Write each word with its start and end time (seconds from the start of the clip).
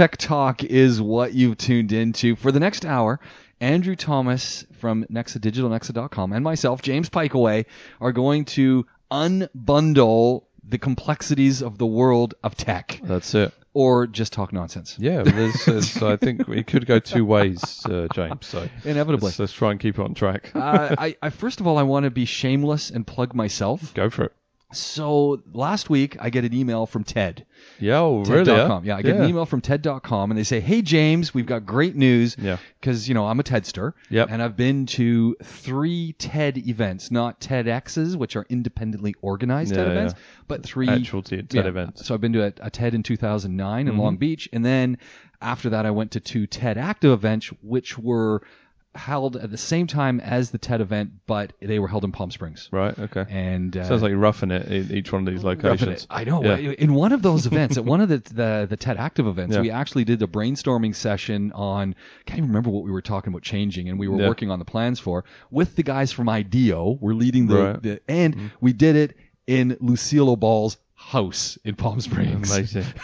Tech 0.00 0.16
Talk 0.16 0.64
is 0.64 0.98
what 0.98 1.34
you've 1.34 1.58
tuned 1.58 1.92
into. 1.92 2.34
For 2.34 2.50
the 2.50 2.58
next 2.58 2.86
hour, 2.86 3.20
Andrew 3.60 3.94
Thomas 3.94 4.64
from 4.78 5.04
Nexa 5.12 5.38
Digital, 5.42 5.68
Nexa.com, 5.68 6.32
and 6.32 6.42
myself, 6.42 6.80
James 6.80 7.10
Piecowye, 7.10 7.66
are 8.00 8.12
going 8.12 8.46
to 8.46 8.86
unbundle 9.10 10.44
the 10.66 10.78
complexities 10.78 11.62
of 11.62 11.76
the 11.76 11.84
world 11.84 12.32
of 12.42 12.56
tech. 12.56 12.98
That's 13.04 13.34
it. 13.34 13.52
Or 13.74 14.06
just 14.06 14.32
talk 14.32 14.54
nonsense. 14.54 14.96
Yeah, 14.98 15.22
there's, 15.22 15.66
there's, 15.66 15.96
I 16.02 16.16
think 16.16 16.48
it 16.48 16.66
could 16.66 16.86
go 16.86 16.98
two 16.98 17.26
ways, 17.26 17.84
uh, 17.84 18.08
James. 18.14 18.46
So 18.46 18.70
Inevitably. 18.86 19.26
let's, 19.26 19.38
let's 19.38 19.52
try 19.52 19.70
and 19.70 19.78
keep 19.78 19.98
it 19.98 20.02
on 20.02 20.14
track. 20.14 20.52
uh, 20.54 20.96
I, 20.96 21.16
I 21.20 21.28
first 21.28 21.60
of 21.60 21.66
all, 21.66 21.76
I 21.76 21.82
want 21.82 22.04
to 22.04 22.10
be 22.10 22.24
shameless 22.24 22.88
and 22.88 23.06
plug 23.06 23.34
myself. 23.34 23.92
Go 23.92 24.08
for 24.08 24.24
it. 24.24 24.32
So 24.72 25.42
last 25.52 25.90
week, 25.90 26.16
I 26.20 26.30
get 26.30 26.44
an 26.44 26.54
email 26.54 26.86
from 26.86 27.02
Ted. 27.02 27.44
Yeah, 27.80 27.98
oh, 28.00 28.24
really? 28.24 28.44
TED.com. 28.44 28.84
Yeah, 28.84 28.96
I 28.96 29.02
get 29.02 29.16
yeah. 29.16 29.22
an 29.22 29.28
email 29.28 29.44
from 29.44 29.60
TED.com, 29.60 30.30
and 30.30 30.38
they 30.38 30.44
say, 30.44 30.60
"Hey 30.60 30.80
James, 30.80 31.34
we've 31.34 31.46
got 31.46 31.66
great 31.66 31.96
news." 31.96 32.36
Yeah. 32.38 32.58
Because 32.80 33.08
you 33.08 33.14
know 33.14 33.26
I'm 33.26 33.40
a 33.40 33.42
TEDster. 33.42 33.94
Yep. 34.10 34.28
And 34.30 34.42
I've 34.42 34.56
been 34.56 34.86
to 34.86 35.36
three 35.42 36.14
TED 36.18 36.58
events, 36.68 37.10
not 37.10 37.40
TEDx's, 37.40 38.16
which 38.16 38.36
are 38.36 38.46
independently 38.48 39.14
organized 39.22 39.74
TED 39.74 39.88
events, 39.88 40.14
yeah. 40.16 40.22
but 40.46 40.62
three 40.62 40.88
Actual 40.88 41.22
TED 41.22 41.52
yeah. 41.52 41.66
events. 41.66 42.06
So 42.06 42.14
I've 42.14 42.20
been 42.20 42.32
to 42.34 42.44
a, 42.44 42.52
a 42.60 42.70
TED 42.70 42.94
in 42.94 43.02
2009 43.02 43.80
in 43.80 43.90
Mm-hmm. 43.90 44.00
Long 44.00 44.16
Beach, 44.18 44.48
and 44.52 44.64
then 44.64 44.98
after 45.40 45.70
that 45.70 45.84
I 45.84 45.90
went 45.90 46.12
to 46.12 46.20
two 46.20 46.46
TED 46.46 46.78
Active 46.78 47.12
events, 47.12 47.48
which 47.62 47.98
were 47.98 48.42
held 48.94 49.36
at 49.36 49.50
the 49.50 49.56
same 49.56 49.86
time 49.86 50.18
as 50.20 50.50
the 50.50 50.58
TED 50.58 50.80
event, 50.80 51.12
but 51.26 51.52
they 51.60 51.78
were 51.78 51.86
held 51.86 52.04
in 52.04 52.10
Palm 52.12 52.30
Springs. 52.30 52.68
Right. 52.72 52.98
Okay. 52.98 53.24
And 53.30 53.76
uh, 53.76 53.84
Sounds 53.84 54.02
like 54.02 54.10
you're 54.10 54.18
roughing 54.18 54.50
it 54.50 54.66
in 54.66 54.90
each 54.96 55.12
one 55.12 55.26
of 55.26 55.32
these 55.32 55.44
locations. 55.44 56.06
I 56.10 56.24
know. 56.24 56.42
Yeah. 56.42 56.56
In 56.56 56.94
one 56.94 57.12
of 57.12 57.22
those 57.22 57.46
events, 57.50 57.76
at 57.76 57.84
one 57.84 58.00
of 58.00 58.08
the 58.08 58.18
the, 58.18 58.66
the 58.68 58.76
TED 58.76 58.96
Active 58.96 59.26
events, 59.26 59.54
Yeah. 59.54 59.62
we 59.62 59.70
actually 59.70 60.04
did 60.04 60.20
a 60.22 60.26
brainstorming 60.26 60.94
session 60.96 61.52
on. 61.52 61.94
I 62.20 62.22
can't 62.26 62.38
even 62.38 62.48
remember 62.50 62.70
what 62.70 62.84
we 62.84 62.90
were 62.90 63.02
talking 63.02 63.32
about 63.32 63.42
changing, 63.42 63.88
and 63.88 63.98
we 63.98 64.08
were 64.08 64.20
Yeah. 64.20 64.28
working 64.28 64.50
on 64.50 64.58
the 64.58 64.64
plans 64.64 64.98
for 64.98 65.24
with 65.50 65.76
the 65.76 65.82
guys 65.84 66.10
from 66.10 66.28
IDEO. 66.28 66.98
We're 67.00 67.14
leading 67.14 67.46
the, 67.46 67.56
Right. 67.62 67.82
the 67.82 68.00
and 68.08 68.50
we 68.60 68.72
did 68.72 68.96
it 68.96 69.16
in 69.46 69.76
Lucille 69.80 70.34
Ball's 70.36 70.76
house 70.94 71.58
in 71.64 71.76
Palm 71.76 72.00
Springs. 72.00 72.50
Amazing. 72.54 72.84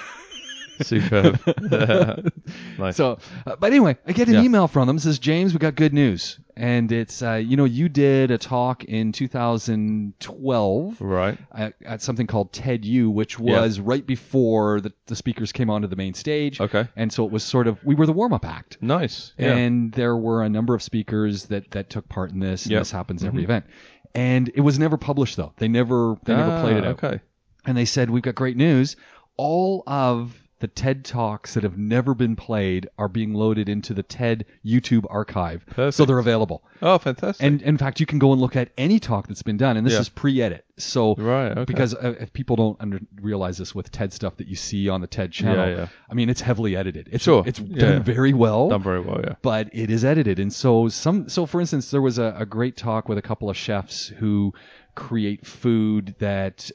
Superb. 0.82 1.40
nice. 2.78 2.96
So, 2.96 3.18
uh, 3.46 3.56
but 3.56 3.66
anyway, 3.70 3.96
I 4.06 4.12
get 4.12 4.28
an 4.28 4.34
Yeah. 4.34 4.42
email 4.42 4.68
from 4.68 4.86
them. 4.86 4.96
It 4.96 5.00
says 5.00 5.18
James, 5.18 5.52
we 5.52 5.58
got 5.58 5.74
good 5.74 5.92
news, 5.94 6.38
and 6.56 6.90
it's 6.92 7.22
uh, 7.22 7.34
you 7.34 7.56
know 7.56 7.64
you 7.64 7.88
did 7.88 8.30
a 8.30 8.38
talk 8.38 8.84
in 8.84 9.12
2012 9.12 11.00
right. 11.00 11.38
at, 11.52 11.74
at 11.84 12.02
something 12.02 12.26
called 12.26 12.52
TED 12.52 12.84
U, 12.84 13.10
which 13.10 13.38
Yeah. 13.38 13.60
was 13.60 13.80
right 13.80 14.06
before 14.06 14.80
the, 14.80 14.92
the 15.06 15.16
speakers 15.16 15.52
came 15.52 15.70
onto 15.70 15.88
the 15.88 15.96
main 15.96 16.14
stage. 16.14 16.60
Okay. 16.60 16.86
And 16.96 17.12
so 17.12 17.24
it 17.24 17.30
was 17.30 17.42
sort 17.44 17.66
of 17.66 17.82
we 17.84 17.94
were 17.94 18.06
the 18.06 18.12
warm 18.12 18.32
up 18.32 18.44
act. 18.44 18.78
Nice. 18.80 19.32
Yeah. 19.38 19.54
And 19.56 19.92
there 19.92 20.16
were 20.16 20.42
a 20.42 20.48
number 20.48 20.74
of 20.74 20.82
speakers 20.82 21.44
that, 21.46 21.70
that 21.72 21.90
took 21.90 22.08
part 22.08 22.30
in 22.32 22.40
this. 22.40 22.64
And 22.64 22.72
Yep. 22.72 22.80
This 22.82 22.90
happens 22.90 23.24
every 23.24 23.44
event. 23.44 23.64
And 24.14 24.50
it 24.54 24.60
was 24.60 24.78
never 24.78 24.96
published 24.96 25.36
though. 25.36 25.52
They 25.56 25.68
never 25.68 26.16
they 26.24 26.34
never 26.34 26.50
Ah, 26.50 26.60
played 26.62 26.76
it 26.78 26.84
out. 26.84 27.02
Okay. 27.02 27.20
And 27.66 27.76
they 27.76 27.84
said, 27.84 28.10
We've 28.10 28.22
got 28.22 28.34
great 28.34 28.56
news. 28.56 28.96
All 29.36 29.82
of 29.86 30.34
the 30.58 30.68
TED 30.68 31.04
Talks 31.04 31.52
that 31.54 31.62
have 31.64 31.76
never 31.76 32.14
been 32.14 32.34
played 32.34 32.88
are 32.98 33.08
being 33.08 33.34
loaded 33.34 33.68
into 33.68 33.92
the 33.92 34.02
TED 34.02 34.46
YouTube 34.64 35.04
archive. 35.10 35.64
So 35.90 36.04
they're 36.06 36.18
available. 36.18 36.62
Oh, 36.80 36.96
fantastic. 36.98 37.44
And 37.44 37.60
in 37.62 37.76
fact, 37.76 38.00
you 38.00 38.06
can 38.06 38.18
go 38.18 38.32
and 38.32 38.40
look 38.40 38.56
at 38.56 38.70
any 38.78 38.98
talk 38.98 39.28
that's 39.28 39.42
been 39.42 39.58
done, 39.58 39.76
and 39.76 39.86
this 39.86 39.92
Yeah. 39.94 40.00
is 40.00 40.08
pre-edit. 40.08 40.64
So 40.78 41.14
Right, 41.14 41.52
okay. 41.52 41.64
because 41.64 41.94
uh, 41.94 42.14
if 42.20 42.32
people 42.32 42.56
don't 42.56 42.76
under, 42.80 43.00
realize 43.20 43.56
this 43.58 43.74
with 43.74 43.90
TED 43.90 44.12
stuff 44.12 44.36
that 44.38 44.46
you 44.46 44.56
see 44.56 44.88
on 44.88 45.00
the 45.00 45.06
TED 45.06 45.32
channel, 45.32 45.68
Yeah, 45.68 45.76
yeah. 45.76 45.88
I 46.10 46.14
mean 46.14 46.28
it's 46.30 46.40
heavily 46.42 46.76
edited. 46.76 47.08
It's 47.12 47.24
Sure. 47.24 47.42
it's 47.46 47.58
done 47.58 48.02
very 48.02 48.32
well. 48.34 48.68
Done 48.70 48.82
very 48.82 49.00
well. 49.00 49.20
Yeah. 49.22 49.34
But 49.42 49.70
it 49.72 49.90
is 49.90 50.04
edited, 50.04 50.38
and 50.38 50.52
so 50.52 50.88
some. 50.88 51.28
So, 51.28 51.46
for 51.46 51.60
instance, 51.60 51.90
there 51.90 52.02
was 52.02 52.18
a, 52.18 52.34
a 52.38 52.46
great 52.46 52.76
talk 52.76 53.08
with 53.08 53.16
a 53.18 53.22
couple 53.22 53.48
of 53.50 53.56
chefs 53.56 54.08
who 54.08 54.52
create 54.96 55.46
food 55.46 56.16
that 56.18 56.68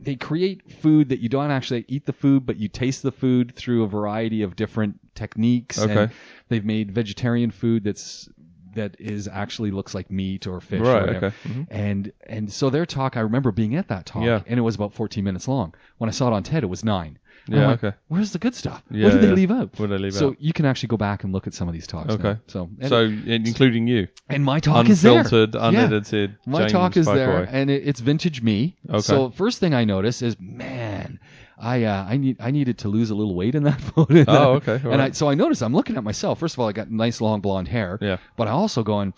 they 0.00 0.16
create 0.16 0.70
food 0.82 1.08
that 1.08 1.20
you 1.20 1.28
don't 1.30 1.50
actually 1.50 1.84
eat 1.88 2.04
the 2.04 2.12
food, 2.12 2.44
but 2.44 2.56
you 2.56 2.68
taste 2.68 3.02
the 3.02 3.12
food 3.12 3.54
through 3.56 3.84
a 3.84 3.86
variety 3.86 4.42
of 4.42 4.54
different 4.56 4.98
techniques. 5.14 5.78
Okay. 5.78 6.02
And 6.02 6.10
they've 6.48 6.64
made 6.64 6.90
vegetarian 6.92 7.50
food 7.50 7.84
that's 7.84 8.28
that 8.74 8.96
is 9.00 9.26
actually 9.26 9.70
looks 9.70 9.94
like 9.94 10.10
meat 10.10 10.46
or 10.46 10.60
fish. 10.60 10.80
or 10.80 10.84
Right, 10.84 11.06
whatever. 11.06 11.26
okay. 11.28 11.36
Mhm. 11.48 11.66
And 11.70 12.12
and 12.26 12.52
so 12.52 12.68
their 12.68 12.84
talk, 12.84 13.16
I 13.16 13.20
remember 13.20 13.50
being 13.50 13.74
at 13.76 13.88
that 13.88 14.04
talk, 14.04 14.24
Yeah. 14.24 14.42
and 14.46 14.58
it 14.58 14.62
was 14.62 14.74
about 14.74 14.92
14 14.92 15.24
minutes 15.24 15.48
long. 15.48 15.72
When 15.96 16.10
I 16.10 16.12
saw 16.12 16.28
it 16.28 16.34
on 16.34 16.42
TED, 16.42 16.62
it 16.62 16.66
was 16.66 16.84
nine. 16.84 17.18
And 17.46 17.54
I'm 17.54 17.60
Yeah, 17.60 17.66
like, 17.68 17.84
okay. 17.84 17.96
Where's 18.08 18.32
the 18.32 18.38
good 18.38 18.54
stuff? 18.54 18.82
Yeah, 18.90 19.04
what 19.04 19.12
did 19.14 19.22
they 19.22 19.28
yeah. 19.28 19.34
leave 19.34 19.50
out? 19.50 19.70
What 19.78 19.88
did 19.88 19.98
they 19.98 20.02
leave 20.02 20.14
so 20.14 20.28
out? 20.30 20.40
you 20.40 20.52
can 20.52 20.64
actually 20.64 20.88
go 20.88 20.96
back 20.96 21.24
and 21.24 21.32
look 21.32 21.46
at 21.46 21.54
some 21.54 21.68
of 21.68 21.74
these 21.74 21.86
talks. 21.86 22.12
Okay. 22.14 22.22
now. 22.34 22.40
So 22.48 22.68
and, 22.80 22.88
So, 22.88 23.00
including 23.02 23.86
you, 23.86 24.08
and 24.28 24.44
my 24.44 24.60
talk 24.60 24.88
is 24.88 25.02
there. 25.02 25.18
unfiltered, 25.20 25.54
Yeah. 25.54 25.68
unedited. 25.68 26.36
My 26.46 26.60
James 26.60 26.72
talk 26.72 26.96
is 26.96 27.06
there, 27.06 27.42
and 27.50 27.70
it, 27.70 27.86
it's 27.86 28.00
vintage 28.00 28.42
me. 28.42 28.76
Okay. 28.88 29.00
So 29.00 29.30
first 29.30 29.60
thing 29.60 29.74
I 29.74 29.84
notice 29.84 30.22
is, 30.22 30.36
man, 30.40 31.20
I 31.58 31.84
uh, 31.84 32.04
I 32.08 32.16
need 32.16 32.36
I 32.40 32.50
needed 32.50 32.78
to 32.78 32.88
lose 32.88 33.10
a 33.10 33.14
little 33.14 33.34
weight 33.34 33.54
in 33.54 33.62
that 33.64 33.80
photo. 33.94 34.24
Oh, 34.28 34.52
okay, 34.54 34.80
all 34.84 34.92
and 34.92 35.00
I, 35.00 35.06
right. 35.06 35.16
so 35.16 35.28
I 35.30 35.34
noticed 35.34 35.62
I'm 35.62 35.72
looking 35.74 35.96
at 35.96 36.04
myself. 36.04 36.38
First 36.40 36.54
of 36.56 36.60
all, 36.60 36.68
I 36.68 36.72
got 36.72 36.90
nice 36.90 37.20
long 37.20 37.40
blonde 37.40 37.68
hair. 37.68 37.98
Yeah. 38.02 38.16
But 38.36 38.48
I 38.48 38.50
also 38.50 38.82
going, 38.82 39.14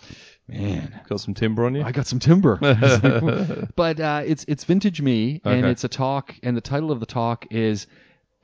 man, 0.47 1.00
Got 1.09 1.21
some 1.21 1.34
timber 1.34 1.67
on 1.67 1.75
you. 1.75 1.83
I 1.83 1.93
got 1.93 2.06
some 2.06 2.19
timber. 2.19 2.59
It's 2.62 3.03
like, 3.62 3.69
but 3.77 4.00
uh, 4.00 4.22
it's 4.25 4.44
it's 4.49 4.65
vintage 4.65 5.00
me, 5.03 5.41
and 5.44 5.65
Okay. 5.65 5.71
it's 5.71 5.84
a 5.84 5.88
talk, 5.88 6.34
and 6.43 6.56
the 6.56 6.61
title 6.61 6.91
of 6.93 7.00
the 7.00 7.06
talk 7.06 7.47
is 7.50 7.87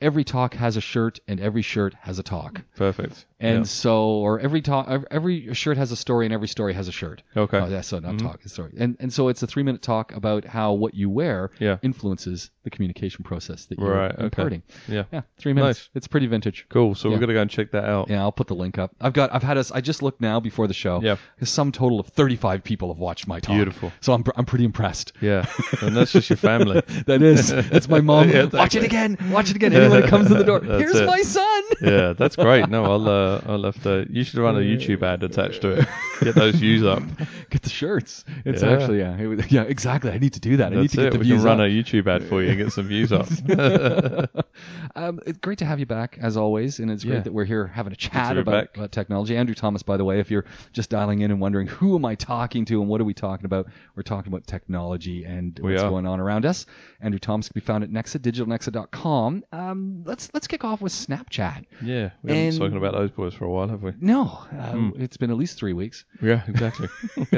every 0.01 0.23
talk 0.23 0.53
has 0.55 0.77
a 0.77 0.81
shirt, 0.81 1.19
and 1.27 1.39
every 1.39 1.61
shirt 1.61 1.93
has 2.01 2.19
a 2.19 2.23
talk. 2.23 2.61
Perfect. 2.75 3.25
And 3.45 3.57
Yeah. 3.59 3.63
so, 3.63 4.03
or 4.07 4.39
every 4.39 4.61
talk, 4.61 4.87
every 5.11 5.53
shirt 5.53 5.77
has 5.77 5.91
a 5.91 5.95
story, 5.95 6.25
and 6.25 6.33
every 6.33 6.47
story 6.47 6.73
has 6.73 6.87
a 6.87 6.91
shirt. 6.91 7.21
Okay. 7.35 7.57
Oh, 7.57 7.69
that's 7.69 7.87
so 7.87 7.99
not 7.99 8.17
talk, 8.19 8.39
it's 8.43 8.53
story. 8.53 8.71
And 8.77 8.97
and 8.99 9.11
so 9.13 9.27
it's 9.29 9.43
a 9.43 9.47
three 9.47 9.63
minute 9.63 9.81
talk 9.81 10.13
about 10.15 10.45
how 10.45 10.73
what 10.73 10.93
you 10.93 11.09
wear 11.09 11.51
Yeah. 11.59 11.77
influences 11.81 12.49
the 12.63 12.69
communication 12.69 13.23
process 13.23 13.65
that 13.65 13.77
you're 13.79 13.93
Right, 13.95 14.11
okay. 14.11 14.23
imparting. 14.23 14.63
Yeah. 14.87 15.03
Yeah, 15.11 15.21
three 15.37 15.53
minutes. 15.53 15.79
Nice. 15.79 15.89
It's 15.93 16.07
pretty 16.07 16.27
vintage. 16.27 16.65
Cool. 16.69 16.95
So 16.95 17.07
Yeah. 17.09 17.15
we're 17.15 17.19
gonna 17.21 17.33
go 17.33 17.41
and 17.41 17.49
check 17.49 17.71
that 17.71 17.85
out. 17.85 18.09
Yeah, 18.09 18.21
I'll 18.21 18.31
put 18.31 18.47
the 18.47 18.55
link 18.55 18.77
up. 18.79 18.91
I've 18.99 19.13
got, 19.13 19.33
I've 19.33 19.43
had 19.43 19.57
us. 19.57 19.71
I 19.71 19.81
just 19.81 20.01
looked 20.01 20.21
now 20.21 20.39
before 20.39 20.67
the 20.67 20.73
show. 20.73 20.99
Yeah. 21.03 21.17
Sum 21.43 21.71
total 21.71 21.99
of 21.99 22.07
35 22.07 22.63
people 22.63 22.87
have 22.91 22.97
watched 22.99 23.27
my 23.27 23.39
talk. 23.39 23.55
Beautiful. 23.55 23.91
So 24.01 24.13
I'm, 24.13 24.23
I'm 24.35 24.45
pretty 24.45 24.65
impressed. 24.65 25.13
Yeah. 25.21 25.45
And 25.81 25.95
that's 25.95 26.11
just 26.11 26.29
your 26.29 26.37
family. 26.37 26.81
That 27.05 27.21
is. 27.21 27.49
That's 27.49 27.87
my 27.87 28.01
mom. 28.01 28.29
Yeah, 28.35 28.45
Watch 28.45 28.73
it 28.75 28.83
again. 28.83 29.17
Watch 29.31 29.49
it 29.51 29.55
again. 29.55 29.73
Anyone 29.73 30.01
that 30.01 30.09
comes 30.09 30.27
to 30.29 30.33
the 30.35 30.43
door. 30.43 30.59
That's 30.61 30.81
Here's 30.81 30.95
it. 30.95 31.05
my 31.05 31.21
son. 31.21 31.63
yeah, 31.81 32.13
that's 32.13 32.35
great. 32.35 32.67
No, 32.69 32.85
I'll 32.85 33.07
uh, 33.09 33.34
I'll 33.45 33.63
have 33.63 33.81
to. 33.83 34.05
You 34.09 34.23
should 34.23 34.39
run 34.39 34.55
a 34.55 34.59
YouTube 34.59 35.01
ad 35.03 35.23
attached 35.23 35.61
to 35.61 35.79
it. 35.79 35.87
Get 36.21 36.35
those 36.35 36.55
views 36.55 36.83
up. 36.83 37.03
Get 37.49 37.61
the 37.61 37.69
shirts. 37.69 38.23
It's 38.45 38.61
Yeah. 38.63 38.69
actually 38.71 38.99
yeah. 38.99 39.17
It 39.17 39.27
was- 39.27 39.51
yeah, 39.51 39.63
exactly. 39.63 40.11
I 40.11 40.17
need 40.17 40.33
to 40.33 40.39
do 40.39 40.57
that. 40.57 40.71
I 40.71 40.75
need 40.75 40.81
That's 40.83 40.91
to 40.93 40.97
get 40.97 41.05
it. 41.07 41.11
the 41.13 41.19
We 41.19 41.25
views 41.25 41.39
can 41.41 41.45
run 41.45 41.61
up. 41.61 41.67
a 41.67 41.69
YouTube 41.69 42.07
ad 42.07 42.23
for 42.23 42.41
you 42.41 42.49
and 42.49 42.57
get 42.57 42.71
some 42.71 42.87
views 42.87 43.11
up. 43.11 43.27
um, 44.95 45.19
it's 45.25 45.37
great 45.39 45.59
to 45.59 45.65
have 45.65 45.79
you 45.79 45.85
back 45.85 46.17
as 46.21 46.37
always, 46.37 46.79
and 46.79 46.89
it's 46.89 47.03
great 47.03 47.15
Yeah. 47.15 47.21
that 47.21 47.33
we're 47.33 47.45
here 47.45 47.67
having 47.67 47.93
a 47.93 47.95
chat 47.95 48.33
be 48.35 48.41
about, 48.41 48.51
back. 48.67 48.77
about 48.77 48.91
technology. 48.91 49.35
Andrew 49.37 49.55
Thomas, 49.55 49.83
by 49.83 49.97
the 49.97 50.03
way, 50.05 50.19
if 50.19 50.31
you're 50.31 50.45
just 50.73 50.89
dialing 50.89 51.21
in 51.21 51.31
and 51.31 51.39
wondering 51.39 51.67
who 51.67 51.95
am 51.95 52.05
I 52.05 52.15
talking 52.15 52.65
to 52.65 52.81
and 52.81 52.89
what 52.89 53.01
are 53.01 53.05
we 53.05 53.13
talking 53.13 53.45
about, 53.45 53.67
we're 53.95 54.03
talking 54.03 54.31
about 54.31 54.47
technology 54.47 55.23
and 55.25 55.57
what's 55.59 55.81
are. 55.81 55.89
going 55.89 56.05
on 56.07 56.19
around 56.19 56.45
us. 56.45 56.65
Andrew 57.01 57.19
Thomas 57.19 57.49
can 57.49 57.59
be 57.59 57.65
found 57.65 57.83
at 57.83 57.89
Nexa, 57.91 58.19
digitalnexa.com. 58.19 59.43
Um, 59.51 60.03
let's 60.05 60.29
let's 60.33 60.47
kick 60.47 60.63
off 60.63 60.81
with 60.81 60.91
Snapchat. 60.93 61.65
yeah, 61.81 62.11
we 62.23 62.31
haven't 62.31 62.45
And- 62.45 62.53
spoken 62.53 62.77
about 62.77 62.93
those 62.93 63.11
boys 63.15 63.33
for 63.33 63.45
a 63.45 63.49
while, 63.49 63.67
have 63.67 63.81
we? 63.83 63.93
No, 63.99 64.23
uh, 64.51 64.71
Hmm. 64.71 64.89
it's 64.97 65.17
been 65.17 65.31
at 65.31 65.37
least 65.37 65.57
three 65.57 65.73
weeks. 65.73 66.05
Yeah, 66.21 66.41
exactly. 66.47 66.89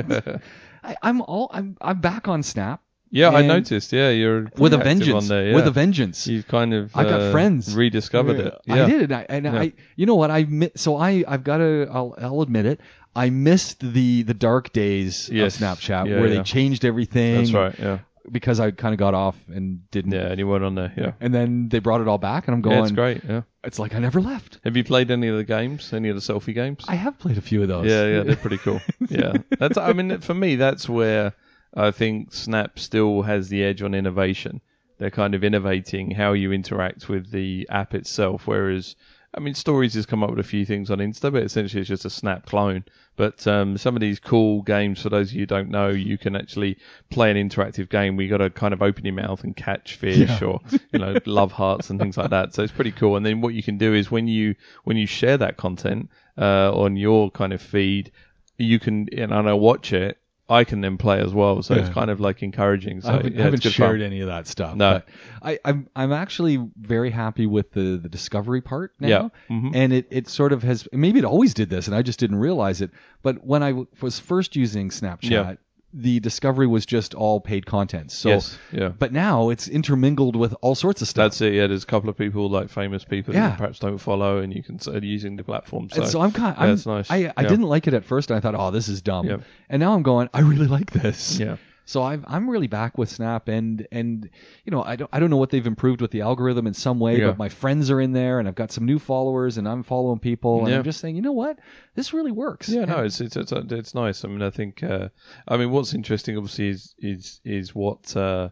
I, 0.83 0.95
I'm 1.01 1.21
all 1.21 1.49
I'm 1.53 1.77
I'm 1.81 1.99
back 2.01 2.27
on 2.27 2.43
Snap 2.43 2.81
yeah, 3.09 3.29
I 3.29 3.41
noticed. 3.41 3.93
Yeah, 3.93 4.09
you're 4.09 4.47
with 4.57 4.73
a 4.73 4.77
vengeance. 4.77 5.29
There, 5.29 5.47
yeah. 5.47 5.55
With 5.55 5.65
a 5.65 5.71
vengeance. 5.71 6.27
You've 6.27 6.45
kind 6.47 6.73
of. 6.73 6.93
I 6.93 7.03
got 7.05 7.21
uh, 7.21 7.31
friends. 7.31 7.73
Rediscovered 7.73 8.37
it. 8.37 8.53
Yeah. 8.65 8.83
I 8.83 8.89
did, 8.89 9.01
and 9.03 9.13
I, 9.13 9.25
and 9.29 9.45
Yeah. 9.45 9.59
I, 9.59 9.73
you 9.95 10.05
know 10.05 10.15
what? 10.15 10.29
I 10.29 10.43
mi- 10.43 10.71
so 10.75 10.97
I, 10.97 11.23
I've 11.25 11.45
got 11.45 11.59
to, 11.59 11.87
I'll, 11.89 12.15
I'll 12.17 12.41
admit 12.41 12.65
it. 12.65 12.81
I 13.15 13.29
missed 13.29 13.79
the 13.79 14.23
the 14.23 14.33
dark 14.33 14.73
days 14.73 15.29
Yes. 15.31 15.55
of 15.55 15.61
Snapchat 15.61 16.09
Yeah, 16.09 16.19
where 16.19 16.27
yeah. 16.27 16.35
they 16.39 16.43
changed 16.43 16.83
everything. 16.83 17.35
That's 17.35 17.53
right. 17.53 17.79
Yeah. 17.79 17.99
Because 18.31 18.59
I 18.59 18.71
kind 18.71 18.93
of 18.93 18.99
got 18.99 19.13
off 19.13 19.35
and 19.47 19.89
didn't. 19.91 20.11
Yeah, 20.11 20.27
and 20.27 20.39
you 20.39 20.47
weren't 20.47 20.63
on 20.63 20.75
there. 20.75 20.93
Yeah. 20.97 21.11
And 21.19 21.33
then 21.33 21.69
they 21.69 21.79
brought 21.79 22.01
it 22.01 22.07
all 22.07 22.17
back, 22.17 22.47
and 22.47 22.55
I'm 22.55 22.59
Yeah, 22.69 22.75
going. 22.77 22.83
it's 22.85 22.91
great. 22.93 23.21
Yeah. 23.23 23.41
It's 23.63 23.79
like 23.79 23.95
I 23.95 23.99
never 23.99 24.21
left. 24.21 24.59
Have 24.63 24.75
you 24.77 24.83
played 24.83 25.11
any 25.11 25.27
of 25.27 25.37
the 25.37 25.43
games? 25.43 25.93
Any 25.93 26.09
of 26.09 26.15
the 26.15 26.21
selfie 26.21 26.53
games? 26.53 26.85
I 26.87 26.95
have 26.95 27.17
played 27.19 27.37
a 27.37 27.41
few 27.41 27.61
of 27.61 27.67
those. 27.67 27.85
Yeah, 27.89 28.05
yeah, 28.07 28.23
they're 28.23 28.35
pretty 28.35 28.57
cool. 28.57 28.81
yeah, 29.09 29.33
that's. 29.59 29.77
I 29.77 29.93
mean, 29.93 30.19
for 30.19 30.33
me, 30.33 30.55
that's 30.55 30.87
where 30.87 31.33
I 31.73 31.91
think 31.91 32.33
Snap 32.33 32.79
still 32.79 33.21
has 33.23 33.49
the 33.49 33.63
edge 33.63 33.81
on 33.81 33.93
innovation. 33.93 34.61
They're 34.99 35.11
kind 35.11 35.35
of 35.35 35.43
innovating 35.43 36.11
how 36.11 36.33
you 36.33 36.51
interact 36.51 37.07
with 37.09 37.29
the 37.31 37.67
app 37.69 37.93
itself, 37.93 38.47
whereas. 38.47 38.95
I 39.33 39.39
mean, 39.39 39.53
Stories 39.53 39.93
has 39.93 40.05
come 40.05 40.23
up 40.23 40.29
with 40.31 40.39
a 40.39 40.43
few 40.43 40.65
things 40.65 40.89
on 40.89 40.97
Insta, 40.97 41.31
but 41.31 41.43
essentially 41.43 41.81
it's 41.81 41.89
just 41.89 42.05
a 42.05 42.09
Snap 42.09 42.45
clone. 42.45 42.85
But 43.17 43.45
um, 43.45 43.77
some 43.77 43.95
of 43.95 43.99
these 43.99 44.19
cool 44.19 44.61
games, 44.63 45.01
for 45.01 45.09
those 45.09 45.29
of 45.29 45.33
you 45.35 45.41
who 45.41 45.45
don't 45.47 45.69
know, 45.69 45.89
you 45.89 46.17
can 46.17 46.35
actually 46.35 46.77
play 47.09 47.29
an 47.29 47.37
interactive 47.37 47.89
game 47.89 48.15
where 48.15 48.23
you 48.25 48.29
got 48.29 48.37
to 48.43 48.49
kind 48.49 48.73
of 48.73 48.81
open 48.81 49.05
your 49.05 49.13
mouth 49.15 49.43
and 49.43 49.55
catch 49.55 49.95
fish 49.95 50.29
Yeah. 50.41 50.47
or 50.47 50.61
you 50.91 50.99
know 50.99 51.17
love 51.25 51.51
hearts 51.51 51.89
and 51.89 51.99
things 51.99 52.17
like 52.17 52.29
that. 52.31 52.53
So 52.55 52.63
it's 52.63 52.71
pretty 52.71 52.91
cool. 52.91 53.15
And 53.15 53.25
then 53.25 53.41
what 53.41 53.53
you 53.53 53.61
can 53.63 53.77
do 53.77 53.93
is 53.93 54.09
when 54.09 54.27
you 54.27 54.55
when 54.85 54.97
you 54.97 55.05
share 55.07 55.37
that 55.37 55.57
content 55.57 56.09
uh, 56.37 56.71
on 56.73 56.95
your 56.95 57.29
kind 57.29 57.53
of 57.53 57.61
feed, 57.61 58.11
you 58.57 58.79
can 58.79 59.07
and 59.15 59.33
I 59.33 59.41
know 59.41 59.57
watch 59.57 59.93
it. 59.93 60.17
I 60.49 60.63
can 60.63 60.79
then 60.81 60.97
play 60.97 61.19
as 61.19 61.33
well. 61.33 61.61
So 61.61 61.73
it's 61.75 61.89
kind 61.89 62.09
of 62.09 62.19
like 62.21 62.41
encouraging. 62.41 63.01
So 63.01 63.09
I 63.09 63.11
haven't, 63.13 63.35
yeah, 63.35 63.43
haven't 63.43 63.63
shared 63.63 63.99
fun. 63.99 64.01
any 64.01 64.21
of 64.21 64.27
that 64.27 64.47
stuff. 64.47 64.75
No. 64.75 64.93
but 64.93 65.07
I, 65.41 65.59
I'm 65.65 65.89
I'm 65.95 66.13
actually 66.13 66.57
very 66.79 67.09
happy 67.09 67.45
with 67.45 67.71
the 67.71 67.97
the 68.01 68.07
discovery 68.09 68.61
part 68.61 68.93
now. 68.99 69.07
Yeah. 69.07 69.29
Mhm. 69.55 69.71
And 69.75 69.91
it, 69.93 70.07
it 70.09 70.27
sort 70.29 70.53
of 70.53 70.63
has 70.63 70.87
maybe 70.93 71.19
it 71.19 71.25
always 71.25 71.53
did 71.53 71.69
this 71.69 71.87
and 71.87 71.95
I 71.95 72.01
just 72.01 72.19
didn't 72.19 72.37
realize 72.37 72.81
it. 72.81 72.91
But 73.23 73.43
when 73.45 73.61
I 73.61 73.71
w- 73.71 73.87
was 74.01 74.19
first 74.19 74.55
using 74.55 74.89
Snapchat, 74.89 75.29
Yeah. 75.29 75.55
The 75.99 76.19
discovery 76.19 76.67
was 76.67 76.85
just 76.85 77.15
all 77.15 77.41
paid 77.41 77.65
content. 77.65 78.11
So 78.11 78.29
yes, 78.29 78.57
yeah. 78.71 78.89
but 78.89 79.11
now 79.11 79.49
it's 79.49 79.67
intermingled 79.67 80.35
with 80.35 80.53
all 80.61 80.75
sorts 80.75 81.01
of 81.01 81.07
stuff. 81.07 81.31
That's 81.31 81.41
it. 81.41 81.53
Yeah, 81.53 81.65
there's 81.65 81.83
a 81.83 81.87
couple 81.87 82.07
of 82.09 82.15
people 82.15 82.49
like 82.49 82.69
famous 82.69 83.03
people 83.03 83.33
Yeah. 83.33 83.51
you 83.51 83.57
perhaps 83.57 83.79
don't 83.79 83.97
follow, 83.97 84.37
and 84.37 84.53
you 84.53 84.61
can 84.61 84.79
start 84.79 85.03
using 85.03 85.35
the 85.37 85.43
platform. 85.43 85.89
So, 85.89 86.01
and 86.03 86.11
so 86.11 86.21
I'm 86.21 86.31
kind. 86.31 86.55
yeah, 86.57 86.63
I'm, 86.65 86.79
nice. 86.85 87.09
I, 87.09 87.15
I 87.35 87.41
Yeah. 87.41 87.47
didn't 87.47 87.65
like 87.65 87.87
it 87.87 87.95
at 87.95 88.05
first, 88.05 88.29
and 88.29 88.37
I 88.37 88.41
thought, 88.41 88.53
oh, 88.55 88.69
this 88.69 88.87
is 88.87 89.01
dumb. 89.01 89.27
Yeah. 89.27 89.37
And 89.69 89.79
now 89.79 89.93
I'm 89.95 90.03
going, 90.03 90.29
I 90.33 90.41
really 90.41 90.67
like 90.67 90.91
this. 90.91 91.39
yeah, 91.39 91.57
So 91.87 92.03
I've, 92.03 92.23
I'm 92.27 92.49
really 92.49 92.67
back 92.67 92.97
with 92.97 93.09
Snap, 93.09 93.47
and 93.47 93.87
and 93.91 94.29
you 94.65 94.71
know 94.71 94.83
I 94.83 94.97
don't 94.97 95.09
I 95.13 95.19
don't 95.19 95.29
know 95.29 95.37
what 95.37 95.49
they've 95.49 95.65
improved 95.65 96.01
with 96.01 96.11
the 96.11 96.21
algorithm 96.21 96.67
in 96.67 96.73
some 96.73 96.99
way, 96.99 97.17
Yeah. 97.19 97.27
but 97.27 97.37
my 97.37 97.49
friends 97.49 97.89
are 97.89 98.01
in 98.01 98.11
there, 98.11 98.39
and 98.39 98.47
I've 98.47 98.55
got 98.55 98.71
some 98.73 98.85
new 98.85 98.99
followers, 98.99 99.57
and 99.57 99.67
I'm 99.67 99.83
following 99.83 100.19
people, 100.19 100.59
and 100.59 100.69
Yeah. 100.69 100.77
I'm 100.79 100.83
just 100.83 100.99
saying, 100.99 101.15
you 101.15 101.21
know 101.21 101.31
what, 101.31 101.57
this 101.95 102.13
really 102.13 102.31
works. 102.33 102.67
yeah. 102.69 102.85
No, 102.85 103.03
it's 103.05 103.21
it's 103.21 103.37
it's, 103.37 103.51
it's 103.53 103.95
nice. 103.95 104.23
I 104.25 104.27
mean, 104.27 104.41
I 104.43 104.49
think. 104.49 104.83
Uh, 104.83 105.07
I 105.47 105.55
mean, 105.57 105.71
what's 105.71 105.93
interesting, 105.93 106.35
obviously, 106.37 106.67
is 106.67 106.93
is 106.99 107.39
is 107.43 107.73
what. 107.73 108.15
Uh, 108.15 108.49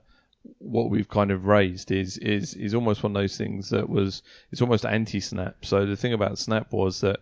what 0.59 0.89
we've 0.89 1.07
kind 1.09 1.31
of 1.31 1.45
raised 1.45 1.91
is 1.91 2.17
is 2.17 2.53
is 2.55 2.73
almost 2.75 3.03
one 3.03 3.11
of 3.15 3.21
those 3.21 3.37
things 3.37 3.69
that 3.69 3.89
was 3.89 4.21
it's 4.51 4.61
almost 4.61 4.85
anti-snap. 4.85 5.65
So 5.65 5.85
the 5.85 5.95
thing 5.95 6.13
about 6.13 6.37
Snap 6.37 6.71
was 6.71 7.01
that 7.01 7.19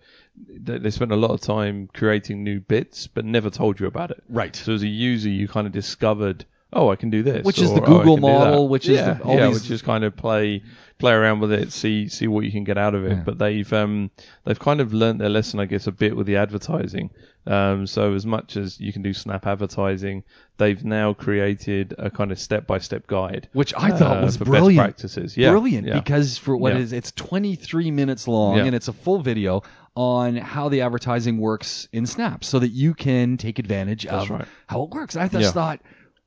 they 0.59 0.89
spent 0.91 1.11
a 1.11 1.15
lot 1.15 1.31
of 1.31 1.41
time 1.41 1.89
creating 1.93 2.43
new 2.43 2.59
bits, 2.59 3.07
but 3.07 3.23
never 3.25 3.49
told 3.49 3.79
you 3.79 3.87
about 3.87 4.11
it. 4.11 4.23
right. 4.29 4.55
So 4.55 4.73
as 4.73 4.83
a 4.83 4.87
user, 4.87 5.29
you 5.29 5.47
kind 5.47 5.67
of 5.67 5.73
discovered, 5.73 6.45
oh, 6.71 6.89
I 6.89 6.95
can 6.95 7.09
do 7.11 7.21
this, 7.23 7.45
Which 7.45 7.59
is 7.61 7.69
or, 7.71 7.75
the 7.81 7.85
"Oh, 7.85 7.97
Google 7.99 8.15
that." 8.17 8.21
model, 8.21 8.67
which 8.67 8.85
is 8.89 8.97
yeah, 8.97 9.13
the- 9.13 9.29
yeah, 9.29 9.47
these- 9.47 9.61
which 9.61 9.71
is 9.71 9.81
kind 9.81 10.03
of 10.03 10.15
play 10.15 10.63
play 10.99 11.11
around 11.11 11.39
with 11.41 11.51
it, 11.51 11.71
see 11.73 12.07
see 12.07 12.27
what 12.27 12.45
you 12.45 12.51
can 12.51 12.63
get 12.63 12.77
out 12.77 12.95
of 12.95 13.05
it. 13.05 13.11
Yeah. 13.11 13.23
But 13.25 13.37
they've 13.37 13.71
um 13.73 14.09
they've 14.45 14.59
kind 14.59 14.79
of 14.81 14.93
learnt 14.93 15.19
their 15.19 15.29
lesson, 15.29 15.59
I 15.59 15.65
guess, 15.65 15.85
a 15.87 15.91
bit 15.91 16.15
with 16.15 16.27
the 16.27 16.37
advertising. 16.37 17.09
Um, 17.45 17.86
so 17.88 18.13
as 18.13 18.25
much 18.25 18.56
as 18.56 18.80
you 18.80 18.94
can 18.94 19.01
do 19.01 19.13
Snap 19.13 19.45
advertising, 19.45 20.24
they've 20.57 20.84
now 20.84 21.13
created 21.13 21.94
a 21.98 22.10
kind 22.10 22.31
of 22.31 22.40
step 22.40 22.66
by 22.68 22.78
step 22.80 23.06
guide. 23.07 23.50
Which 23.54 23.74
I 23.75 23.92
thought 23.92 24.19
uh, 24.24 24.25
was 24.25 24.38
for 24.38 24.45
brilliant. 24.45 24.78
best 24.78 24.86
practices. 24.86 25.36
Yeah, 25.38 25.50
Brilliant 25.51 25.88
yeah. 25.88 26.00
because 26.00 26.38
for 26.38 26.56
what 26.56 26.74
Yeah. 26.74 26.80
is 26.80 26.94
it's 26.94 27.12
23 27.12 27.92
minutes 27.92 28.28
long 28.28 28.60
and 28.60 28.74
it's 28.75 28.88
a 28.88 28.94
full 28.94 29.19
video 29.22 29.63
on 29.95 30.36
how 30.38 30.69
the 30.69 30.81
advertising 30.81 31.38
works 31.38 31.88
in 31.92 32.06
Snap, 32.06 32.44
so 32.44 32.60
that 32.60 32.69
you 32.69 32.94
can 32.94 33.38
take 33.38 33.60
advantage 33.60 34.06
That's 34.06 34.24
of 34.24 34.30
right. 34.31 34.45
how 34.68 34.84
it 34.84 34.90
works. 34.90 35.16
I 35.16 35.28
just 35.28 35.54
thought, 35.54 35.81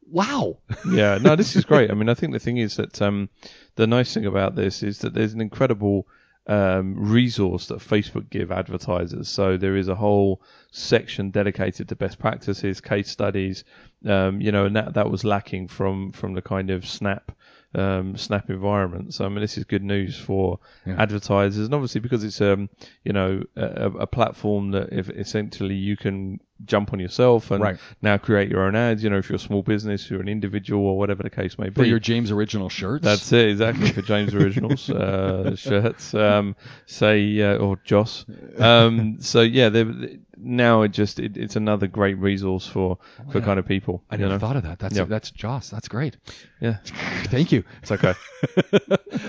wow. 0.09 0.59
yeah, 0.91 1.19
no, 1.21 1.35
this 1.35 1.57
is 1.57 1.65
great. 1.65 1.91
I 1.91 1.95
mean, 1.95 2.09
I 2.09 2.15
think 2.15 2.33
the 2.33 2.39
thing 2.39 2.59
is 2.59 2.77
that 2.77 3.01
um, 3.03 3.29
the 3.75 3.87
nice 3.89 4.15
thing 4.15 4.27
about 4.27 4.55
this 4.55 4.83
is 4.85 5.01
that 5.01 5.15
there's 5.15 5.33
an 5.33 5.41
incredible 5.41 6.07
um, 6.46 6.94
resource 6.96 7.66
that 7.66 7.78
Facebook 7.78 8.31
give 8.31 8.52
advertisers. 8.52 9.28
So 9.28 9.56
there 9.56 9.76
is 9.76 9.88
a 9.88 9.94
whole 9.94 10.40
section 10.70 11.31
dedicated 11.31 11.88
to 11.88 11.96
best 11.96 12.19
practices, 12.19 12.81
case 12.81 13.10
studies, 13.10 13.64
um, 14.06 14.40
you 14.40 14.52
know, 14.52 14.66
and 14.66 14.76
that 14.76 14.94
that 14.94 15.10
was 15.10 15.25
lacking 15.25 15.69
from 15.69 16.12
from 16.12 16.34
the 16.34 16.43
kind 16.43 16.70
of 16.70 16.87
Snap. 16.87 17.32
Um, 17.75 18.16
Snap 18.16 18.48
environment. 18.48 19.12
So 19.12 19.26
I 19.26 19.28
mean, 19.28 19.40
this 19.40 19.58
is 19.58 19.64
good 19.64 19.82
news 19.82 20.16
for 20.16 20.60
Yeah. 20.87 20.94
advertisers, 21.02 21.66
and 21.66 21.75
obviously 21.75 22.00
because 22.00 22.25
it's 22.25 22.40
um, 22.40 22.70
you 23.04 23.12
know, 23.12 23.43
a, 23.56 23.90
a 23.90 24.06
platform 24.06 24.70
that 24.70 24.93
if 24.93 25.10
essentially 25.10 25.75
you 25.75 25.96
can 25.96 26.40
jump 26.64 26.93
on 26.93 26.99
yourself 27.00 27.50
and 27.50 27.62
Right. 27.62 27.76
now 28.03 28.17
create 28.17 28.49
your 28.50 28.62
own 28.62 28.75
ads. 28.75 29.05
You 29.05 29.11
know, 29.11 29.19
if 29.19 29.29
you're 29.29 29.37
a 29.37 29.41
small 29.41 29.62
business, 29.62 30.08
you're 30.11 30.20
an 30.20 30.29
individual, 30.29 30.85
or 30.87 30.99
whatever 30.99 31.23
the 31.23 31.31
case 31.31 31.58
may 31.58 31.69
be. 31.69 31.75
For 31.75 31.85
your 31.85 31.99
James 31.99 32.31
Original 32.31 32.69
shirts. 32.69 33.05
That's 33.05 33.31
it, 33.32 33.49
exactly 33.50 33.91
for 33.93 34.03
James 34.03 34.35
Originals 34.35 34.88
uh, 34.91 35.55
shirts. 35.56 36.14
Um, 36.14 36.56
say 36.87 37.41
uh, 37.43 37.56
or 37.58 37.76
Joss. 37.85 38.25
Um, 38.58 39.19
so 39.20 39.43
yeah, 39.43 39.69
they're- 39.69 40.19
now 40.38 40.82
it 40.82 40.91
just 40.91 41.19
it, 41.19 41.38
it's 41.38 41.56
another 41.56 41.87
great 41.87 42.19
resource 42.19 42.67
for 42.67 42.99
for 43.32 43.38
yeah. 43.38 43.44
kind 43.44 43.58
of 43.58 43.67
people. 43.67 44.03
I 44.11 44.19
never 44.19 44.35
know? 44.35 44.38
thought 44.38 44.56
of 44.56 44.64
that. 44.64 44.79
That's 44.79 44.94
Yeah. 44.94 45.05
that's 45.05 45.31
Joss. 45.31 45.70
That's 45.70 45.88
great. 45.88 46.19
Yeah, 46.61 46.76
Thank 47.25 47.53
you. 47.53 47.64
it's 47.82 47.91
okay. 47.91 48.12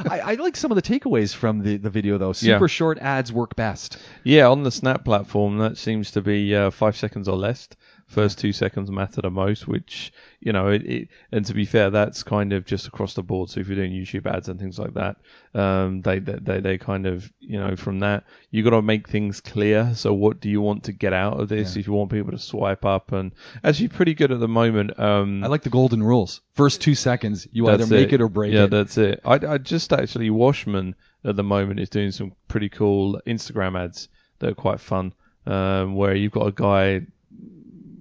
I, 0.09 0.19
I 0.19 0.33
like 0.33 0.57
some 0.57 0.69
of 0.69 0.75
the 0.75 0.81
takeaways 0.81 1.33
from 1.33 1.63
the, 1.63 1.77
the 1.77 1.89
video 1.89 2.17
though. 2.17 2.27
Yeah. 2.29 2.55
Super 2.55 2.67
short 2.67 2.97
ads 2.99 3.31
work 3.31 3.55
best. 3.55 3.97
Yeah, 4.25 4.47
on 4.49 4.63
the 4.63 4.71
Snap 4.71 5.05
platform, 5.05 5.59
that 5.59 5.77
seems 5.77 6.11
to 6.11 6.21
be 6.21 6.53
uh, 6.53 6.71
five 6.71 6.97
seconds 6.97 7.16
or 7.25 7.37
less. 7.37 7.69
First 8.07 8.37
two 8.39 8.51
seconds 8.51 8.91
matter 8.91 9.21
the 9.21 9.29
most, 9.29 9.67
which 9.67 10.11
you 10.39 10.51
know, 10.51 10.67
it, 10.67 10.83
it, 10.85 11.07
and 11.31 11.45
to 11.45 11.53
be 11.53 11.65
fair, 11.65 11.89
that's 11.89 12.23
kind 12.23 12.53
of 12.53 12.65
just 12.65 12.87
across 12.87 13.13
the 13.13 13.23
board. 13.23 13.49
So 13.49 13.61
if 13.61 13.67
you're 13.67 13.77
doing 13.77 13.91
YouTube 13.91 14.25
ads 14.25 14.49
and 14.49 14.59
things 14.59 14.77
like 14.77 14.93
that, 14.93 15.17
um, 15.53 16.01
they, 16.01 16.19
they 16.19 16.59
they 16.59 16.77
kind 16.77 17.05
of 17.05 17.31
you 17.39 17.59
know 17.59 17.75
from 17.75 17.99
that 17.99 18.25
you 18.51 18.63
got 18.63 18.71
to 18.71 18.81
make 18.81 19.07
things 19.07 19.41
clear. 19.41 19.93
So 19.95 20.13
what 20.13 20.39
do 20.39 20.49
you 20.49 20.61
want 20.61 20.83
to 20.85 20.91
get 20.91 21.13
out 21.13 21.39
of 21.39 21.49
this? 21.49 21.75
Yeah. 21.75 21.79
If 21.79 21.87
you 21.87 21.93
want 21.93 22.11
people 22.11 22.31
to 22.31 22.39
swipe 22.39 22.85
up, 22.85 23.11
and 23.11 23.31
actually 23.63 23.89
pretty 23.89 24.13
good 24.13 24.31
at 24.31 24.39
the 24.39 24.47
moment. 24.47 24.97
Um, 24.99 25.43
I 25.43 25.47
like 25.47 25.63
the 25.63 25.69
golden 25.69 26.03
rules. 26.03 26.41
First 26.53 26.81
two 26.81 26.95
seconds, 26.95 27.47
you 27.51 27.69
either 27.69 27.87
make 27.87 28.13
it, 28.13 28.21
or 28.21 28.29
break 28.29 28.53
yeah, 28.53 28.59
it. 28.59 28.61
Yeah, 28.63 28.67
that's 28.67 28.97
it. 28.97 29.21
I, 29.25 29.35
I 29.35 29.57
just 29.57 29.93
actually 29.93 30.29
Washmen 30.29 30.95
at 31.23 31.35
the 31.35 31.43
moment 31.43 31.79
is 31.79 31.89
doing 31.89 32.11
some 32.11 32.33
pretty 32.47 32.69
cool 32.69 33.19
Instagram 33.27 33.79
ads 33.79 34.09
that 34.39 34.49
are 34.49 34.55
quite 34.55 34.79
fun. 34.79 35.13
Um, 35.47 35.95
where 35.95 36.13
you've 36.13 36.33
got 36.33 36.47
a 36.47 36.51
guy 36.51 37.01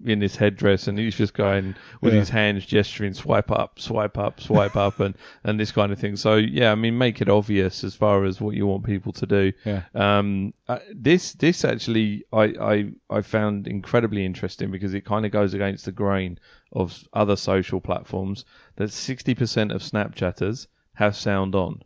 in 0.05 0.21
this 0.21 0.37
headdress 0.37 0.87
and 0.87 0.99
he's 1.00 1.17
just 1.17 1.35
going 1.35 1.75
with 2.00 2.12
Yeah. 2.15 2.21
his 2.21 2.29
hands 2.29 2.65
gesturing, 2.65 3.12
swipe 3.12 3.50
up, 3.50 3.81
swipe 3.81 4.17
up, 4.19 4.41
swipe 4.41 4.76
up, 4.76 5.00
and 5.00 5.17
and 5.43 5.59
this 5.59 5.73
kind 5.73 5.91
of 5.93 5.99
thing. 5.99 6.15
So 6.17 6.37
yeah, 6.37 6.71
I 6.71 6.76
mean, 6.76 6.97
make 6.97 7.21
it 7.21 7.29
obvious 7.29 7.83
as 7.83 7.95
far 7.97 8.25
as 8.25 8.41
what 8.41 8.55
you 8.55 8.67
want 8.69 8.85
people 8.85 9.12
to 9.15 9.26
do. 9.26 9.53
Yeah. 9.65 9.83
Um, 9.95 10.55
uh, 10.69 10.79
this 10.95 11.33
this 11.33 11.65
actually 11.65 12.25
I, 12.33 12.45
I 12.45 12.93
I 13.11 13.21
found 13.23 13.67
incredibly 13.67 14.25
interesting 14.25 14.71
because 14.71 14.95
it 14.95 15.05
kind 15.05 15.26
of 15.26 15.33
goes 15.33 15.55
against 15.55 15.85
the 15.87 15.93
grain 15.93 16.38
of 16.73 16.97
other 17.12 17.37
social 17.37 17.81
platforms 17.81 18.45
that 18.76 18.91
60% 18.91 19.75
of 19.75 19.83
Snapchatters 19.83 20.67
have 20.95 21.17
sound 21.17 21.55
on. 21.55 21.83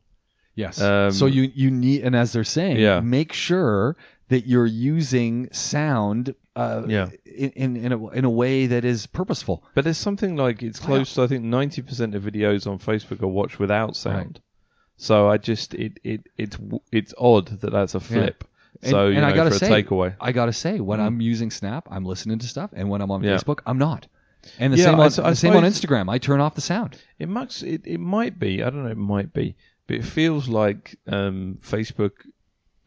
Yes. 0.54 0.80
Um, 0.80 1.10
so 1.12 1.24
you 1.26 1.50
you 1.54 1.70
need, 1.70 2.02
and 2.04 2.14
as 2.14 2.32
they're 2.32 2.44
saying, 2.44 2.76
Yeah. 2.78 3.00
make 3.00 3.32
sure 3.32 3.96
that 4.30 4.46
you're 4.46 4.66
using 4.66 5.48
sound 5.52 6.34
uh, 6.56 6.82
Yeah. 6.88 7.10
in 7.26 7.50
in 7.50 7.76
in 7.76 7.92
a, 7.92 8.08
in 8.08 8.24
a 8.24 8.30
way 8.30 8.66
that 8.66 8.84
is 8.84 9.06
purposeful. 9.06 9.62
But 9.74 9.84
there's 9.84 9.98
something 9.98 10.34
like 10.36 10.62
it's 10.62 10.80
close 10.80 11.14
to 11.14 11.22
I 11.22 11.26
think 11.26 11.44
90% 11.44 12.14
of 12.14 12.22
videos 12.22 12.66
on 12.66 12.78
Facebook 12.78 13.22
are 13.22 13.26
watched 13.28 13.58
without 13.58 13.94
sound. 13.96 14.40
So 14.96 15.28
I 15.28 15.36
just 15.38 15.74
it 15.74 15.98
it 16.04 16.26
it's 16.36 16.56
it's 16.90 17.14
odd 17.18 17.48
that 17.60 17.70
that's 17.72 17.94
a 17.94 18.00
flip. 18.00 18.44
And, 18.82 18.90
So 18.90 19.06
you 19.08 19.14
and 19.18 19.22
know, 19.22 19.28
I 19.28 19.32
gotta 19.34 19.50
for 19.50 19.58
say, 19.58 19.72
a 19.80 19.82
takeaway. 19.82 20.14
I 20.20 20.32
gotta 20.32 20.52
say, 20.52 20.80
when 20.80 21.00
Mhm. 21.00 21.06
I'm 21.06 21.20
using 21.20 21.50
Snap, 21.50 21.88
I'm 21.90 22.04
listening 22.04 22.38
to 22.38 22.46
stuff, 22.46 22.70
and 22.72 22.88
when 22.88 23.00
I'm 23.02 23.10
on 23.10 23.22
Yeah. 23.22 23.36
Facebook, 23.36 23.60
I'm 23.66 23.78
not. 23.78 24.06
And 24.58 24.72
the 24.72 24.78
Yeah, 24.78 24.84
same 24.86 24.94
I 25.00 25.04
on 25.04 25.10
the 25.10 25.34
same 25.36 25.54
on 25.56 25.64
Instagram. 25.64 26.08
I 26.10 26.18
turn 26.18 26.40
off 26.40 26.54
the 26.54 26.60
sound. 26.62 26.96
It 27.18 27.28
must. 27.28 27.62
It, 27.62 27.82
it 27.86 27.98
might 28.00 28.38
be. 28.38 28.62
I 28.62 28.70
don't 28.70 28.84
know. 28.84 28.90
It 28.90 28.96
might 28.96 29.32
be, 29.34 29.54
but 29.86 29.96
it 29.96 30.04
feels 30.04 30.48
like 30.48 30.96
um, 31.08 31.58
Facebook 31.62 32.12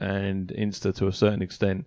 and 0.03 0.48
Insta 0.50 0.93
to 0.95 1.07
a 1.07 1.12
certain 1.13 1.41
extent 1.41 1.86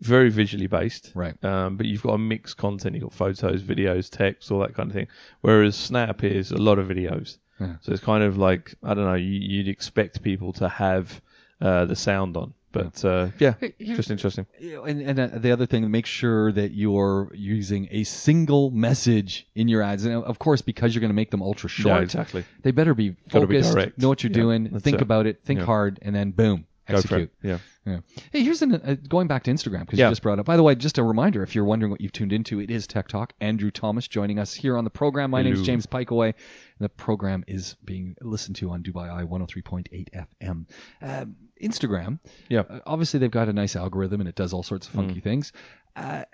very 0.00 0.30
visually 0.30 0.68
based. 0.68 1.10
Right. 1.14 1.42
Um, 1.44 1.76
but 1.76 1.86
you've 1.86 2.02
got 2.02 2.12
a 2.14 2.18
mixed 2.18 2.56
content. 2.56 2.94
You've 2.94 3.04
got 3.04 3.12
photos, 3.14 3.62
videos, 3.62 4.08
text, 4.10 4.50
all 4.52 4.60
that 4.60 4.74
kind 4.74 4.88
of 4.90 4.94
thing. 4.94 5.08
Whereas 5.40 5.74
Snap 5.76 6.22
is 6.24 6.52
a 6.52 6.56
lot 6.56 6.78
of 6.78 6.86
videos. 6.86 7.38
Yeah. 7.60 7.74
So 7.80 7.92
it's 7.92 8.02
kind 8.02 8.22
of 8.22 8.38
like 8.38 8.74
I 8.82 8.94
don't 8.94 9.04
know. 9.06 9.14
You, 9.14 9.32
you'd 9.40 9.68
expect 9.68 10.22
people 10.22 10.52
to 10.54 10.68
have 10.68 11.20
uh, 11.60 11.84
the 11.86 11.96
sound 11.96 12.36
on. 12.36 12.54
But 12.70 13.02
uh, 13.04 13.28
yeah, 13.40 13.54
Hey, 13.58 13.72
here's- 13.78 13.96
just 13.96 14.10
interesting. 14.10 14.46
And 14.60 15.00
and 15.00 15.18
uh, 15.18 15.26
the 15.38 15.50
other 15.52 15.64
thing, 15.66 15.90
make 15.90 16.06
sure 16.06 16.52
that 16.52 16.70
you're 16.72 17.32
using 17.34 17.88
a 17.90 18.04
single 18.04 18.70
message 18.70 19.48
in 19.56 19.66
your 19.68 19.82
ads, 19.82 20.04
and 20.04 20.22
of 20.22 20.38
course, 20.38 20.60
because 20.62 20.94
you're 20.94 21.00
going 21.00 21.08
to 21.10 21.14
make 21.14 21.30
them 21.30 21.42
ultra 21.42 21.68
short, 21.70 21.96
Yeah, 21.96 22.02
exactly. 22.02 22.44
they 22.62 22.70
better 22.70 22.94
be 22.94 23.16
Gotta 23.30 23.46
be 23.46 23.60
focused, 23.62 23.98
know 23.98 24.08
what 24.08 24.22
you're 24.22 24.30
Yeah, 24.30 24.34
doing, 24.42 24.80
think 24.80 24.96
it. 24.96 25.02
about 25.02 25.26
it, 25.26 25.40
think 25.44 25.60
Yeah. 25.60 25.66
hard, 25.66 25.98
and 26.02 26.14
then 26.14 26.30
boom, 26.30 26.58
Go 26.58 26.62
for 26.62 26.67
execute. 26.88 27.32
Yeah. 27.42 27.58
Yeah. 27.86 28.00
Hey, 28.32 28.42
here's 28.42 28.60
an 28.62 28.74
uh, 28.74 28.96
going 29.08 29.28
back 29.28 29.44
to 29.44 29.50
Instagram 29.50 29.80
because 29.80 29.98
Yeah. 29.98 30.06
you 30.08 30.12
just 30.12 30.22
brought 30.22 30.38
up. 30.38 30.46
By 30.46 30.56
the 30.56 30.62
way, 30.62 30.74
just 30.74 30.98
a 30.98 31.02
reminder: 31.02 31.42
if 31.42 31.54
you're 31.54 31.64
wondering 31.64 31.90
what 31.90 32.00
you've 32.00 32.12
tuned 32.12 32.32
into, 32.32 32.60
it 32.60 32.70
is 32.70 32.86
Tech 32.86 33.08
Talk. 33.08 33.32
Andrew 33.40 33.70
Thomas 33.70 34.06
joining 34.08 34.38
us 34.38 34.52
here 34.52 34.76
on 34.76 34.84
the 34.84 34.90
program. 34.90 35.30
My 35.30 35.42
name 35.42 35.54
is 35.54 35.62
James 35.62 35.86
Piecowye. 35.86 36.26
and 36.26 36.34
The 36.80 36.88
program 36.90 37.44
is 37.48 37.76
being 37.84 38.14
listened 38.20 38.56
to 38.56 38.70
on 38.70 38.82
Dubai 38.82 39.10
Eye 39.10 39.24
103.8 39.24 40.08
FM. 40.42 40.66
Um, 41.02 41.36
Instagram. 41.62 42.18
Yeah. 42.48 42.60
uh, 42.68 42.80
obviously, 42.86 43.20
they've 43.20 43.30
got 43.30 43.48
a 43.48 43.52
nice 43.52 43.74
algorithm 43.76 44.20
and 44.20 44.28
it 44.28 44.34
does 44.34 44.52
all 44.52 44.62
sorts 44.62 44.86
of 44.88 44.92
Mm. 44.92 44.96
funky 44.96 45.20
things. 45.20 45.52
Uh, 45.96 46.24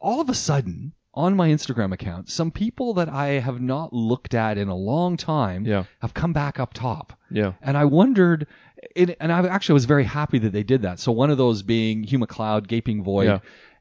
all 0.00 0.20
of 0.20 0.28
a 0.28 0.34
sudden, 0.34 0.92
on 1.18 1.34
my 1.36 1.48
Instagram 1.48 1.92
account, 1.92 2.30
some 2.30 2.50
people 2.50 2.94
that 2.94 3.08
I 3.08 3.40
have 3.40 3.60
not 3.60 3.92
looked 3.92 4.34
at 4.34 4.56
in 4.56 4.68
a 4.68 4.76
long 4.76 5.16
time 5.16 5.64
Yeah. 5.66 5.84
have 6.00 6.14
come 6.14 6.32
back 6.32 6.60
up 6.60 6.72
top. 6.74 7.12
Yeah. 7.30 7.54
And 7.60 7.76
I 7.76 7.84
wondered, 7.86 8.46
it, 8.94 9.16
and 9.20 9.32
I 9.32 9.46
actually 9.48 9.74
was 9.74 9.84
very 9.84 10.04
happy 10.04 10.38
that 10.38 10.52
they 10.52 10.62
did 10.62 10.82
that. 10.82 11.00
So 11.00 11.10
one 11.12 11.30
of 11.30 11.36
those 11.36 11.62
being 11.62 12.04
Hugh 12.04 12.20
MacLeod, 12.20 12.68
Gaping 12.68 13.02
Void. 13.02 13.26
Yeah. 13.26 13.38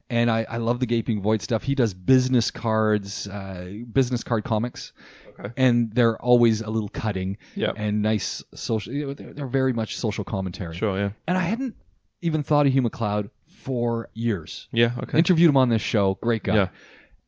And 0.10 0.32
I, 0.32 0.46
I 0.50 0.58
love 0.58 0.80
the 0.80 0.86
Gaping 0.86 1.22
Void 1.22 1.42
stuff. 1.42 1.64
He 1.64 1.76
does 1.76 1.94
business 1.94 2.50
cards, 2.50 3.28
uh, 3.28 3.72
business 3.92 4.24
card 4.24 4.44
comics. 4.44 4.94
Okay. 5.40 5.52
And 5.58 5.92
they're 5.94 6.18
always 6.20 6.62
a 6.62 6.70
little 6.70 6.90
cutting 6.90 7.38
Yeah. 7.56 7.74
and 7.76 8.02
nice 8.02 8.44
social. 8.56 9.14
They're, 9.14 9.34
they're 9.34 9.48
very 9.48 9.74
much 9.74 9.98
social 9.98 10.24
commentary. 10.24 10.76
Sure. 10.76 10.98
Yeah. 10.98 11.10
And 11.28 11.38
I 11.38 11.42
hadn't 11.42 11.76
even 12.22 12.42
thought 12.42 12.66
of 12.66 12.74
Hugh 12.74 12.82
MacLeod 12.82 13.30
for 13.48 14.10
years. 14.14 14.68
Yeah. 14.72 14.92
Okay. 15.04 15.18
Interviewed 15.20 15.50
him 15.50 15.58
on 15.58 15.70
this 15.70 15.82
show. 15.84 16.18
Great 16.22 16.42
guy. 16.44 16.56
Yeah. 16.56 16.68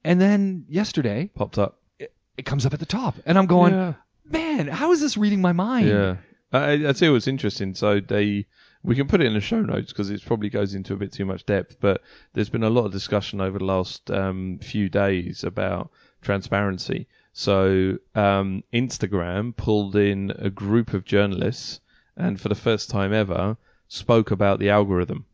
And 0.03 0.20
then 0.20 0.65
yesterday, 0.70 1.29
Popped 1.36 1.58
up. 1.58 1.79
it 2.00 2.46
comes 2.46 2.65
up 2.65 2.74
at 2.74 2.79
the 2.79 2.86
top. 2.86 3.15
And 3.25 3.38
I'm 3.38 3.48
going, 3.48 3.74
yeah. 3.74 3.94
man, 4.25 4.68
how 4.68 4.91
is 4.91 5.01
this 5.01 5.18
reading 5.18 5.41
my 5.41 5.51
mind? 5.51 5.88
Yeah, 5.89 6.15
I, 6.51 6.74
I 6.74 6.94
tell 6.94 7.10
you 7.10 7.13
what's 7.13 7.27
interesting. 7.27 7.75
So 7.75 8.00
they, 8.00 8.46
we 8.84 8.96
can 8.96 9.08
put 9.08 9.22
it 9.22 9.27
in 9.27 9.34
the 9.34 9.41
show 9.41 9.62
notes 9.62 9.91
because 9.91 10.10
it 10.10 10.25
probably 10.25 10.50
goes 10.50 10.74
into 10.74 10.94
a 10.94 10.98
bit 10.98 11.12
too 11.12 11.25
much 11.25 11.46
depth. 11.46 11.77
But 11.79 12.01
there's 12.34 12.50
been 12.50 12.63
a 12.63 12.70
lot 12.70 12.86
of 12.86 12.91
discussion 12.91 13.41
over 13.41 13.60
the 13.60 13.65
last 13.65 14.10
um, 14.10 14.60
few 14.62 14.89
days 14.89 15.44
about 15.44 15.91
transparency. 16.22 17.08
So 17.34 17.98
um, 18.15 18.63
Instagram 18.74 19.56
pulled 19.56 19.96
in 19.96 20.32
a 20.38 20.50
group 20.50 20.94
of 20.94 21.06
journalists, 21.06 21.79
and 22.15 22.39
for 22.39 22.50
the 22.50 22.56
first 22.56 22.89
time 22.89 23.13
ever, 23.13 23.58
spoke 23.88 24.32
about 24.32 24.60
the 24.60 24.70
algorithm. 24.70 25.25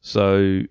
So 0.00 0.62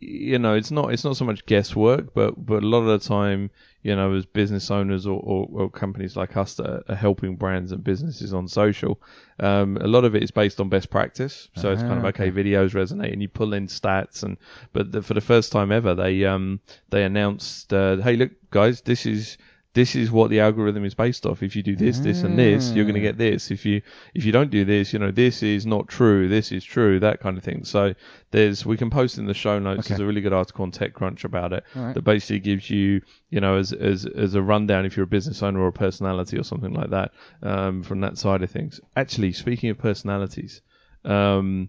you 0.00 0.38
know, 0.38 0.54
it's 0.54 0.70
not 0.70 0.92
it's 0.92 1.04
not 1.04 1.16
so 1.16 1.24
much 1.24 1.46
guesswork, 1.46 2.12
but 2.14 2.44
but 2.44 2.62
a 2.62 2.66
lot 2.66 2.80
of 2.80 3.00
the 3.00 3.06
time, 3.08 3.50
you 3.82 3.96
know, 3.96 4.14
as 4.14 4.26
business 4.26 4.70
owners 4.70 5.06
or, 5.06 5.20
or, 5.20 5.48
or 5.50 5.70
companies 5.70 6.16
like 6.16 6.36
us 6.36 6.54
that 6.54 6.84
are 6.88 6.94
helping 6.94 7.36
brands 7.36 7.72
and 7.72 7.82
businesses 7.82 8.34
on 8.34 8.48
social, 8.48 9.00
um, 9.40 9.76
a 9.78 9.86
lot 9.86 10.04
of 10.04 10.14
it 10.14 10.22
is 10.22 10.30
based 10.30 10.60
on 10.60 10.68
best 10.68 10.90
practice. 10.90 11.48
So 11.54 11.72
it's 11.72 11.82
kind 11.82 11.98
of 11.98 12.04
Ah, 12.04 12.08
okay, 12.08 12.30
videos 12.30 12.74
resonate, 12.74 13.12
and 13.12 13.22
you 13.22 13.28
pull 13.28 13.54
in 13.54 13.68
stats, 13.68 14.22
and 14.22 14.36
but 14.72 14.92
the, 14.92 15.02
for 15.02 15.14
the 15.14 15.20
first 15.20 15.52
time 15.52 15.72
ever, 15.72 15.94
they 15.94 16.24
um 16.24 16.60
they 16.90 17.04
announced, 17.04 17.72
uh, 17.72 17.96
hey, 17.96 18.16
look, 18.16 18.32
guys, 18.50 18.82
this 18.82 19.06
is 19.06 19.38
this 19.76 19.94
is 19.94 20.10
what 20.10 20.30
the 20.30 20.40
algorithm 20.40 20.86
is 20.86 20.94
based 20.94 21.26
off. 21.26 21.42
If 21.42 21.54
you 21.54 21.62
do 21.62 21.76
this, 21.76 21.98
this, 21.98 22.22
and 22.22 22.38
this, 22.38 22.72
you're 22.72 22.86
going 22.86 22.94
to 22.94 23.00
get 23.00 23.18
this. 23.18 23.50
If 23.50 23.66
you 23.66 23.82
if 24.14 24.24
you 24.24 24.32
don't 24.32 24.50
do 24.50 24.64
this, 24.64 24.94
you 24.94 24.98
know, 24.98 25.10
this 25.10 25.42
is 25.42 25.66
not 25.66 25.86
true. 25.86 26.28
This 26.28 26.50
is 26.50 26.64
true. 26.64 26.98
That 26.98 27.20
kind 27.20 27.36
of 27.36 27.44
thing. 27.44 27.62
So 27.64 27.94
there's 28.30 28.64
we 28.64 28.78
can 28.78 28.88
post 28.88 29.18
in 29.18 29.26
the 29.26 29.34
show 29.34 29.58
notes. 29.58 29.80
Okay. 29.80 29.88
There's 29.88 30.00
a 30.00 30.06
really 30.06 30.22
good 30.22 30.32
article 30.32 30.62
on 30.62 30.72
TechCrunch 30.72 31.24
about 31.24 31.52
it 31.52 31.64
right. 31.74 31.94
that 31.94 32.00
basically 32.00 32.40
gives 32.40 32.70
you 32.70 33.02
you 33.28 33.38
know 33.38 33.58
as 33.58 33.74
as 33.74 34.06
as 34.06 34.34
a 34.34 34.40
rundown 34.40 34.86
if 34.86 34.96
you're 34.96 35.04
a 35.04 35.06
business 35.18 35.42
owner 35.42 35.60
or 35.60 35.68
a 35.68 35.72
personality 35.72 36.38
or 36.38 36.42
something 36.42 36.72
like 36.72 36.88
that 36.88 37.12
um, 37.42 37.82
from 37.82 38.00
that 38.00 38.16
side 38.16 38.42
of 38.42 38.50
things. 38.50 38.80
Actually, 38.96 39.32
speaking 39.32 39.68
of 39.68 39.76
personalities. 39.76 40.62
Um, 41.04 41.68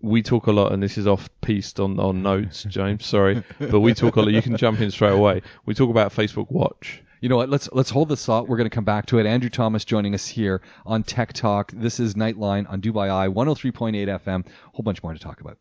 we 0.00 0.22
talk 0.22 0.46
a 0.46 0.52
lot, 0.52 0.72
and 0.72 0.82
this 0.82 0.98
is 0.98 1.06
off 1.06 1.28
pieced 1.40 1.80
on, 1.80 1.98
on 1.98 2.22
notes, 2.30 2.64
James. 2.64 3.04
Sorry, 3.06 3.42
but 3.58 3.80
we 3.80 3.94
talk 3.94 4.16
a 4.16 4.20
lot. 4.20 4.32
You 4.32 4.42
can 4.42 4.56
jump 4.56 4.80
in 4.80 4.90
straight 4.90 5.12
away. 5.12 5.42
We 5.66 5.74
talk 5.74 5.90
about 5.90 6.12
Facebook 6.12 6.50
Watch. 6.50 7.02
You 7.20 7.28
know 7.28 7.36
what? 7.36 7.50
Let's 7.50 7.68
let's 7.72 7.90
hold 7.90 8.08
this 8.08 8.24
thought. 8.24 8.48
We're 8.48 8.56
going 8.56 8.70
to 8.70 8.74
come 8.74 8.84
back 8.84 9.06
to 9.06 9.18
it. 9.18 9.26
Andrew 9.26 9.50
Thomas 9.50 9.84
joining 9.84 10.14
us 10.14 10.26
here 10.26 10.62
on 10.86 11.02
Tech 11.02 11.34
Talk. 11.34 11.70
This 11.72 12.00
is 12.00 12.14
Nightline 12.14 12.70
on 12.70 12.80
Dubai 12.80 13.10
Eye 13.10 13.28
103.8 13.28 13.92
FM. 14.06 14.46
A 14.46 14.50
whole 14.72 14.82
bunch 14.82 15.02
more 15.02 15.12
to 15.12 15.18
talk 15.18 15.40
about. 15.40 15.58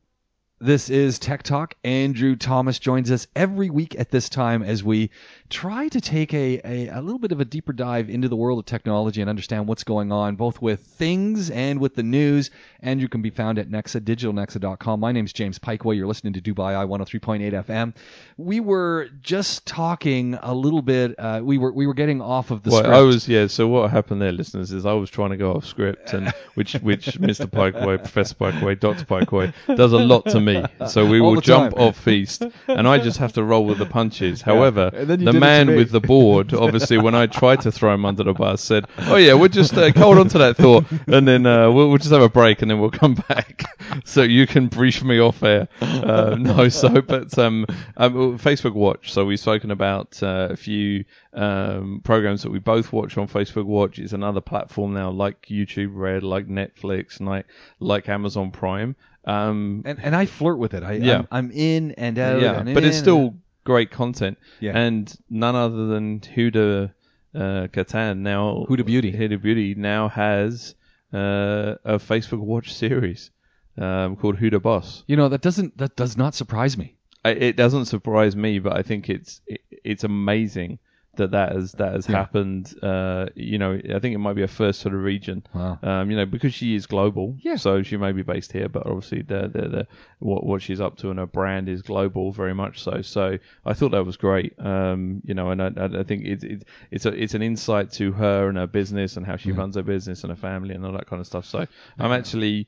This 0.62 0.89
is 0.89 1.20
Tech 1.20 1.44
Talk. 1.44 1.75
Andrew 1.86 2.36
Thomas 2.36 2.80
joins 2.80 3.12
us 3.12 3.28
every 3.34 3.70
week 3.70 3.98
at 3.98 4.12
this 4.12 4.28
time 4.28 4.62
as 4.62 4.84
we 4.84 5.10
try 5.50 5.88
to 5.88 6.01
take 6.01 6.34
a, 6.34 6.60
a, 6.66 6.88
a 6.89 7.01
little 7.01 7.18
bit 7.18 7.32
of 7.32 7.39
a 7.39 7.46
deeper 7.46 7.72
dive 7.72 8.10
into 8.10 8.28
the 8.28 8.36
world 8.36 8.60
of 8.60 8.66
technology 8.66 9.22
and 9.22 9.30
understand 9.30 9.68
what's 9.68 9.86
going 9.86 10.12
on, 10.12 10.36
both 10.36 10.62
with 10.62 10.82
things 10.82 11.50
and 11.50 11.80
with 11.80 11.96
the 11.96 12.04
news. 12.04 12.51
Andrew 12.82 13.08
can 13.08 13.22
be 13.22 13.30
found 13.30 13.58
at 13.58 13.70
Nexa, 13.70 14.01
digitalnexa.com. 14.01 15.00
My 15.00 15.13
name's 15.13 15.32
James 15.32 15.60
Piecowye. 15.60 15.96
You're 15.96 16.08
listening 16.08 16.34
to 16.34 16.42
Dubai 16.42 16.75
Eye 16.75 16.86
103.8 16.86 17.54
FM. 17.66 17.96
We 18.36 18.60
were 18.60 19.08
just 19.22 19.66
talking 19.66 20.38
a 20.42 20.54
little 20.54 20.82
bit. 20.82 21.16
Uh, 21.18 21.39
we 21.42 21.58
were 21.58 21.72
we 21.72 21.88
were 21.88 21.94
getting 21.94 22.22
off 22.22 22.51
of 22.51 22.63
the 22.63 22.72
Well, 22.72 22.80
script. 22.80 22.96
I 22.96 23.01
was 23.01 23.30
yeah. 23.30 23.48
So 23.48 23.70
what 23.70 23.92
happened 23.92 24.22
there, 24.22 24.34
listeners, 24.34 24.74
is 24.74 24.86
I 24.86 24.92
was 24.92 25.10
trying 25.10 25.30
to 25.30 25.38
go 25.38 25.54
off 25.54 25.66
script, 25.66 26.12
and 26.13 26.34
which 26.56 26.74
which 26.74 27.06
Mr. 27.22 27.46
Piecowye, 27.46 27.98
Professor 28.00 28.36
Piecowye, 28.36 28.78
Doctor 28.78 29.06
Piecowye 29.06 29.54
does 29.78 29.94
a 29.94 29.98
lot 29.98 30.25
to 30.25 30.42
me. 30.42 30.49
So 30.88 31.06
we 31.06 31.20
All 31.22 31.29
will 31.29 31.36
the 31.36 31.41
jump 31.41 31.75
time. 31.75 31.84
off 31.88 31.98
feast, 31.98 32.44
and 32.68 32.88
I 32.88 32.98
just 33.00 33.18
have 33.20 33.34
to 33.34 33.44
roll 33.44 33.65
with 33.65 33.77
the 33.77 33.86
punches. 33.86 34.41
However, 34.50 34.89
And 34.94 35.08
then 35.10 35.20
you 35.20 35.25
the 35.25 35.32
did 35.34 35.38
it 35.38 35.39
to 35.41 35.46
man 35.46 35.68
me. 35.68 35.75
with 35.75 35.91
the 35.91 36.00
board, 36.00 36.53
obviously, 36.53 36.98
when 36.98 37.15
I 37.15 37.27
tried 37.27 37.62
to 37.62 37.72
throw 37.72 37.94
him 37.94 38.06
under 38.06 38.24
the 38.24 38.34
bus, 38.34 38.62
said, 38.62 38.86
"Oh 38.98 39.15
yeah, 39.18 39.34
we'll 39.34 39.50
just 39.50 39.74
uh, 39.75 39.91
hold 39.94 40.18
on 40.18 40.29
to 40.29 40.38
that 40.39 40.58
thought, 40.58 40.86
and 41.08 41.27
then 41.27 41.46
uh, 41.46 41.70
we'll, 41.72 41.89
we'll 41.89 41.98
just 41.98 42.12
have 42.12 42.22
a 42.22 42.29
break, 42.29 42.62
and 42.62 42.70
then 42.72 42.79
we'll 42.79 42.91
come 42.91 43.13
back, 43.29 43.63
so 44.06 44.22
you 44.24 44.48
can 44.48 44.68
brief 44.68 45.03
me 45.03 45.20
off 45.20 45.41
air." 45.44 45.68
Uh, 45.82 46.36
no, 46.39 46.70
so 46.70 47.01
but 47.01 47.38
um, 47.38 47.65
um, 47.98 48.38
Facebook 48.39 48.74
Watch. 48.74 49.12
So 49.13 49.25
we've 49.25 49.39
spoken 49.39 49.72
about 49.72 50.22
uh, 50.24 50.48
a 50.51 50.56
few 50.58 51.06
um, 51.34 52.01
programs 52.03 52.44
that 52.44 52.51
we 52.51 52.60
both 52.60 52.91
watch 52.91 53.18
on 53.18 53.27
Facebook 53.27 53.65
Watch. 53.65 54.00
It's 54.00 54.13
another 54.13 54.41
platform 54.41 54.94
now, 54.94 55.10
like 55.12 55.46
YouTube 55.48 55.91
Red, 55.94 56.24
like 56.24 56.48
Netflix, 56.48 57.20
like 57.22 57.46
like 57.79 58.10
Amazon 58.10 58.51
Prime. 58.51 58.96
Um, 59.26 59.84
and 59.86 60.00
and 60.02 60.16
I 60.16 60.26
flirt 60.26 60.58
with 60.58 60.74
it. 60.74 60.84
I 60.84 60.94
Yeah. 60.94 61.20
I'm, 61.20 61.28
I'm 61.32 61.52
in 61.52 61.92
and 61.94 62.18
out. 62.18 62.42
yeah, 62.42 62.60
and 62.60 62.74
but 62.74 62.84
in 62.84 62.90
it's 62.90 62.98
still 62.98 63.36
great 63.64 63.92
content. 63.92 64.38
Yeah. 64.60 64.78
And 64.78 65.14
none 65.30 65.56
other 65.56 65.88
than 65.88 66.20
Huda 66.22 66.92
uh, 67.36 67.40
Kattan 67.40 68.20
now. 68.20 68.66
Huda 68.70 68.86
Beauty. 68.86 69.12
Huda 69.12 69.42
Beauty 69.42 69.76
now 69.76 70.10
has 70.10 70.76
uh, 71.14 71.76
a 71.86 72.00
Facebook 72.00 72.40
Watch 72.40 72.74
series 72.74 73.32
um, 73.78 74.16
called 74.16 74.38
Huda 74.38 74.62
Boss. 74.62 75.04
you 75.08 75.16
know 75.16 75.30
that 75.30 75.42
doesn't 75.42 75.78
that 75.78 75.96
does 75.96 76.18
not 76.18 76.34
surprise 76.36 76.78
me. 76.78 76.96
I, 77.24 77.32
it 77.32 77.56
doesn't 77.58 77.86
surprise 77.86 78.36
me, 78.36 78.60
but 78.60 78.78
I 78.78 78.82
think 78.82 79.10
it's 79.10 79.42
it, 79.46 79.62
it's 79.84 80.04
amazing 80.04 80.80
that 81.20 81.32
that 81.32 81.52
has 81.54 81.72
that 81.74 81.94
has 81.94 82.10
Yeah. 82.10 82.18
happened. 82.18 82.74
Uh, 82.84 83.28
you 83.36 83.58
know, 83.58 83.74
I 83.96 84.00
think 84.00 84.16
it 84.16 84.18
might 84.18 84.34
be 84.34 84.42
a 84.44 84.48
first 84.48 84.84
for 84.84 84.90
the 84.90 84.98
region. 84.98 85.44
Wow. 85.54 85.78
Um, 85.84 86.10
you 86.12 86.18
know, 86.18 86.26
because 86.26 86.54
she 86.54 86.76
is 86.76 86.86
global, 86.88 87.38
Yeah. 87.42 87.56
So 87.56 87.82
she 87.84 87.96
may 87.98 88.12
be 88.12 88.24
based 88.24 88.52
here, 88.52 88.68
but 88.68 88.86
obviously 88.86 89.22
the 89.22 89.42
the, 89.48 89.62
the 89.76 89.88
what 90.20 90.46
what 90.46 90.62
she's 90.62 90.82
up 90.82 90.98
to 90.98 91.10
and 91.12 91.20
her 91.20 91.26
brand 91.28 91.70
is 91.70 91.82
global, 91.82 92.32
very 92.32 92.54
much 92.54 92.82
so. 92.84 93.02
So 93.02 93.38
I 93.66 93.74
thought 93.74 93.92
that 93.92 94.06
was 94.06 94.18
great. 94.18 94.54
Um, 94.60 95.22
you 95.24 95.34
know, 95.34 95.52
and 95.52 95.62
I, 95.62 96.00
I 96.02 96.04
think 96.04 96.26
it's 96.26 96.44
it, 96.44 96.64
it's 96.92 97.06
a 97.06 97.10
it's 97.24 97.34
an 97.36 97.42
insight 97.42 97.92
to 97.94 98.12
her 98.14 98.50
and 98.50 98.58
her 98.58 98.68
business 98.68 99.16
and 99.18 99.26
how 99.26 99.38
she 99.38 99.52
runs 99.52 99.76
her 99.76 99.84
business 99.84 100.24
and 100.24 100.32
her 100.32 100.36
family 100.50 100.74
and 100.76 100.86
all 100.86 100.94
that 100.94 101.08
kind 101.08 101.20
of 101.20 101.28
stuff. 101.28 101.46
So 101.46 101.66
I'm 102.00 102.12
actually 102.12 102.68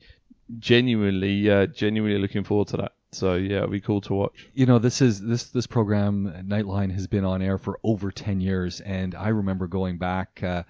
genuinely 0.58 1.50
uh, 1.50 1.66
genuinely 1.66 2.18
looking 2.20 2.44
forward 2.44 2.68
to 2.68 2.76
that. 2.78 2.92
So 3.14 3.34
yeah, 3.34 3.58
it'll 3.58 3.68
be 3.68 3.80
cool 3.80 4.00
to 4.02 4.14
watch. 4.14 4.48
you 4.54 4.64
know 4.66 4.78
this 4.78 5.02
is 5.02 5.20
this 5.20 5.44
this 5.50 5.66
program 5.66 6.32
nightline 6.46 6.92
has 6.92 7.06
been 7.06 7.24
on 7.24 7.42
air 7.42 7.58
for 7.58 7.78
over 7.84 8.10
10 8.10 8.40
years 8.40 8.80
and 8.80 9.14
i 9.14 9.28
remember 9.28 9.66
going 9.66 9.98
back 9.98 10.40
uh, 10.42 10.62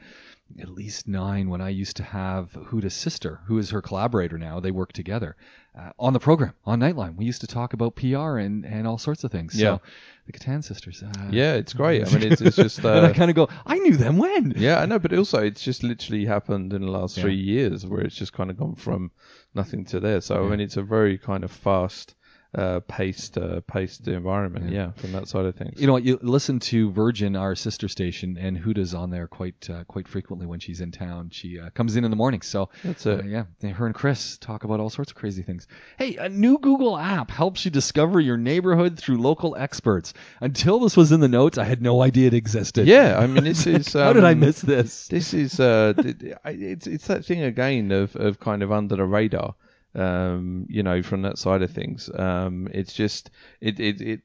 at 0.61 0.69
least 0.69 1.07
nine 1.09 1.49
when 1.49 1.61
i 1.61 1.69
used 1.69 1.97
to 1.97 2.03
have 2.03 2.51
huda's 2.71 2.95
sister 2.95 3.41
who 3.47 3.59
is 3.59 3.71
her 3.71 3.81
collaborator 3.81 4.39
now 4.39 4.59
they 4.61 4.71
work 4.73 4.93
together 4.93 5.37
uh, 5.79 5.91
on 5.99 6.13
the 6.13 6.19
program 6.19 6.53
on 6.65 6.81
nightline 6.81 7.17
we 7.17 7.25
used 7.25 7.41
to 7.43 7.47
talk 7.47 7.73
about 7.75 7.95
pr 7.95 8.37
and 8.39 8.67
and 8.67 8.87
all 8.87 8.99
sorts 8.99 9.23
of 9.25 9.31
things 9.31 9.55
Yeah. 9.55 9.77
so 9.77 9.81
the 10.27 10.33
Kattan 10.33 10.63
sisters 10.65 11.03
uh, 11.03 11.29
Yeah, 11.31 11.55
it's 11.55 11.73
great. 11.73 12.07
I 12.07 12.11
mean, 12.17 12.31
it's, 12.33 12.41
it's 12.41 12.57
just 12.57 12.79
and 12.85 13.07
i 13.07 13.11
uh, 13.11 13.15
kind 13.15 13.31
of 13.31 13.35
go 13.37 13.49
i 13.67 13.77
knew 13.79 13.97
them 13.97 14.19
when 14.19 14.53
yeah, 14.57 14.79
I 14.81 14.87
know, 14.87 14.99
but 15.01 15.13
also 15.13 15.43
it's 15.43 15.63
just 15.63 15.83
literally 15.83 16.25
happened 16.27 16.73
in 16.73 16.83
the 16.83 16.91
last 16.91 17.17
Yeah. 17.17 17.23
three 17.25 17.37
years 17.55 17.85
where 17.87 18.01
it's 18.03 18.15
just 18.17 18.33
kind 18.33 18.51
of 18.51 18.57
gone 18.57 18.75
from 18.77 19.11
nothing 19.55 19.85
to 19.87 20.01
there. 20.01 20.21
So 20.21 20.35
Yeah. 20.35 20.47
I 20.47 20.51
mean, 20.51 20.61
it's 20.61 20.77
a 20.77 20.83
very 20.83 21.19
kind 21.19 21.43
of 21.45 21.51
fast 21.51 22.15
uh, 22.55 22.81
paced 22.81 23.39
uh, 23.39 23.61
paced 23.63 24.07
environment. 24.09 24.71
Yeah. 24.71 24.91
from 24.93 25.13
that 25.13 25.27
side 25.29 25.45
of 25.47 25.55
things. 25.55 25.81
You 25.81 25.87
know? 25.87 25.97
You 25.97 26.19
listen 26.23 26.59
to 26.61 26.91
Virgin, 26.93 27.35
our 27.37 27.55
sister 27.55 27.89
station, 27.89 28.37
and 28.39 28.59
Huda's 28.59 28.93
on 28.95 29.11
there 29.11 29.27
quite 29.27 29.69
uh, 29.71 29.85
quite 29.85 30.07
frequently 30.07 30.47
when 30.47 30.61
she's 30.61 30.81
in 30.81 30.93
town. 30.93 31.31
She 31.31 31.59
uh, 31.59 31.71
comes 31.71 31.97
in 31.97 32.05
in 32.05 32.11
the 32.11 32.17
morning, 32.17 32.43
so 32.43 32.69
That's 32.85 33.07
it. 33.07 33.21
uh, 33.21 33.23
yeah, 33.25 33.71
her 33.73 33.87
and 33.87 33.95
Chris 33.95 34.37
talk 34.39 34.65
about 34.65 34.81
all 34.81 34.91
sorts 34.91 35.11
of 35.13 35.17
crazy 35.17 35.43
things. 35.43 35.67
Hey, 35.99 36.17
a 36.17 36.29
new 36.29 36.59
Google 36.59 36.99
app 36.99 37.31
helps 37.31 37.65
you 37.65 37.71
discover 37.71 38.21
your 38.21 38.37
neighborhood 38.37 38.99
through 38.99 39.19
local 39.19 39.57
experts. 39.57 40.13
Until 40.41 40.79
this 40.81 40.97
was 40.97 41.11
in 41.13 41.21
the 41.21 41.29
notes, 41.29 41.57
I 41.59 41.65
had 41.65 41.81
no 41.81 42.03
idea 42.03 42.27
it 42.27 42.35
existed. 42.35 42.87
yeah, 42.87 43.19
I 43.19 43.27
mean, 43.27 43.45
this 43.45 43.67
is. 43.67 43.93
How 43.95 44.13
did 44.13 44.25
I 44.25 44.33
um, 44.33 44.41
miss 44.41 44.61
this? 44.61 45.09
This 45.09 45.33
is 45.33 45.59
uh, 45.59 45.95
th- 46.01 46.19
th- 46.19 46.35
I- 46.45 46.51
it's 46.51 46.87
it's 46.87 47.07
that 47.07 47.25
thing 47.25 47.43
again 47.43 47.91
of 47.93 48.15
of 48.17 48.39
kind 48.41 48.63
of 48.63 48.71
under 48.71 48.97
the 48.97 49.05
radar. 49.07 49.55
Um, 49.95 50.67
you 50.69 50.83
know, 50.83 51.03
from 51.03 51.23
that 51.23 51.39
side 51.39 51.63
of 51.63 51.71
things, 51.71 52.09
um, 52.19 52.69
it's 52.73 52.93
just 52.93 53.31
it, 53.61 53.79
it 53.81 54.01
it 54.01 54.21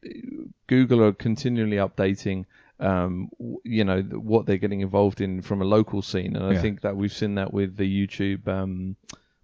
Google 0.67 1.03
are 1.03 1.13
continually 1.13 1.77
updating. 1.77 2.45
Um, 2.79 3.29
you 3.63 3.83
know 3.83 4.01
what 4.01 4.45
they're 4.45 4.57
getting 4.57 4.81
involved 4.81 5.21
in 5.21 5.41
from 5.41 5.62
a 5.62 5.65
local 5.65 6.01
scene, 6.01 6.36
and 6.36 6.45
I 6.45 6.53
Yeah. 6.53 6.62
think 6.62 6.81
that 6.81 6.95
we've 6.95 7.12
seen 7.13 7.36
that 7.36 7.53
with 7.53 7.75
the 7.77 8.07
YouTube. 8.07 8.47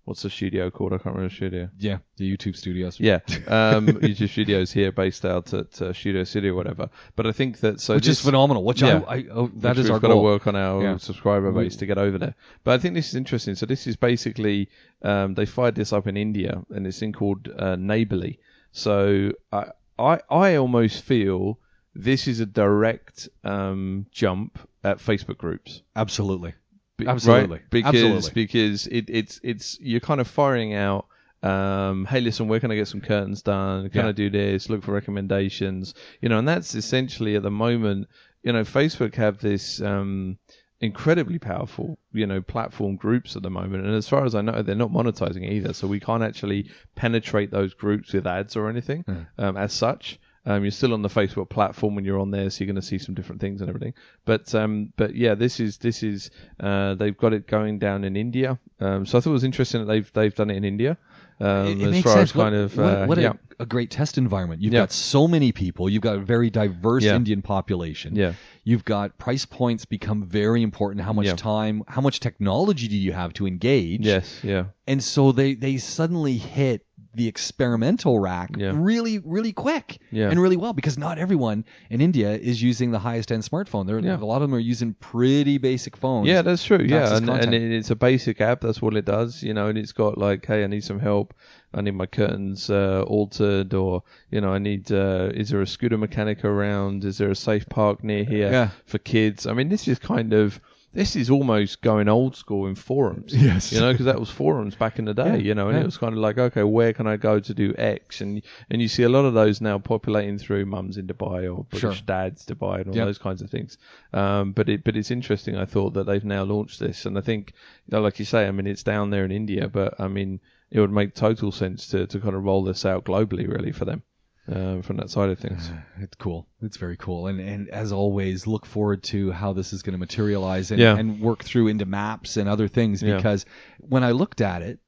What's 0.05 0.23
the 0.23 0.29
studio 0.29 0.69
called? 0.69 0.91
I 0.91 0.97
can't 0.97 1.15
remember 1.15 1.29
the 1.29 1.35
studio. 1.35 1.69
Yeah, 1.79 1.99
the 2.17 2.29
YouTube 2.35 2.57
studios. 2.57 2.99
Yeah, 2.99 3.19
um, 3.47 3.87
YouTube 3.87 4.29
Studios 4.29 4.69
here, 4.71 4.91
based 4.91 5.23
out 5.23 5.53
at 5.53 5.81
uh, 5.81 5.93
Studio 5.93 6.25
City 6.25 6.49
or 6.49 6.55
whatever. 6.55 6.89
But 7.15 7.25
I 7.25 7.31
think 7.31 7.61
that 7.61 7.79
so 7.79 7.95
which 7.95 8.05
this, 8.07 8.19
is 8.19 8.25
phenomenal. 8.25 8.65
Which 8.65 8.81
Yeah. 8.81 9.01
I, 9.07 9.15
I 9.19 9.25
oh, 9.31 9.49
that 9.55 9.77
is 9.77 9.85
we've 9.85 9.93
our 9.93 9.99
got 10.01 10.09
goal. 10.09 10.17
to 10.19 10.23
work 10.23 10.45
on 10.47 10.57
our 10.57 10.83
Yeah. 10.83 10.97
subscriber 10.97 11.53
base 11.53 11.77
to 11.77 11.85
get 11.85 11.97
over 11.97 12.17
there. 12.17 12.35
But 12.65 12.73
I 12.73 12.77
think 12.79 12.95
this 12.95 13.07
is 13.07 13.15
interesting. 13.15 13.55
So 13.55 13.65
this 13.65 13.87
is 13.87 13.95
basically 13.95 14.67
um, 15.03 15.35
they 15.35 15.45
fired 15.45 15.75
this 15.75 15.93
up 15.93 16.05
in 16.05 16.17
India, 16.17 16.61
and 16.69 16.85
it's 16.85 16.99
thing 16.99 17.13
called 17.13 17.47
uh, 17.57 17.77
Neighborly. 17.77 18.39
So 18.73 19.31
I, 19.53 19.67
I 19.97 20.19
I 20.29 20.55
almost 20.57 21.03
feel 21.03 21.59
this 21.95 22.27
is 22.27 22.41
a 22.41 22.45
direct 22.45 23.29
um, 23.45 24.05
jump 24.11 24.59
at 24.83 24.97
Facebook 24.97 25.37
groups. 25.37 25.81
Absolutely. 25.95 26.55
Be- 26.97 27.07
Absolutely. 27.07 27.57
right? 27.57 27.69
Because 27.69 27.95
Absolutely. 27.95 28.31
because 28.33 28.87
it, 28.87 29.05
it's 29.09 29.39
it's 29.43 29.77
you're 29.79 29.99
kind 29.99 30.21
of 30.21 30.27
firing 30.27 30.73
out. 30.73 31.07
Um, 31.41 32.05
hey, 32.05 32.21
listen, 32.21 32.47
where 32.47 32.59
can 32.61 32.71
I 32.71 32.75
get 32.75 32.87
some 32.87 33.01
curtains 33.01 33.41
done? 33.41 33.89
Can 33.89 34.03
Yeah. 34.03 34.09
I 34.09 34.11
do 34.13 34.29
this? 34.29 34.69
Look 34.69 34.83
for 34.83 34.93
recommendations. 34.93 35.93
You 36.21 36.29
know, 36.29 36.37
and 36.39 36.47
that's 36.47 36.75
essentially 36.75 37.35
at 37.35 37.43
the 37.43 37.51
moment. 37.51 38.07
You 38.43 38.53
know, 38.53 38.63
Facebook 38.63 39.15
have 39.15 39.39
this 39.39 39.81
um, 39.81 40.37
incredibly 40.81 41.39
powerful, 41.39 41.97
you 42.11 42.27
know, 42.27 42.41
platform 42.41 42.95
groups 42.97 43.35
at 43.35 43.41
the 43.41 43.49
moment, 43.49 43.85
and 43.85 43.95
as 43.95 44.07
far 44.07 44.25
as 44.25 44.35
I 44.35 44.41
know, 44.41 44.61
they're 44.61 44.75
not 44.75 44.91
monetizing 44.91 45.49
either. 45.49 45.73
So 45.73 45.87
we 45.87 45.99
can't 45.99 46.23
actually 46.23 46.69
penetrate 46.95 47.51
those 47.51 47.73
groups 47.73 48.13
with 48.13 48.27
ads 48.27 48.55
or 48.55 48.69
anything 48.69 49.03
um, 49.37 49.57
as 49.57 49.73
such. 49.73 50.19
Um, 50.45 50.63
you're 50.63 50.71
still 50.71 50.93
on 50.93 51.01
the 51.01 51.09
Facebook 51.09 51.49
platform 51.49 51.95
when 51.95 52.03
you're 52.03 52.19
on 52.19 52.31
there, 52.31 52.49
so 52.49 52.63
you're 52.63 52.73
going 52.73 52.81
to 52.81 52.85
see 52.87 52.97
some 52.97 53.15
different 53.15 53.39
things 53.39 53.61
and 53.61 53.69
everything. 53.69 53.93
But 54.25 54.53
um, 54.53 54.91
but 54.97 55.15
yeah, 55.15 55.35
this 55.35 55.59
is 55.61 55.77
this 55.77 56.03
is 56.03 56.31
uh, 56.59 56.95
they've 56.95 57.17
got 57.17 57.31
it 57.33 57.47
going 57.47 57.79
down 57.79 58.03
in 58.03 58.17
India. 58.17 58.59
Um, 58.81 59.05
so 59.05 59.17
I 59.17 59.21
thought 59.21 59.29
it 59.29 59.33
was 59.33 59.45
interesting 59.45 59.81
that 59.81 59.87
they've 59.87 60.11
they've 60.13 60.35
done 60.35 60.49
it 60.49 60.57
in 60.57 60.65
India. 60.65 60.97
Um, 61.39 61.67
It- 61.67 61.79
it 61.81 61.85
as 61.85 61.91
makes 61.91 62.03
far 62.03 62.13
sense. 62.17 62.29
as 62.29 62.31
kind 62.33 62.53
what, 62.55 62.61
of 62.61 62.77
what, 62.77 62.85
uh, 62.85 63.05
what 63.07 63.17
yeah 63.19 63.33
a, 63.59 63.63
a 63.63 63.65
great 63.65 63.89
test 63.89 64.17
environment. 64.17 64.61
You've 64.61 64.73
Yeah. 64.73 64.81
got 64.81 64.91
so 64.91 65.27
many 65.27 65.51
people. 65.53 65.89
You've 65.89 66.01
got 66.03 66.17
a 66.17 66.19
very 66.19 66.49
diverse 66.49 67.03
Yeah. 67.05 67.15
Indian 67.15 67.41
population. 67.41 68.15
yeah 68.15 68.33
You've 68.65 68.85
got 68.85 69.17
price 69.17 69.45
points 69.45 69.85
become 69.85 70.25
very 70.25 70.61
important. 70.61 71.01
How 71.05 71.11
much 71.13 71.33
time, 71.35 71.83
how 71.87 72.01
much 72.01 72.19
technology 72.19 72.87
do 72.87 72.97
you 72.97 73.13
have 73.13 73.33
to 73.33 73.47
engage? 73.47 74.05
yes 74.05 74.39
yeah 74.43 74.65
And 74.87 75.01
so 75.03 75.31
they 75.31 75.55
they 75.55 75.77
suddenly 75.77 76.37
hit 76.37 76.85
the 77.15 77.27
experimental 77.27 78.19
rack 78.19 78.49
Yeah. 78.57 78.71
really 78.75 79.19
really 79.19 79.53
quick 79.53 79.99
Yeah. 80.11 80.29
and 80.29 80.39
really 80.41 80.57
well 80.57 80.73
because 80.73 80.97
not 80.97 81.17
everyone 81.17 81.65
in 81.89 82.01
India 82.01 82.31
is 82.35 82.61
using 82.61 82.91
the 82.91 82.99
highest 82.99 83.31
end 83.31 83.43
smartphone. 83.43 83.85
There 83.87 83.99
Yeah. 83.99 84.17
a 84.17 84.25
lot 84.25 84.37
of 84.41 84.49
them 84.49 84.55
are 84.55 84.59
using 84.59 84.95
pretty 84.95 85.57
basic 85.57 85.95
phones. 85.95 86.27
Yeah, 86.27 86.41
that's 86.41 86.63
true. 86.63 86.83
Yeah, 86.83 87.15
and, 87.15 87.29
and 87.29 87.53
it's 87.53 87.91
a 87.91 87.95
basic 87.95 88.41
app. 88.41 88.61
That's 88.61 88.81
what 88.81 88.95
it 88.95 89.05
does. 89.05 89.43
You 89.43 89.53
know, 89.53 89.67
and 89.67 89.77
it's 89.77 89.91
got 89.91 90.17
like, 90.17 90.45
hey, 90.45 90.63
I 90.63 90.67
need 90.67 90.83
some 90.83 90.99
help. 90.99 91.33
I 91.75 91.81
need 91.81 91.95
my 91.95 92.05
curtains 92.05 92.69
uh, 92.69 93.03
altered, 93.07 93.73
or 93.73 94.03
you 94.29 94.41
know, 94.41 94.53
I 94.53 94.59
need. 94.59 94.91
Uh, 94.91 95.29
is 95.33 95.49
there 95.49 95.61
a 95.61 95.67
scooter 95.67 95.97
mechanic 95.97 96.43
around? 96.45 97.03
Is 97.05 97.17
there 97.17 97.31
a 97.31 97.35
safe 97.35 97.67
park 97.69 98.03
near 98.03 98.23
here 98.23 98.51
Yeah. 98.51 98.69
for 98.85 98.97
kids? 98.99 99.47
I 99.47 99.53
mean, 99.53 99.69
this 99.69 99.87
is 99.87 99.99
kind 99.99 100.33
of. 100.33 100.59
This 100.93 101.15
is 101.15 101.29
almost 101.31 101.81
going 101.81 102.07
old 102.07 102.35
school 102.35 102.67
in 102.67 102.75
forums. 102.75 103.33
Yes. 103.43 103.71
You 103.71 103.79
know, 103.81 103.91
because 103.91 104.05
that 104.05 104.19
was 104.19 104.29
forums 104.29 104.75
back 104.75 104.99
in 104.99 105.05
the 105.05 105.13
day, 105.13 105.25
Yeah, 105.25 105.35
you 105.47 105.55
know, 105.55 105.67
and 105.69 105.77
yeah. 105.77 105.81
it 105.81 105.85
was 105.85 105.97
kind 105.97 106.13
of 106.13 106.19
like, 106.19 106.37
okay, 106.37 106.63
where 106.63 106.93
can 106.93 107.07
I 107.07 107.17
go 107.17 107.39
to 107.39 107.53
do 107.53 107.73
X? 107.77 108.21
And 108.21 108.41
and 108.69 108.81
you 108.81 108.87
see 108.87 109.03
a 109.03 109.09
lot 109.09 109.25
of 109.25 109.33
those 109.33 109.59
now 109.59 109.79
populating 109.79 110.37
through 110.37 110.65
mums 110.67 110.97
in 110.97 111.07
Dubai 111.07 111.51
or 111.51 111.63
British 111.65 111.97
Sure. 111.97 112.05
dads 112.05 112.45
Dubai 112.45 112.81
and 112.81 112.89
all 112.89 112.95
Yeah. 112.95 113.05
those 113.05 113.17
kinds 113.17 113.41
of 113.41 113.49
things. 113.49 113.77
Um, 114.13 114.51
but 114.51 114.69
it 114.69 114.83
but 114.83 114.95
it's 114.95 115.09
interesting. 115.11 115.57
I 115.57 115.65
thought 115.65 115.95
that 115.95 116.05
they've 116.05 116.23
now 116.23 116.43
launched 116.43 116.79
this, 116.79 117.05
and 117.07 117.17
I 117.17 117.21
think, 117.21 117.53
you 117.87 117.97
know, 117.97 118.01
like 118.01 118.19
you 118.19 118.25
say, 118.25 118.47
I 118.47 118.51
mean, 118.51 118.67
it's 118.67 118.83
down 118.83 119.09
there 119.09 119.25
in 119.25 119.31
India, 119.31 119.67
but 119.67 119.99
I 119.99 120.07
mean, 120.07 120.39
it 120.69 120.79
would 120.79 120.91
make 120.91 121.15
total 121.15 121.51
sense 121.51 121.87
to 121.87 122.05
to 122.07 122.19
kind 122.19 122.35
of 122.35 122.43
roll 122.43 122.63
this 122.63 122.85
out 122.85 123.05
globally, 123.05 123.47
really, 123.47 123.71
for 123.71 123.85
them. 123.85 124.03
Um, 124.51 124.81
from 124.81 124.97
that 124.97 125.09
side 125.09 125.29
of 125.29 125.39
things. 125.39 125.71
It's 126.01 126.15
cool. 126.17 126.47
It's 126.61 126.75
very 126.75 126.97
cool. 126.97 127.27
And 127.27 127.39
and 127.39 127.69
as 127.69 127.93
always, 127.93 128.45
look 128.45 128.65
forward 128.65 129.01
to 129.03 129.31
how 129.31 129.53
this 129.53 129.71
is 129.71 129.81
going 129.83 129.93
to 129.93 129.97
materialize 129.97 130.69
and, 130.71 130.81
Yeah. 130.81 130.97
and 130.97 131.21
work 131.21 131.45
through 131.45 131.69
into 131.69 131.85
maps 131.85 132.35
and 132.35 132.49
other 132.49 132.67
things 132.67 133.01
Yeah. 133.01 133.15
because 133.15 133.45
when 133.79 134.03
I 134.03 134.11
looked 134.11 134.41
at 134.41 134.61
it, 134.61 134.79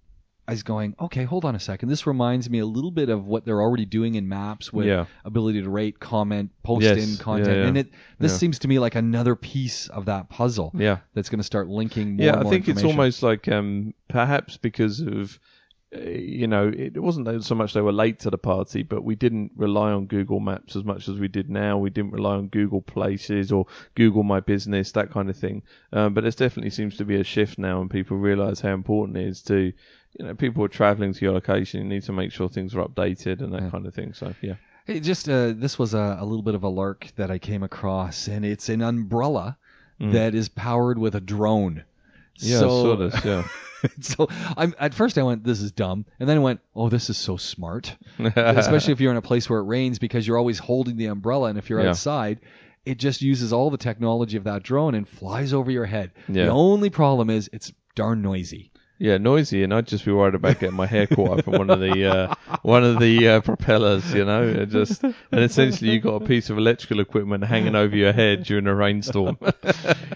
I 0.48 0.52
was 0.52 0.62
going, 0.64 0.94
okay, 1.00 1.24
hold 1.24 1.46
on 1.46 1.56
a 1.56 1.60
second. 1.60 1.88
This 1.90 2.06
reminds 2.06 2.50
me 2.50 2.60
a 2.60 2.66
little 2.66 2.92
bit 2.92 3.08
of 3.10 3.26
what 3.26 3.46
they're 3.46 3.62
already 3.62 3.86
doing 3.86 4.16
in 4.16 4.28
maps 4.28 4.74
with 4.74 4.88
Yeah. 4.88 5.06
ability 5.24 5.62
to 5.62 5.70
rate, 5.70 6.00
comment, 6.02 6.52
post 6.62 6.84
Yes. 6.84 7.12
in 7.14 7.18
content. 7.24 7.58
yeah. 7.58 7.66
And 7.68 7.78
it 7.78 7.88
this 8.20 8.34
Yeah. 8.34 8.38
seems 8.40 8.60
to 8.60 8.68
me 8.68 8.78
like 8.78 8.96
another 8.96 9.38
piece 9.38 9.88
of 9.88 10.04
that 10.06 10.28
puzzle 10.30 10.72
Yeah. 10.76 10.98
that's 11.14 11.30
going 11.30 11.40
to 11.40 11.44
start 11.46 11.70
linking 11.70 12.18
more 12.18 12.26
yeah, 12.26 12.40
I 12.40 12.44
think 12.44 12.68
it's 12.68 12.84
almost 12.84 13.24
like 13.24 13.48
um, 13.48 13.94
perhaps 14.10 14.58
because 14.58 15.00
of 15.00 15.40
uh, 15.40 15.40
you 15.92 16.48
know 16.48 16.72
it 16.76 17.02
wasn't 17.02 17.44
so 17.44 17.56
much 17.56 17.74
they 17.74 17.82
were 17.82 17.92
late 17.94 18.20
to 18.20 18.30
the 18.30 18.38
party, 18.38 18.84
but 18.84 19.04
we 19.04 19.16
didn't 19.16 19.52
rely 19.56 19.92
on 19.92 20.08
Google 20.08 20.40
Maps 20.40 20.76
as 20.76 20.84
much 20.84 21.08
as 21.08 21.20
we 21.20 21.28
did 21.28 21.50
now. 21.50 21.78
We 21.78 21.90
didn't 21.90 22.12
rely 22.12 22.36
on 22.36 22.48
Google 22.48 22.82
Places 22.82 23.52
or 23.52 23.66
Google 23.96 24.24
My 24.24 24.40
Business 24.40 24.92
that 24.94 25.12
kind 25.12 25.30
of 25.30 25.38
thing. 25.38 25.64
Um, 25.94 26.14
but 26.14 26.22
there 26.22 26.32
definitely 26.32 26.72
seems 26.72 26.98
to 26.98 27.06
be 27.06 27.16
a 27.20 27.24
shift 27.24 27.58
now, 27.58 27.82
and 27.82 27.90
people 27.90 28.18
realise 28.18 28.60
how 28.60 28.74
important 28.74 29.18
it 29.18 29.28
is 29.28 29.42
to. 29.44 29.72
You 30.18 30.26
know, 30.28 30.34
people 30.34 30.64
are 30.64 30.70
travelling 30.70 31.14
to 31.14 31.22
your 31.26 31.34
location. 31.34 31.82
You 31.82 31.88
need 31.88 32.04
to 32.04 32.14
make 32.14 32.32
sure 32.32 32.48
things 32.48 32.74
are 32.74 32.88
updated 32.88 33.42
and 33.42 33.54
that 33.54 33.64
Yeah. 33.64 33.70
kind 33.70 33.86
of 33.86 33.94
thing. 33.94 34.14
So, 34.14 34.34
yeah, 34.42 34.54
Hey, 34.86 35.02
just 35.02 35.28
uh, 35.28 35.52
this 35.52 35.78
was 35.78 35.94
a, 35.94 36.18
a 36.20 36.26
little 36.26 36.42
bit 36.44 36.56
of 36.56 36.64
a 36.64 36.70
lark 36.70 37.12
that 37.18 37.30
I 37.32 37.38
came 37.38 37.64
across, 37.64 38.28
and 38.30 38.46
it's 38.46 38.70
an 38.70 38.82
umbrella 38.82 39.58
that 40.00 40.36
is 40.36 40.48
powered 40.50 40.98
with 40.98 41.16
a 41.16 41.22
drone. 41.22 41.84
Yeah, 42.38 42.60
so, 42.60 42.70
sort 42.84 43.02
of, 43.02 43.26
yeah. 43.26 43.48
so 44.02 44.28
I'm 44.58 44.74
at 44.80 44.94
first 44.94 45.18
I 45.18 45.24
went, 45.24 45.44
this 45.44 45.62
is 45.62 45.72
dumb, 45.72 46.06
and 46.20 46.28
then 46.28 46.38
I 46.38 46.40
went, 46.40 46.60
oh, 46.76 46.90
this 46.90 47.10
is 47.10 47.18
so 47.18 47.38
smart. 47.38 47.96
Especially 48.20 48.94
if 48.94 49.00
you're 49.00 49.12
in 49.12 49.18
a 49.18 49.22
place 49.22 49.50
where 49.50 49.60
it 49.60 49.64
rains 49.64 50.00
because 50.00 50.28
you're 50.28 50.38
always 50.38 50.60
holding 50.60 50.98
the 50.98 51.06
umbrella, 51.08 51.50
and 51.50 51.58
if 51.58 51.70
you're 51.70 51.82
Yeah. 51.82 51.90
outside, 51.90 52.40
it 52.86 53.00
just 53.00 53.22
uses 53.22 53.52
all 53.52 53.70
the 53.70 53.78
technology 53.78 54.38
of 54.38 54.44
that 54.44 54.64
drone 54.64 54.96
and 54.96 55.08
flies 55.08 55.54
over 55.54 55.72
your 55.72 55.86
head. 55.86 56.12
Yeah. 56.28 56.46
The 56.46 56.52
only 56.52 56.90
problem 56.90 57.30
is 57.30 57.50
it's 57.52 57.72
darn 57.96 58.22
noisy. 58.22 58.72
Yeah, 58.98 59.18
noisy, 59.18 59.64
and 59.64 59.74
I'd 59.74 59.88
just 59.88 60.06
be 60.06 60.12
worried 60.14 60.36
about 60.36 60.60
getting 60.60 60.76
my 60.78 60.86
hair 60.86 61.06
caught 61.06 61.40
up 61.40 61.48
in 61.50 61.58
one 61.58 61.70
of 61.70 61.82
the 61.82 62.06
uh, 62.06 62.36
one 62.62 62.84
of 62.86 62.98
the 63.00 63.28
uh, 63.28 63.42
propellers, 63.42 64.14
you 64.14 64.24
know. 64.24 64.44
It 64.44 64.68
just 64.68 65.04
and 65.04 65.14
essentially 65.32 65.92
you 65.92 66.00
got 66.00 66.22
a 66.22 66.26
piece 66.26 66.50
of 66.50 66.58
electrical 66.58 67.02
equipment 67.02 67.44
hanging 67.44 67.76
over 67.76 67.94
your 67.96 68.14
head 68.14 68.44
during 68.44 68.68
a 68.68 68.74
rainstorm. 68.76 69.38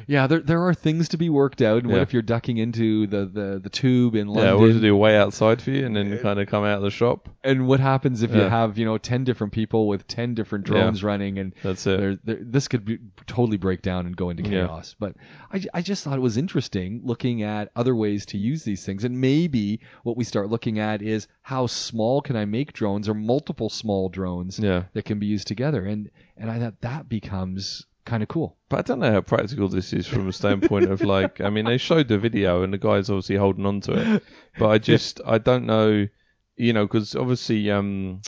Yeah, 0.07 0.25
there 0.25 0.39
there 0.39 0.63
are 0.67 0.73
things 0.73 1.09
to 1.09 1.17
be 1.17 1.29
worked 1.29 1.61
out. 1.61 1.83
And 1.83 1.87
what 1.91 1.97
Yeah. 1.97 2.01
if 2.01 2.13
you're 2.13 2.23
ducking 2.23 2.57
into 2.57 3.05
the, 3.05 3.25
the, 3.25 3.59
the 3.61 3.69
tube 3.69 4.15
in 4.15 4.27
yeah, 4.27 4.33
London? 4.33 4.59
what 4.59 4.67
does 4.71 4.81
do? 4.81 4.95
Way 4.95 5.15
outside 5.15 5.61
for 5.61 5.69
you, 5.69 5.85
and 5.85 5.95
then 5.95 6.17
kind 6.17 6.39
of 6.39 6.47
come 6.47 6.63
out 6.63 6.77
of 6.77 6.81
the 6.81 6.89
shop. 6.89 7.29
And 7.43 7.67
what 7.67 7.79
happens 7.79 8.23
if 8.23 8.33
you 8.33 8.41
have 8.41 8.77
you 8.79 8.85
know 8.85 8.97
ten 8.97 9.23
different 9.23 9.53
people 9.53 9.87
with 9.87 10.07
ten 10.07 10.33
different 10.33 10.65
drones 10.65 11.03
running, 11.03 11.37
and 11.37 11.53
That's 11.61 11.85
it. 11.85 11.99
there, 11.99 12.17
there, 12.23 12.37
this 12.41 12.67
could 12.67 12.85
be, 12.85 12.97
totally 13.27 13.57
break 13.57 13.83
down 13.83 14.07
and 14.07 14.15
go 14.17 14.31
into 14.31 14.41
Yeah. 14.43 14.65
chaos. 14.65 14.95
But 14.97 15.15
I, 15.53 15.61
I 15.75 15.81
just 15.83 16.03
thought 16.03 16.17
it 16.17 16.21
was 16.21 16.37
interesting 16.37 17.01
looking 17.03 17.43
at 17.43 17.69
other 17.75 17.95
ways 17.95 18.25
to 18.27 18.37
use 18.39 18.63
these 18.69 18.85
things, 18.85 19.03
and 19.03 19.19
maybe 19.19 19.79
what 20.03 20.15
we 20.17 20.23
start 20.23 20.49
looking 20.49 20.79
at 20.79 21.01
is 21.01 21.27
how 21.41 21.67
small 21.67 22.21
can 22.21 22.35
I 22.35 22.45
make 22.45 22.73
drones 22.73 23.09
or 23.09 23.13
multiple 23.13 23.69
small 23.69 24.09
drones 24.09 24.59
Yeah, 24.59 24.83
that 24.93 25.05
can 25.05 25.19
be 25.19 25.25
used 25.27 25.47
together, 25.47 25.85
and 25.85 26.09
and 26.37 26.49
I 26.49 26.59
thought 26.59 26.81
that 26.81 27.09
becomes 27.09 27.85
kind 28.05 28.23
of 28.23 28.29
cool. 28.29 28.57
but 28.69 28.79
I 28.79 28.81
don't 28.83 28.99
know 28.99 29.11
how 29.11 29.21
practical 29.21 29.67
this 29.67 29.93
is 29.93 30.07
from 30.07 30.27
a 30.27 30.33
standpoint 30.33 30.89
of 30.89 31.01
like. 31.01 31.41
I 31.41 31.49
mean, 31.49 31.65
they 31.65 31.77
showed 31.77 32.07
the 32.07 32.17
video, 32.17 32.63
and 32.63 32.71
the 32.73 32.77
guy's 32.77 33.09
obviously 33.09 33.35
holding 33.35 33.65
on 33.65 33.81
to 33.81 33.91
it, 34.15 34.23
but 34.57 34.67
I 34.69 34.77
just 34.91 35.21
I 35.25 35.37
don't 35.37 35.65
know, 35.65 36.07
you 36.55 36.73
know, 36.73 36.85
because 36.87 37.15
obviously. 37.15 37.69
um 37.71 38.21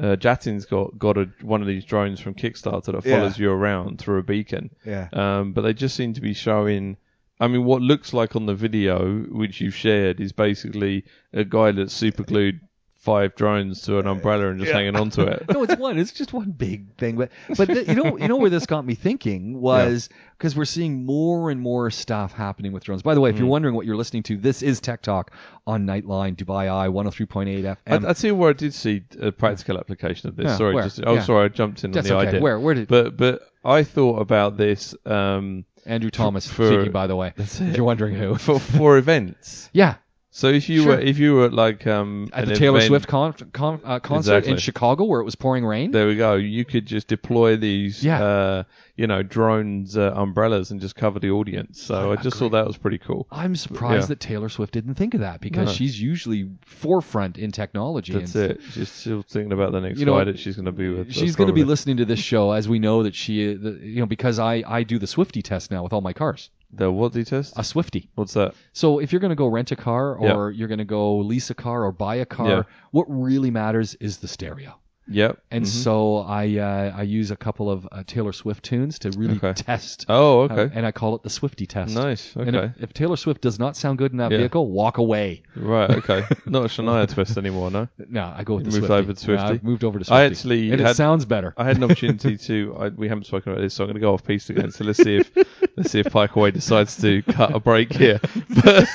uh, 0.00 0.16
Jatin's 0.16 0.64
got 0.66 0.98
got 0.98 1.16
a, 1.16 1.26
one 1.42 1.60
of 1.60 1.68
these 1.68 1.84
drones 1.84 2.18
from 2.18 2.34
Kickstarter 2.34 2.86
that 2.86 3.04
Yeah. 3.06 3.16
follows 3.20 3.38
you 3.38 3.48
around 3.52 4.00
through 4.00 4.18
a 4.18 4.24
beacon, 4.24 4.70
Yeah. 4.84 5.06
Um, 5.12 5.52
but 5.52 5.60
they 5.62 5.72
just 5.72 5.94
seem 5.94 6.14
to 6.14 6.20
be 6.20 6.34
showing. 6.34 6.96
I 7.40 7.48
mean, 7.48 7.64
what 7.64 7.82
looks 7.82 8.12
like 8.12 8.36
on 8.36 8.46
the 8.46 8.54
video 8.54 9.22
which 9.24 9.60
you've 9.60 9.74
shared 9.74 10.20
is 10.20 10.32
basically 10.32 11.04
a 11.32 11.44
guy 11.44 11.72
that's 11.72 11.92
super 11.92 12.22
glued 12.22 12.60
five 13.04 13.34
drones 13.34 13.82
to 13.82 13.98
an 13.98 14.06
umbrella 14.06 14.48
and 14.48 14.58
just 14.58 14.72
hanging 14.72 14.96
onto 14.96 15.20
it. 15.20 15.44
no, 15.52 15.62
it's 15.62 15.76
one. 15.76 15.98
It's 15.98 16.12
just 16.12 16.32
one 16.32 16.52
big 16.52 16.96
thing. 16.96 17.16
But 17.16 17.30
but 17.56 17.68
the, 17.68 17.84
you 17.84 17.94
know 17.94 18.16
you 18.16 18.28
know 18.28 18.36
where 18.36 18.48
this 18.48 18.64
got 18.64 18.86
me 18.86 18.94
thinking 18.94 19.60
was 19.60 20.08
because 20.38 20.56
we're 20.56 20.64
seeing 20.64 21.04
more 21.04 21.50
and 21.50 21.60
more 21.60 21.90
stuff 21.90 22.32
happening 22.32 22.72
with 22.72 22.84
drones. 22.84 23.02
By 23.02 23.14
the 23.14 23.20
way, 23.20 23.28
if 23.28 23.38
you're 23.38 23.46
wondering 23.46 23.74
what 23.74 23.84
you're 23.84 23.96
listening 23.96 24.22
to, 24.24 24.38
this 24.38 24.62
is 24.62 24.80
Tech 24.80 25.02
Talk 25.02 25.32
on 25.66 25.86
Nightline 25.86 26.34
Dubai 26.34 26.72
Eye 26.72 26.88
103.8 26.88 27.76
FM. 27.86 28.04
I, 28.06 28.08
I 28.08 28.12
see 28.14 28.32
where 28.32 28.50
I 28.50 28.54
did 28.54 28.72
see 28.72 29.04
a 29.20 29.30
practical 29.30 29.76
application 29.76 30.30
of 30.30 30.36
this. 30.36 30.46
Yeah, 30.46 30.56
sorry, 30.56 30.74
where? 30.74 30.84
just 30.84 31.00
oh 31.04 31.14
Yeah. 31.14 31.22
sorry, 31.22 31.44
I 31.44 31.48
jumped 31.48 31.84
in 31.84 31.90
That's 31.90 32.10
on 32.10 32.16
the 32.16 32.18
okay. 32.20 32.28
idea. 32.28 32.40
Where 32.40 32.58
where 32.58 32.74
did 32.74 32.88
But 32.88 33.18
but 33.18 33.42
I 33.62 33.82
thought 33.82 34.20
about 34.20 34.56
this 34.56 34.94
um, 35.04 35.66
Andrew 35.86 36.10
Thomas 36.10 36.46
for- 36.48 36.66
speaking? 36.66 36.92
By 36.92 37.06
the 37.06 37.16
way, 37.16 37.32
That's 37.36 37.60
if 37.60 37.76
you're 37.76 37.84
wondering 37.86 38.14
who. 38.14 38.36
for 38.36 38.58
for 38.60 38.96
events. 38.98 39.68
Yeah, 39.72 39.96
So 40.36 40.48
if 40.48 40.68
you 40.68 40.82
Sure. 40.82 40.96
were 40.96 41.00
if 41.00 41.16
you 41.20 41.34
were 41.34 41.44
at 41.44 41.52
like 41.52 41.86
um 41.86 42.26
at 42.32 42.48
the 42.48 42.56
Taylor 42.56 42.78
event- 42.78 42.88
Swift 42.88 43.06
con- 43.06 43.34
con- 43.52 43.80
uh, 43.84 44.00
concert 44.00 44.46
in 44.48 44.56
Chicago 44.56 45.04
where 45.04 45.20
it 45.20 45.24
was 45.24 45.36
pouring 45.36 45.64
rain. 45.64 45.92
There 45.92 46.08
we 46.08 46.16
go. 46.16 46.34
You 46.34 46.64
could 46.64 46.86
just 46.86 47.06
deploy 47.06 47.56
these, 47.56 48.02
Yeah. 48.02 48.20
uh, 48.20 48.62
you 48.96 49.06
know, 49.06 49.22
drones 49.22 49.96
uh, 49.96 50.12
umbrellas 50.16 50.72
and 50.72 50.80
just 50.80 50.96
cover 50.96 51.20
the 51.20 51.30
audience. 51.30 51.80
So 51.80 52.10
I, 52.10 52.16
just 52.16 52.36
thought 52.38 52.50
that 52.50 52.66
was 52.66 52.76
pretty 52.76 52.98
cool. 52.98 53.28
I'm 53.30 53.54
surprised 53.54 54.02
Yeah. 54.02 54.06
that 54.06 54.20
Taylor 54.20 54.48
Swift 54.48 54.72
didn't 54.72 54.94
think 54.96 55.14
of 55.14 55.20
that 55.20 55.40
because 55.40 55.68
No. 55.68 55.72
she's 55.72 56.00
usually 56.02 56.48
forefront 56.66 57.38
in 57.38 57.52
technology. 57.52 58.12
That's 58.14 58.34
and 58.34 58.50
it. 58.52 58.60
She's 58.72 58.90
still 58.90 59.22
thinking 59.22 59.52
about 59.52 59.70
the 59.70 59.80
next 59.82 60.00
You 60.00 60.06
know, 60.06 60.18
guy 60.18 60.24
that 60.24 60.40
she's 60.40 60.56
going 60.56 60.66
to 60.66 60.72
be 60.72 60.88
with. 60.88 61.12
She's 61.12 61.36
going 61.36 61.46
to 61.46 61.54
be 61.54 61.62
listening 61.62 61.98
to 61.98 62.04
this 62.04 62.18
show 62.18 62.50
as 62.50 62.68
we 62.68 62.80
know 62.80 63.04
that 63.04 63.14
she, 63.14 63.54
the, 63.54 63.78
you 63.80 64.00
know, 64.00 64.06
because 64.06 64.40
I 64.40 64.64
I 64.66 64.82
do 64.82 64.98
the 64.98 65.06
Swifty 65.06 65.42
test 65.42 65.70
now 65.70 65.84
with 65.84 65.92
all 65.92 66.00
my 66.00 66.12
cars. 66.12 66.50
The 66.76 66.90
what 66.90 67.12
do 67.12 67.20
you 67.20 67.24
test? 67.24 67.54
A 67.56 67.64
Swifty. 67.64 68.08
What's 68.14 68.34
that? 68.34 68.54
So 68.72 68.98
if 68.98 69.12
you're 69.12 69.20
going 69.20 69.30
to 69.30 69.36
go 69.36 69.46
rent 69.46 69.70
a 69.72 69.76
car 69.76 70.16
or 70.16 70.50
you're 70.50 70.68
going 70.68 70.78
to 70.78 70.84
go 70.84 71.16
lease 71.18 71.50
a 71.50 71.54
car 71.54 71.84
or 71.84 71.92
buy 71.92 72.16
a 72.16 72.26
car, 72.26 72.48
Yeah. 72.48 72.62
what 72.90 73.06
really 73.08 73.50
matters 73.50 73.94
is 73.96 74.18
the 74.18 74.28
stereo. 74.28 74.78
Yep. 75.06 75.38
And 75.50 75.64
Mhm. 75.64 75.68
so 75.68 76.16
I 76.18 76.56
uh, 76.56 76.92
I 76.96 77.02
use 77.02 77.30
a 77.30 77.36
couple 77.36 77.70
of 77.70 77.86
uh, 77.92 78.04
Taylor 78.06 78.32
Swift 78.32 78.64
tunes 78.64 78.98
to 79.00 79.10
really 79.10 79.36
Okay. 79.36 79.52
test. 79.52 80.06
Oh, 80.08 80.42
uh, 80.42 80.44
okay. 80.52 80.74
and 80.74 80.86
I 80.86 80.92
call 80.92 81.14
it 81.16 81.22
the 81.22 81.28
Swifty 81.28 81.66
test. 81.66 81.94
nice. 81.94 82.34
And 82.36 82.56
Okay. 82.56 82.72
if, 82.78 82.84
if 82.84 82.92
Taylor 82.94 83.16
Swift 83.16 83.42
does 83.42 83.58
not 83.58 83.76
sound 83.76 83.98
good 83.98 84.12
in 84.12 84.18
that 84.18 84.30
Yeah. 84.32 84.38
vehicle, 84.38 84.70
walk 84.70 84.96
away. 84.96 85.42
Right. 85.54 85.90
Okay. 85.90 86.24
Not 86.46 86.64
a 86.64 86.68
Shania 86.68 87.06
twist 87.12 87.36
anymore, 87.36 87.70
no. 87.70 87.88
No, 88.08 88.32
I 88.34 88.44
go 88.44 88.54
with 88.54 88.64
You 88.64 88.72
the 88.72 88.78
moved 88.78 88.86
Swifty. 88.88 89.02
over 89.02 89.12
to 89.12 89.20
Swifty? 89.20 89.44
I've 89.44 89.62
moved 89.64 89.84
over 89.84 89.98
to 89.98 90.04
Swifty. 90.06 90.18
I 90.22 90.24
actually 90.24 90.70
and 90.72 90.80
it 90.80 90.96
sounds 90.96 91.26
better. 91.26 91.52
I 91.58 91.64
had 91.64 91.76
an 91.76 91.84
opportunity 91.84 92.36
to. 92.48 92.76
I, 92.80 92.88
we 92.88 93.08
haven't 93.08 93.24
spoken 93.26 93.52
about 93.52 93.60
this, 93.60 93.74
so 93.74 93.84
I'm 93.84 93.88
going 93.88 93.94
to 93.96 94.00
go 94.00 94.14
off 94.14 94.24
piece 94.24 94.48
again. 94.48 94.70
So 94.70 94.84
let's 94.84 95.02
see 95.02 95.16
if 95.16 95.30
let's 95.76 95.90
see 95.90 96.00
if 96.00 96.06
Piecowye 96.06 96.52
decides 96.54 96.96
to 97.02 97.20
cut 97.22 97.54
a 97.54 97.60
break 97.60 97.92
here. 97.92 98.20
But 98.64 98.88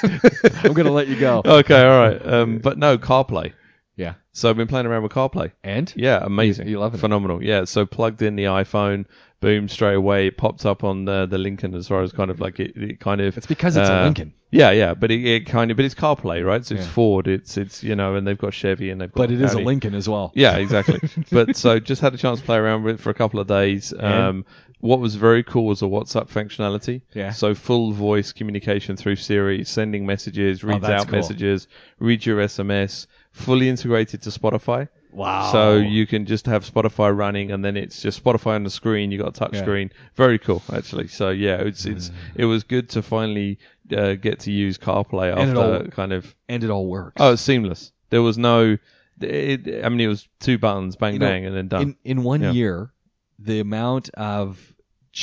I'm 0.64 0.74
going 0.74 0.86
to 0.88 0.92
let 0.92 1.08
you 1.08 1.20
go. 1.20 1.42
okay, 1.46 1.84
all 1.84 2.00
right. 2.00 2.26
Um, 2.26 2.58
but 2.58 2.78
no 2.80 2.98
CarPlay. 2.98 3.54
Yeah. 4.00 4.14
So 4.32 4.50
I've 4.50 4.56
been 4.58 4.68
playing 4.68 4.86
around 4.86 5.04
with 5.04 5.12
CarPlay. 5.12 5.52
And 5.64 5.92
Yeah, 5.96 6.20
amazing. 6.24 6.68
You- 6.68 6.72
you 6.74 6.80
love 6.80 6.94
it. 6.96 7.00
Phenomenal. 7.00 7.44
Yeah, 7.44 7.66
so 7.66 7.86
plugged 7.86 8.22
in 8.22 8.36
the 8.38 8.46
iPhone, 8.46 9.06
boom, 9.42 9.68
straight 9.68 9.96
away. 9.96 10.28
It 10.28 10.38
popped 10.38 10.66
up 10.66 10.84
on 10.86 11.04
the, 11.06 11.26
the 11.26 11.38
Lincoln 11.38 11.76
as 11.76 11.88
far 11.90 12.02
as 12.02 12.12
kind 12.14 12.32
of 12.32 12.40
like 12.40 12.60
it, 12.62 12.76
it 12.78 13.00
kind 13.02 13.20
of. 13.20 13.38
it's 13.38 13.46
because 13.48 13.76
it's 13.76 13.90
a 13.90 13.94
uh, 13.94 14.04
Lincoln. 14.06 14.34
Yeah, 14.52 14.72
yeah, 14.72 14.94
but 14.94 15.12
it, 15.12 15.24
it 15.26 15.46
kind 15.46 15.70
of, 15.70 15.78
but 15.78 15.86
it's 15.86 15.94
CarPlay, 15.96 16.44
right? 16.46 16.66
So 16.66 16.76
it's 16.76 16.86
Yeah. 16.86 16.92
Ford, 16.92 17.28
it's, 17.28 17.58
it's, 17.58 17.84
you 17.84 17.96
know, 17.96 18.16
and 18.16 18.26
they've 18.26 18.38
got 18.38 18.54
Chevy 18.54 18.90
and 18.90 19.00
they've 19.02 19.12
got. 19.12 19.24
But 19.24 19.32
it 19.32 19.42
is 19.42 19.54
a 19.54 19.60
Lincoln 19.60 19.94
as 19.94 20.08
well. 20.08 20.32
Yeah, 20.34 20.56
exactly. 20.56 21.00
but 21.32 21.56
so 21.58 21.80
just 21.80 22.02
had 22.02 22.14
a 22.14 22.18
chance 22.18 22.40
to 22.40 22.46
play 22.46 22.58
around 22.58 22.84
with 22.84 22.96
it 22.96 23.02
for 23.02 23.10
a 23.10 23.14
couple 23.14 23.40
of 23.42 23.48
days. 23.48 23.94
Um, 24.00 24.46
what 24.82 25.02
was 25.02 25.16
very 25.16 25.44
cool 25.44 25.66
was 25.66 25.82
the 25.82 25.90
WhatsApp 25.90 26.30
functionality. 26.30 27.02
Yeah. 27.14 27.32
So 27.32 27.54
full 27.54 27.92
voice 27.92 28.32
communication 28.32 28.96
through 28.96 29.18
Siri, 29.18 29.66
sending 29.66 30.06
messages, 30.06 30.64
reads 30.64 30.86
Oh, 30.88 30.92
out 30.94 31.08
cool. 31.10 31.18
messages, 31.20 31.68
reads 32.00 32.26
your 32.26 32.40
SMS, 32.40 33.06
fully 33.40 33.70
integrated 33.70 34.22
to 34.24 34.30
Spotify. 34.30 34.88
Wow. 35.12 35.52
So 35.52 35.78
you 35.78 36.06
can 36.06 36.26
just 36.28 36.46
have 36.46 36.64
Spotify 36.64 37.16
running, 37.16 37.52
and 37.52 37.66
then 37.66 37.76
it's 37.78 38.02
just 38.02 38.24
Spotify 38.24 38.56
on 38.56 38.64
the 38.64 38.70
screen. 38.70 39.12
You 39.12 39.18
got 39.18 39.30
a 39.30 39.32
touch 39.40 39.54
Yeah. 39.56 39.62
screen. 39.62 39.92
Very 40.16 40.38
cool, 40.38 40.62
actually. 40.72 41.08
So 41.08 41.30
yeah, 41.32 41.56
it's 41.62 41.86
it's 41.86 42.12
it 42.36 42.46
was 42.46 42.64
good 42.64 42.90
to 42.90 43.02
finally 43.02 43.58
uh, 43.96 44.14
get 44.14 44.42
to 44.42 44.52
use 44.52 44.78
CarPlay 44.78 45.32
And 45.36 45.50
after 45.58 45.60
all- 45.84 45.84
kind 45.88 46.14
of 46.14 46.36
and 46.48 46.64
it 46.64 46.70
all 46.70 46.88
works. 46.88 47.16
oh, 47.20 47.34
it's 47.34 47.42
seamless. 47.42 47.92
There 48.12 48.22
was 48.22 48.38
no. 48.38 48.78
It, 49.22 49.84
I 49.84 49.90
mean, 49.90 50.00
it 50.00 50.08
was 50.08 50.28
two 50.40 50.58
buttons, 50.58 50.96
bang 50.96 51.14
You 51.14 51.20
know, 51.20 51.26
bang, 51.28 51.46
and 51.46 51.56
then 51.56 51.68
done. 51.68 51.82
in 51.82 52.18
in 52.20 52.24
one 52.24 52.42
Yeah. 52.42 52.52
year, 52.52 52.92
the 53.40 53.60
amount 53.60 54.10
of 54.14 54.74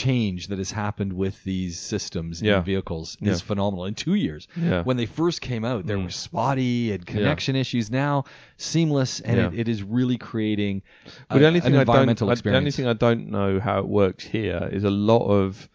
change 0.05 0.49
that 0.49 0.59
has 0.59 0.71
happened 0.71 1.13
with 1.13 1.43
these 1.45 1.79
systems 1.81 2.43
Yeah. 2.43 2.59
in 2.59 2.65
vehicles 2.65 3.17
Yeah. 3.21 3.33
is 3.33 3.41
phenomenal. 3.41 3.87
In 3.87 3.95
two 3.95 4.15
years, 4.15 4.47
yeah. 4.55 4.83
when 4.83 4.97
they 4.99 5.07
first 5.07 5.41
came 5.41 5.65
out, 5.65 5.87
there 5.87 5.97
Mm. 5.97 6.05
were 6.05 6.11
spotty 6.11 6.93
and 6.93 7.07
connection 7.07 7.57
issues. 7.57 7.91
Now, 7.91 8.25
seamless, 8.59 9.21
and 9.21 9.39
it, 9.41 9.61
it 9.61 9.69
is 9.69 9.83
really 9.83 10.19
creating 10.19 10.83
But 11.29 11.37
a- 11.37 11.41
the 11.41 11.47
only 11.47 11.59
an 11.61 11.63
thing 11.65 11.73
I 11.75 11.85
don't, 11.85 11.89
environmental 11.89 12.31
I- 12.31 12.35
the 12.35 12.57
only 12.57 12.71
thing 12.71 12.87
I 12.87 12.93
don't 12.93 13.31
know 13.31 13.59
how 13.59 13.79
it 13.79 13.89
works 13.89 14.25
here 14.25 14.69
is 14.71 14.85
a 14.85 14.91
lot 14.91 15.25
of, 15.27 15.69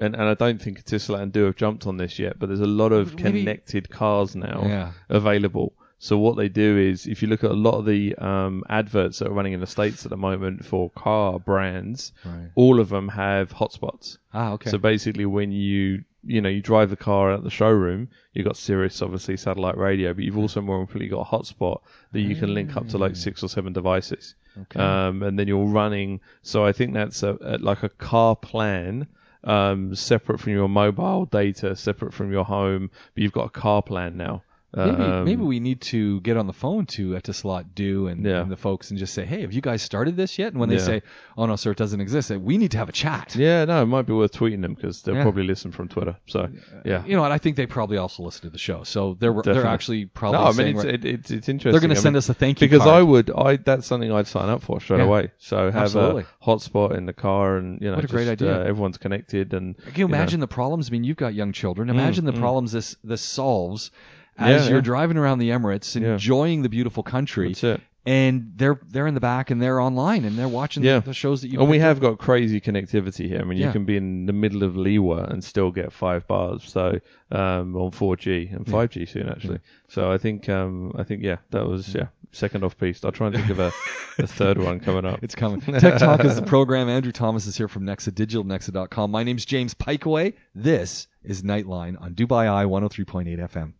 and, 0.00 0.14
and 0.14 0.24
I 0.24 0.34
don't 0.34 0.60
think 0.60 0.82
Tesla 0.84 1.18
and 1.22 1.30
du 1.32 1.44
have 1.44 1.56
jumped 1.56 1.86
on 1.86 1.98
this 1.98 2.18
yet, 2.18 2.38
but 2.38 2.46
there's 2.48 2.60
a 2.60 2.66
lot 2.82 2.92
of 2.92 3.14
Maybe- 3.14 3.40
connected 3.40 3.90
cars 3.90 4.34
now 4.34 4.92
available. 5.10 5.74
So 5.98 6.18
what 6.18 6.36
they 6.36 6.48
do 6.48 6.76
is, 6.76 7.06
if 7.06 7.22
you 7.22 7.28
look 7.28 7.42
at 7.42 7.50
a 7.50 7.54
lot 7.54 7.78
of 7.78 7.86
the 7.86 8.14
um, 8.16 8.62
adverts 8.68 9.18
that 9.18 9.28
are 9.28 9.32
running 9.34 9.54
in 9.54 9.60
the 9.60 9.66
states 9.66 10.04
at 10.04 10.10
the 10.10 10.16
moment 10.16 10.64
for 10.64 10.90
car 10.90 11.38
brands, 11.38 12.12
Right. 12.24 12.50
all 12.54 12.80
of 12.80 12.90
them 12.90 13.08
have 13.08 13.50
hotspots. 13.52 14.18
Ah, 14.34 14.52
okay. 14.52 14.70
So 14.70 14.78
basically, 14.78 15.24
when 15.26 15.52
you 15.52 16.04
you 16.28 16.40
know 16.40 16.48
you 16.48 16.60
drive 16.60 16.90
the 16.90 16.96
car 16.96 17.30
out 17.30 17.38
of 17.38 17.44
the 17.44 17.50
showroom, 17.50 18.08
you've 18.34 18.44
got 18.46 18.56
Sirius, 18.56 19.00
obviously 19.00 19.36
satellite 19.36 19.78
radio, 19.78 20.12
but 20.12 20.24
you've 20.24 20.36
also 20.36 20.60
more 20.60 20.80
importantly 20.80 21.08
got 21.08 21.20
a 21.20 21.30
hotspot 21.30 21.80
that 22.12 22.20
you 22.20 22.34
can 22.36 22.52
link 22.52 22.76
up 22.76 22.88
to 22.88 22.98
like 22.98 23.16
six 23.16 23.42
or 23.42 23.48
seven 23.48 23.72
devices. 23.72 24.34
okay. 24.62 24.80
Um, 24.80 25.22
and 25.22 25.38
then 25.38 25.48
you're 25.48 25.64
running. 25.66 26.20
So 26.42 26.64
I 26.66 26.72
think 26.72 26.92
that's 26.94 27.22
a, 27.22 27.38
a, 27.40 27.58
like 27.58 27.82
a 27.84 27.88
car 27.88 28.36
plan. 28.36 29.06
Um, 29.44 29.94
separate 29.94 30.40
from 30.40 30.54
your 30.54 30.68
mobile 30.68 31.24
data, 31.26 31.76
separate 31.76 32.12
from 32.12 32.32
your 32.32 32.44
home, 32.44 32.90
but 33.14 33.22
you've 33.22 33.32
got 33.32 33.46
a 33.46 33.50
car 33.50 33.80
plan 33.80 34.16
now. 34.16 34.42
Maybe, 34.76 35.02
Um, 35.02 35.24
maybe 35.24 35.42
we 35.42 35.58
need 35.58 35.80
to 35.82 36.20
get 36.20 36.36
on 36.36 36.46
the 36.46 36.52
phone 36.52 36.84
to 36.86 37.12
Etisalat 37.12 37.74
du 37.74 38.08
and, 38.08 38.24
Yeah. 38.26 38.42
and 38.42 38.50
the 38.50 38.58
folks 38.58 38.90
and 38.90 38.98
just 38.98 39.14
say, 39.14 39.24
hey, 39.24 39.40
have 39.40 39.54
you 39.54 39.62
guys 39.62 39.80
started 39.80 40.16
this 40.16 40.38
yet? 40.38 40.52
And 40.52 40.60
when 40.60 40.68
they 40.68 40.76
Yeah. 40.76 40.82
say, 40.82 41.02
oh, 41.38 41.46
no, 41.46 41.56
sir, 41.56 41.70
it 41.70 41.78
doesn't 41.78 42.00
exist, 42.00 42.28
say, 42.28 42.36
we 42.36 42.58
need 42.58 42.72
to 42.72 42.78
have 42.78 42.90
a 42.90 42.92
chat. 42.92 43.34
Yeah, 43.34 43.64
no, 43.64 43.82
it 43.82 43.86
might 43.86 44.04
be 44.06 44.12
worth 44.12 44.32
tweeting 44.32 44.60
them 44.60 44.74
because 44.74 45.00
they'll 45.00 45.14
Yeah. 45.14 45.22
probably 45.22 45.44
listen 45.44 45.72
from 45.72 45.88
Twitter. 45.88 46.16
So 46.26 46.48
yeah, 46.84 47.02
You 47.06 47.16
know, 47.16 47.24
and 47.24 47.32
I 47.32 47.38
think 47.38 47.56
they 47.56 47.64
probably 47.66 47.96
also 47.96 48.22
listen 48.22 48.42
to 48.42 48.50
the 48.50 48.58
show. 48.58 48.82
So 48.84 49.16
they're, 49.18 49.34
they're 49.42 49.64
actually 49.66 50.04
probably 50.04 50.40
no, 50.40 50.44
I 50.46 50.52
mean 50.52 50.76
it's, 50.76 50.84
right- 50.84 50.94
it, 50.94 51.04
it's 51.06 51.30
it's 51.30 51.48
interesting. 51.48 51.72
they're 51.72 51.80
going 51.80 51.94
to 51.94 52.00
I 52.00 52.02
send 52.02 52.12
mean, 52.14 52.18
us 52.18 52.28
a 52.28 52.34
thank 52.34 52.60
you 52.60 52.68
because 52.68 52.82
card. 52.84 52.96
I 52.96 53.02
would, 53.02 53.30
I 53.34 53.56
that's 53.56 53.86
something 53.86 54.12
I'd 54.12 54.26
sign 54.26 54.50
up 54.50 54.62
for 54.62 54.78
straight 54.80 55.00
away. 55.00 55.30
So 55.38 55.70
have 55.70 55.84
Absolutely. 55.84 56.24
a 56.24 56.44
hotspot 56.44 56.96
in 56.98 57.06
the 57.06 57.14
car, 57.14 57.56
and 57.56 57.80
you 57.80 57.88
know, 57.88 57.96
What 57.96 58.04
a 58.04 58.08
great 58.08 58.28
idea. 58.28 58.60
Uh, 58.60 58.64
everyone's 58.64 58.98
connected, 58.98 59.54
and 59.54 59.76
Can 59.78 59.92
you 59.96 60.08
know. 60.08 60.14
imagine 60.14 60.40
the 60.40 60.46
problems? 60.46 60.90
I 60.90 60.92
mean, 60.92 61.04
you've 61.04 61.16
got 61.16 61.32
young 61.34 61.52
children. 61.52 61.88
Imagine 61.88 62.26
the 62.26 62.32
mm. 62.32 62.40
problems 62.40 62.72
this 62.72 62.96
this 63.02 63.22
solves 63.22 63.90
as 64.38 64.64
Yeah, 64.64 64.68
you're 64.70 64.78
yeah. 64.78 64.82
driving 64.82 65.16
around 65.16 65.38
the 65.38 65.50
Emirates, 65.50 65.96
enjoying 65.96 66.62
the 66.62 66.68
beautiful 66.68 67.02
country, 67.02 67.48
that's 67.48 67.64
it. 67.64 67.80
and 68.04 68.52
they're 68.56 68.78
they're 68.86 69.06
in 69.06 69.14
the 69.14 69.20
back 69.20 69.50
and 69.50 69.60
they're 69.60 69.80
online 69.80 70.24
and 70.24 70.38
they're 70.38 70.48
watching 70.48 70.82
the, 70.82 71.02
the 71.04 71.12
shows 71.14 71.42
that 71.42 71.48
you. 71.48 71.60
And 71.60 71.68
we 71.68 71.78
have 71.80 72.00
got 72.00 72.18
crazy 72.18 72.60
connectivity 72.60 73.26
here. 73.28 73.40
I 73.40 73.44
mean, 73.44 73.58
you 73.58 73.70
can 73.72 73.84
be 73.84 73.96
in 73.96 74.26
the 74.26 74.32
middle 74.32 74.62
of 74.62 74.74
Liwa 74.74 75.30
and 75.30 75.42
still 75.42 75.70
get 75.70 75.92
five 75.92 76.26
bars. 76.26 76.62
So 76.64 77.00
um, 77.30 77.74
on 77.76 77.90
4G 77.90 78.54
and 78.54 78.64
5G 78.66 79.08
soon, 79.08 79.28
actually. 79.28 79.58
So 79.88 80.10
I 80.12 80.18
think, 80.18 80.48
um, 80.48 80.92
I 80.96 81.02
think, 81.02 81.22
yeah, 81.22 81.38
that 81.50 81.66
was 81.66 81.94
yeah 81.94 82.06
second 82.32 82.62
off 82.64 82.76
piece. 82.76 83.02
I'll 83.04 83.12
try 83.12 83.28
and 83.28 83.36
think 83.36 83.48
of 83.50 83.58
a, 83.60 83.72
a 84.18 84.26
third 84.38 84.58
one 84.58 84.78
coming 84.80 85.06
up. 85.06 85.20
It's 85.22 85.34
coming. 85.34 85.60
Tech 85.62 85.98
Talk 85.98 86.22
is 86.24 86.36
the 86.36 86.42
program. 86.42 86.88
Andrew 86.90 87.12
Thomas 87.12 87.46
is 87.46 87.56
here 87.56 87.68
from 87.68 87.84
Nexa 87.84 88.14
Digital, 88.14 88.44
Nexa.com. 88.44 89.10
My 89.10 89.22
name's 89.24 89.46
James 89.46 89.72
Piecowye. 89.74 90.34
This 90.54 91.06
is 91.24 91.42
Nightline 91.42 92.00
on 92.00 92.14
Dubai 92.14 92.46
Eye 92.52 92.64
103.8 92.66 93.38
FM. 93.50 93.72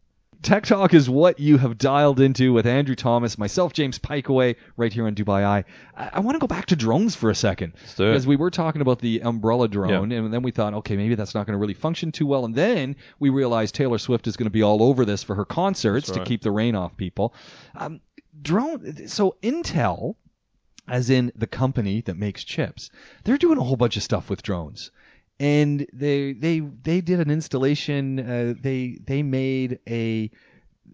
Tech 0.42 0.64
Talk 0.64 0.94
is 0.94 1.10
what 1.10 1.40
you 1.40 1.58
have 1.58 1.78
dialed 1.78 2.20
into 2.20 2.52
with 2.52 2.66
Andrew 2.66 2.94
Thomas, 2.94 3.36
myself, 3.38 3.72
James 3.72 3.98
Piecowye, 3.98 4.56
right 4.76 4.92
here 4.92 5.06
on 5.06 5.14
Dubai 5.14 5.44
Eye. 5.44 5.64
I, 5.96 6.10
I 6.14 6.20
want 6.20 6.36
to 6.36 6.38
go 6.38 6.46
back 6.46 6.66
to 6.66 6.76
drones 6.76 7.16
for 7.16 7.30
a 7.30 7.34
second. 7.34 7.72
Let's 7.80 7.94
do 7.94 8.04
it. 8.04 8.12
Because 8.12 8.26
we 8.26 8.36
were 8.36 8.50
talking 8.50 8.80
about 8.80 9.00
the 9.00 9.22
umbrella 9.22 9.68
drone, 9.68 10.12
and 10.12 10.32
then 10.32 10.42
we 10.42 10.52
thought, 10.52 10.74
okay, 10.74 10.96
maybe 10.96 11.14
that's 11.14 11.34
not 11.34 11.46
going 11.46 11.54
to 11.54 11.58
really 11.58 11.74
function 11.74 12.12
too 12.12 12.26
well. 12.26 12.44
And 12.44 12.54
then 12.54 12.96
we 13.18 13.30
realized 13.30 13.74
Taylor 13.74 13.98
Swift 13.98 14.26
is 14.26 14.36
going 14.36 14.46
to 14.46 14.50
be 14.50 14.62
all 14.62 14.82
over 14.82 15.04
this 15.04 15.22
for 15.22 15.34
her 15.34 15.44
concerts 15.44 16.08
That's 16.08 16.18
to 16.18 16.24
keep 16.24 16.42
the 16.42 16.50
rain 16.50 16.76
off 16.76 16.96
people. 16.96 17.34
Um, 17.74 18.00
drone. 18.40 19.08
So 19.08 19.36
Intel, 19.42 20.14
as 20.86 21.10
in 21.10 21.32
the 21.34 21.46
company 21.46 22.02
that 22.02 22.16
makes 22.16 22.44
chips, 22.44 22.90
they're 23.24 23.38
doing 23.38 23.58
a 23.58 23.64
whole 23.64 23.76
bunch 23.76 23.96
of 23.96 24.02
stuff 24.02 24.30
with 24.30 24.42
drones. 24.42 24.90
And 25.38 25.86
they 25.92 26.32
they 26.32 26.60
they 26.60 27.00
did 27.00 27.20
an 27.20 27.30
installation. 27.30 28.18
Uh, 28.18 28.54
they 28.58 28.98
they 29.04 29.22
made 29.22 29.80
a 29.88 30.30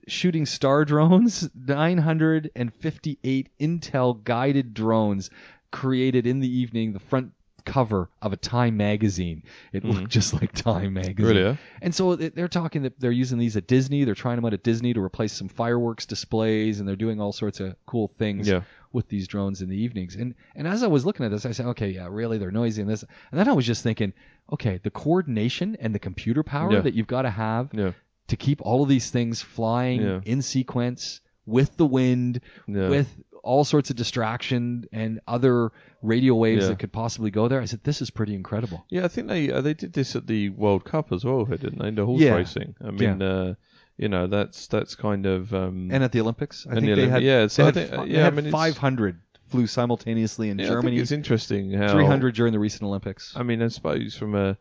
shooting 0.09 0.47
star 0.47 0.85
drones, 0.85 1.49
958 1.55 3.49
Intel 3.61 4.25
guided 4.25 4.75
drones 4.75 5.31
created 5.71 6.27
in 6.27 6.41
the 6.41 6.49
evening. 6.49 6.93
The 6.93 6.99
front 7.01 7.33
cover 7.65 8.11
of 8.21 8.33
a 8.33 8.37
Time 8.37 8.77
magazine. 8.77 9.45
It 9.73 9.85
looked 9.85 10.09
just 10.09 10.33
like 10.35 10.53
Time 10.53 10.95
magazine. 10.95 11.15
Mm-hmm. 11.15 11.25
Really, 11.27 11.43
yeah? 11.43 11.57
And 11.81 11.95
so 11.95 12.17
they're 12.17 12.49
talking 12.49 12.83
that 12.83 12.99
they're 12.99 13.13
using 13.13 13.39
these 13.39 13.57
at 13.57 13.67
Disney. 13.69 14.05
They're 14.05 14.15
trying 14.17 14.37
them 14.37 14.45
out 14.45 14.55
at 14.55 14.65
Disney 14.65 14.93
to 14.95 15.01
replace 15.01 15.33
some 15.33 15.49
fireworks 15.49 16.07
displays, 16.07 16.81
and 16.81 16.89
they're 16.89 16.97
doing 16.97 17.21
all 17.21 17.33
sorts 17.33 17.61
of 17.61 17.77
cool 17.87 18.13
things 18.19 18.49
Yeah. 18.49 18.63
With 18.93 19.09
these 19.09 19.27
drones 19.29 19.63
in 19.63 19.69
the 19.69 19.77
evenings. 19.77 20.15
And 20.17 20.35
and 20.55 20.67
as 20.67 20.83
I 20.83 20.87
was 20.87 21.05
looking 21.07 21.25
at 21.27 21.31
this, 21.33 21.47
I 21.47 21.53
said, 21.53 21.67
okay, 21.67 21.91
yeah, 21.91 22.09
really, 22.11 22.39
they're 22.39 22.51
noisy 22.51 22.81
and 22.83 22.91
this. 22.91 23.05
And 23.31 23.39
then 23.41 23.49
I 23.49 23.53
was 23.53 23.67
just 23.67 23.83
thinking, 23.83 24.13
okay, 24.53 24.81
the 24.83 24.91
coordination 24.91 25.77
and 25.81 25.95
the 25.95 25.99
computer 25.99 26.43
power 26.43 26.73
Yeah. 26.73 26.81
that 26.81 26.95
you've 26.95 27.07
got 27.07 27.23
to 27.23 27.31
have 27.31 27.71
Yeah. 27.73 27.93
to 28.29 28.37
keep 28.37 28.61
all 28.63 28.83
of 28.83 28.89
these 28.89 29.11
things 29.11 29.43
flying 29.43 30.03
Yeah. 30.03 30.21
in 30.25 30.43
sequence 30.43 31.21
with 31.47 31.77
the 31.77 31.87
wind, 31.87 32.41
Yeah. 32.67 32.89
with 32.89 33.09
all 33.43 33.65
sorts 33.65 33.91
of 33.91 33.97
distraction 33.97 34.85
and 34.93 35.19
other 35.27 35.73
radio 36.01 36.35
waves 36.37 36.63
Yeah. 36.63 36.69
that 36.69 36.79
could 36.79 36.93
possibly 36.93 37.33
go 37.33 37.49
there. 37.49 37.61
I 37.61 37.65
said, 37.65 37.81
this 37.83 38.01
is 38.01 38.11
pretty 38.11 38.35
incredible. 38.37 38.85
Yeah, 38.89 39.05
I 39.05 39.09
think 39.09 39.27
they 39.29 39.51
uh, 39.51 39.61
they 39.61 39.75
did 39.75 39.93
this 39.93 40.15
at 40.15 40.27
the 40.29 40.51
World 40.51 40.85
Cup 40.85 41.11
as 41.13 41.25
well, 41.25 41.45
didn't 41.45 41.79
they? 41.81 41.91
The 41.91 42.07
horse 42.07 42.21
Yeah. 42.21 42.35
racing. 42.37 42.77
I 42.81 42.91
mean, 42.93 43.21
uh, 43.21 43.55
you 43.97 44.09
know, 44.09 44.27
that's 44.27 44.67
that's 44.69 44.95
kind 44.95 45.27
of 45.27 45.53
um, 45.55 45.91
And 45.93 46.03
at 46.03 46.13
the 46.13 46.21
Olympics, 46.21 46.67
I 46.67 46.73
And 46.73 46.81
think 46.81 46.97
the 46.97 47.03
they 47.03 47.09
Olymp- 47.09 47.11
had, 47.11 47.23
yeah, 47.23 47.47
so 47.47 47.63
they 47.63 47.63
I 47.63 47.67
had, 47.67 47.75
think- 47.75 47.91
fi- 47.91 48.05
yeah, 48.07 48.13
they 48.15 48.21
I 48.21 48.25
had 48.25 48.35
mean, 48.35 48.47
it's- 48.47 48.53
500 48.75 49.21
flew 49.49 49.67
simultaneously 49.67 50.49
in 50.49 50.59
yeah, 50.59 50.65
I 50.65 50.69
Germany. 50.71 50.91
think 50.97 51.03
it's 51.03 51.13
interesting 51.13 51.73
how 51.73 51.93
300 51.93 52.35
during 52.35 52.53
the 52.53 52.59
recent 52.59 52.83
Olympics. 52.85 53.35
I 53.37 53.43
mean, 53.43 53.61
I 53.63 53.69
suppose 53.69 54.17
from 54.17 54.35
a 54.35 54.57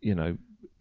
you 0.00 0.14
know 0.14 0.36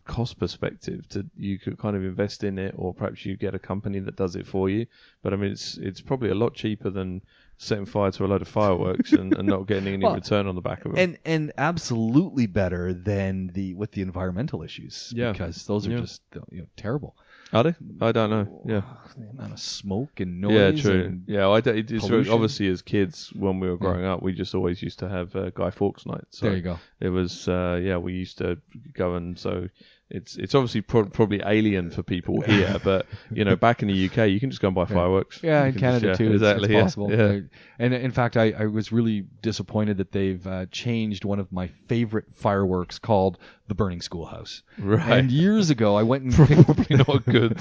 cost 0.05 0.39
perspective, 0.39 1.07
to 1.09 1.25
you 1.37 1.59
could 1.59 1.77
kind 1.77 1.95
of 1.95 2.03
invest 2.03 2.43
in 2.43 2.57
it, 2.57 2.73
or 2.77 2.93
perhaps 2.93 3.23
you 3.25 3.37
get 3.37 3.53
a 3.53 3.59
company 3.59 3.99
that 3.99 4.15
does 4.15 4.35
it 4.35 4.47
for 4.47 4.67
you. 4.69 4.87
But 5.21 5.33
I 5.33 5.35
mean, 5.35 5.51
it's 5.51 5.77
it's 5.77 6.01
probably 6.01 6.31
a 6.31 6.35
lot 6.35 6.55
cheaper 6.55 6.89
than 6.89 7.21
setting 7.59 7.85
fire 7.85 8.09
to 8.11 8.25
a 8.25 8.27
load 8.27 8.41
of 8.41 8.47
fireworks 8.47 9.11
and, 9.13 9.33
and 9.37 9.47
not 9.47 9.67
getting 9.67 9.93
any 9.93 10.03
Well, 10.03 10.15
return 10.15 10.47
on 10.47 10.55
the 10.55 10.61
back 10.61 10.83
of 10.85 10.93
it. 10.93 10.99
and 10.99 11.19
and 11.23 11.51
absolutely 11.59 12.47
better 12.47 12.91
than 12.91 13.51
the 13.53 13.75
with 13.75 13.91
the 13.91 14.01
environmental 14.01 14.63
issues 14.63 15.13
Yeah. 15.15 15.31
because 15.31 15.67
those 15.67 15.85
are 15.87 15.91
Yeah. 15.91 15.99
just 15.99 16.21
you 16.51 16.61
know 16.61 16.65
terrible. 16.75 17.15
Are 17.53 17.63
they? 17.63 17.75
I 17.99 18.11
don't 18.11 18.29
know. 18.29 18.61
Yeah. 18.65 18.81
The 19.17 19.29
amount 19.29 19.53
of 19.53 19.59
smoke 19.59 20.19
and 20.21 20.39
noise. 20.39 20.53
Yeah, 20.53 20.81
true. 20.81 21.03
and- 21.05 21.23
Yeah, 21.27 21.49
I, 21.49 21.59
d- 21.61 21.71
it's 21.71 22.07
pollution. 22.07 22.33
obviously 22.33 22.67
as 22.69 22.81
kids 22.81 23.31
when 23.35 23.59
we 23.59 23.69
were 23.69 23.77
growing 23.77 24.05
up, 24.05 24.23
we 24.23 24.31
just 24.33 24.55
always 24.55 24.81
used 24.81 24.99
to 24.99 25.09
have 25.09 25.35
uh, 25.35 25.49
Guy 25.49 25.69
Fawkes 25.69 26.05
night. 26.05 26.23
So 26.29 26.45
there 26.45 26.55
you 26.55 26.61
go. 26.61 26.79
It 27.01 27.09
was 27.09 27.47
uh, 27.47 27.79
yeah, 27.83 27.97
we 27.97 28.13
used 28.13 28.37
to 28.37 28.57
go 28.93 29.15
and 29.15 29.37
so 29.37 29.67
it's 30.11 30.35
it's 30.35 30.53
obviously 30.53 30.81
pro- 30.81 31.05
probably 31.05 31.41
alien 31.45 31.89
for 31.91 32.03
people 32.03 32.41
here, 32.51 32.75
but 32.83 33.05
you 33.31 33.43
know 33.45 33.55
back 33.55 33.81
in 33.81 33.87
the 33.87 34.05
UK 34.09 34.29
you 34.29 34.39
can 34.39 34.49
just 34.49 34.61
go 34.61 34.67
and 34.67 34.75
buy 34.75 34.85
fireworks. 34.85 35.39
Yeah, 35.41 35.65
in 35.65 35.73
Canada 35.75 36.07
just, 36.09 36.19
yeah, 36.19 36.27
too. 36.27 36.35
it's- 36.35 36.41
Exactly. 36.41 36.65
It's 36.65 36.73
yeah, 36.73 36.81
possible. 36.83 37.11
Yeah. 37.11 37.25
I- 37.27 37.41
and 37.79 37.93
in 37.95 38.11
fact, 38.11 38.37
I, 38.37 38.51
I 38.51 38.65
was 38.65 38.91
really 38.91 39.25
disappointed 39.41 39.97
that 39.97 40.11
they've 40.11 40.45
uh, 40.45 40.67
changed 40.71 41.25
one 41.25 41.39
of 41.39 41.51
my 41.51 41.67
favorite 41.87 42.25
fireworks 42.35 42.99
called 42.99 43.39
the 43.67 43.73
Burning 43.73 44.01
Schoolhouse. 44.01 44.61
Right. 44.77 45.19
And 45.19 45.31
years 45.31 45.71
ago, 45.71 45.95
I 45.95 46.03
went 46.03 46.23
and 46.25 46.33
Probably 46.65 46.95
not 46.97 47.09
a 47.09 47.19
good 47.31 47.57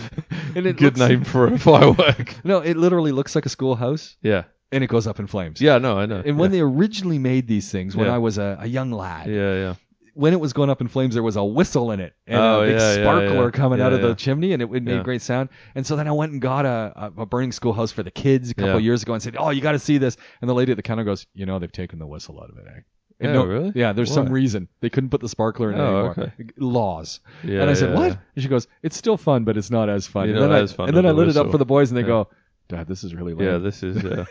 and 0.55 0.67
it 0.67 0.77
good 0.77 0.99
looks- 0.99 0.99
name 0.99 1.25
for 1.25 1.47
a 1.47 1.59
firework. 1.59 2.35
No, 2.45 2.59
it 2.59 2.77
literally 2.77 3.13
looks 3.13 3.35
like 3.35 3.47
a 3.47 3.49
schoolhouse, 3.49 4.17
Yeah. 4.23 4.45
and 4.73 4.85
it 4.85 4.89
goes 4.89 5.07
up 5.07 5.19
in 5.21 5.27
flames. 5.27 5.61
Yeah. 5.63 5.79
No, 5.79 5.99
I 5.99 6.05
know. 6.05 6.23
And 6.25 6.39
when 6.39 6.51
they 6.51 6.61
originally 6.61 7.19
made 7.19 7.47
these 7.47 7.71
things, 7.71 7.97
when 7.97 8.07
Yeah. 8.07 8.15
I 8.15 8.19
was 8.19 8.37
a, 8.37 8.59
a 8.61 8.67
young 8.67 8.91
lad, 8.93 9.29
yeah, 9.31 9.55
yeah, 9.55 9.75
when 10.21 10.33
it 10.33 10.41
was 10.41 10.53
going 10.53 10.69
up 10.71 10.81
in 10.81 10.89
flames, 10.89 11.15
there 11.15 11.23
was 11.23 11.37
a 11.37 11.45
whistle 11.45 11.91
in 11.93 12.01
it 12.01 12.15
and 12.27 12.39
Oh, 12.39 12.61
a 12.63 12.67
big 12.67 12.77
yeah, 12.79 12.95
yeah, 12.97 13.03
sparkler 13.03 13.45
yeah. 13.47 13.51
coming 13.51 13.81
out 13.81 13.93
Yeah, 13.93 13.97
of 13.99 14.03
the 14.03 14.15
chimney, 14.15 14.53
and 14.53 14.63
it, 14.63 14.67
it 14.73 14.83
made 14.83 14.97
Yeah. 14.97 15.03
great 15.03 15.23
sound. 15.23 15.49
And 15.75 15.87
so 15.87 15.97
then 15.97 16.07
I 16.07 16.13
went 16.13 16.33
and 16.33 16.41
got 16.43 16.67
a, 16.67 17.13
a, 17.17 17.27
burning 17.27 17.53
schoolhouse 17.53 17.91
for 17.93 18.03
the 18.03 18.11
kids 18.11 18.51
a 18.51 18.55
couple 18.55 18.73
Yeah. 18.75 18.79
years 18.79 19.03
ago 19.03 19.15
and 19.15 19.23
said, 19.23 19.37
"Oh, 19.39 19.51
you 19.51 19.61
got 19.61 19.73
to 19.73 19.79
see 19.79 19.99
this." 19.99 20.17
And 20.41 20.49
the 20.51 20.55
lady 20.55 20.73
at 20.73 20.77
the 20.77 20.83
counter 20.83 21.05
goes, 21.05 21.27
"You 21.35 21.47
know, 21.47 21.59
they've 21.59 21.73
taken 21.73 21.99
the 21.99 22.07
whistle 22.07 22.39
out 22.41 22.51
of 22.51 22.59
it." 22.59 22.65
Eh? 22.69 22.81
And 23.23 23.35
Yeah, 23.35 23.45
really? 23.45 23.73
Yeah, 23.75 23.93
there's 23.93 24.13
some 24.13 24.29
reason 24.31 24.69
they 24.81 24.89
couldn't 24.91 25.11
put 25.11 25.21
the 25.21 25.29
sparkler 25.29 25.71
in 25.73 25.79
it 25.79 25.83
Oh, 25.83 25.97
anymore. 25.97 26.11
okay. 26.19 26.33
Laws. 26.59 27.21
yeah. 27.45 27.61
and 27.63 27.71
I 27.71 27.75
said, 27.75 27.95
"What?" 27.95 28.09
yeah. 28.13 28.17
And 28.35 28.43
she 28.43 28.49
goes, 28.49 28.67
"It's 28.83 28.97
still 28.97 29.17
fun, 29.17 29.45
but 29.45 29.57
it's 29.57 29.71
not 29.71 29.89
as 29.89 30.07
fun." 30.07 30.29
You 30.29 30.35
and 30.35 30.43
then, 30.45 30.53
I, 30.53 30.67
fun 30.67 30.89
and 30.89 30.97
then 30.97 31.07
I 31.07 31.11
lit 31.13 31.29
it 31.29 31.37
up 31.37 31.51
for 31.51 31.59
the 31.59 31.65
boys, 31.67 31.91
and 31.91 31.97
they 31.99 32.03
Yeah. 32.03 32.07
go, 32.09 32.29
"Dad, 32.69 32.87
this 32.89 33.05
is 33.05 33.15
really 33.15 33.33
lame." 33.35 33.47
Yeah, 33.49 33.59
this 33.59 33.83
is. 33.83 34.05
Uh, 34.05 34.25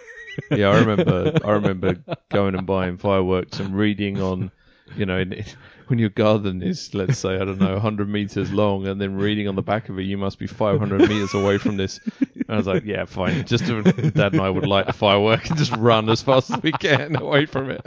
yeah, 0.51 0.69
I 0.69 0.79
remember. 0.79 1.33
I 1.43 1.51
remember 1.51 1.97
going 2.31 2.55
and 2.55 2.65
buying 2.65 2.97
fireworks 2.97 3.59
and 3.59 3.75
reading 3.75 4.21
on, 4.21 4.51
you 4.95 5.05
know, 5.05 5.17
in, 5.19 5.43
when 5.87 5.97
your 5.99 6.09
garden 6.09 6.61
is, 6.61 6.93
let's 6.93 7.17
say, 7.17 7.35
I 7.35 7.39
don't 7.39 7.59
know, 7.59 7.73
100 7.73 8.07
meters 8.07 8.51
long, 8.51 8.85
and 8.87 8.99
then 9.01 9.15
reading 9.15 9.47
on 9.47 9.55
the 9.55 9.61
back 9.61 9.89
of 9.89 9.97
it, 9.97 10.03
you 10.03 10.17
must 10.17 10.37
be 10.37 10.45
500 10.47 11.01
meters 11.09 11.33
away 11.33 11.57
from 11.57 11.77
this. 11.77 11.99
And 12.21 12.45
I 12.49 12.57
was 12.57 12.67
like, 12.67 12.85
yeah, 12.85 13.05
fine. 13.05 13.45
Just 13.45 13.65
to, 13.67 13.81
Dad 13.83 14.33
and 14.33 14.41
I 14.41 14.49
would 14.49 14.67
light 14.67 14.85
the 14.87 14.93
firework 14.93 15.47
and 15.49 15.57
just 15.57 15.71
run 15.75 16.09
as 16.09 16.21
fast 16.21 16.51
as 16.51 16.61
we 16.61 16.71
can 16.71 17.15
away 17.15 17.45
from 17.45 17.71
it. 17.71 17.81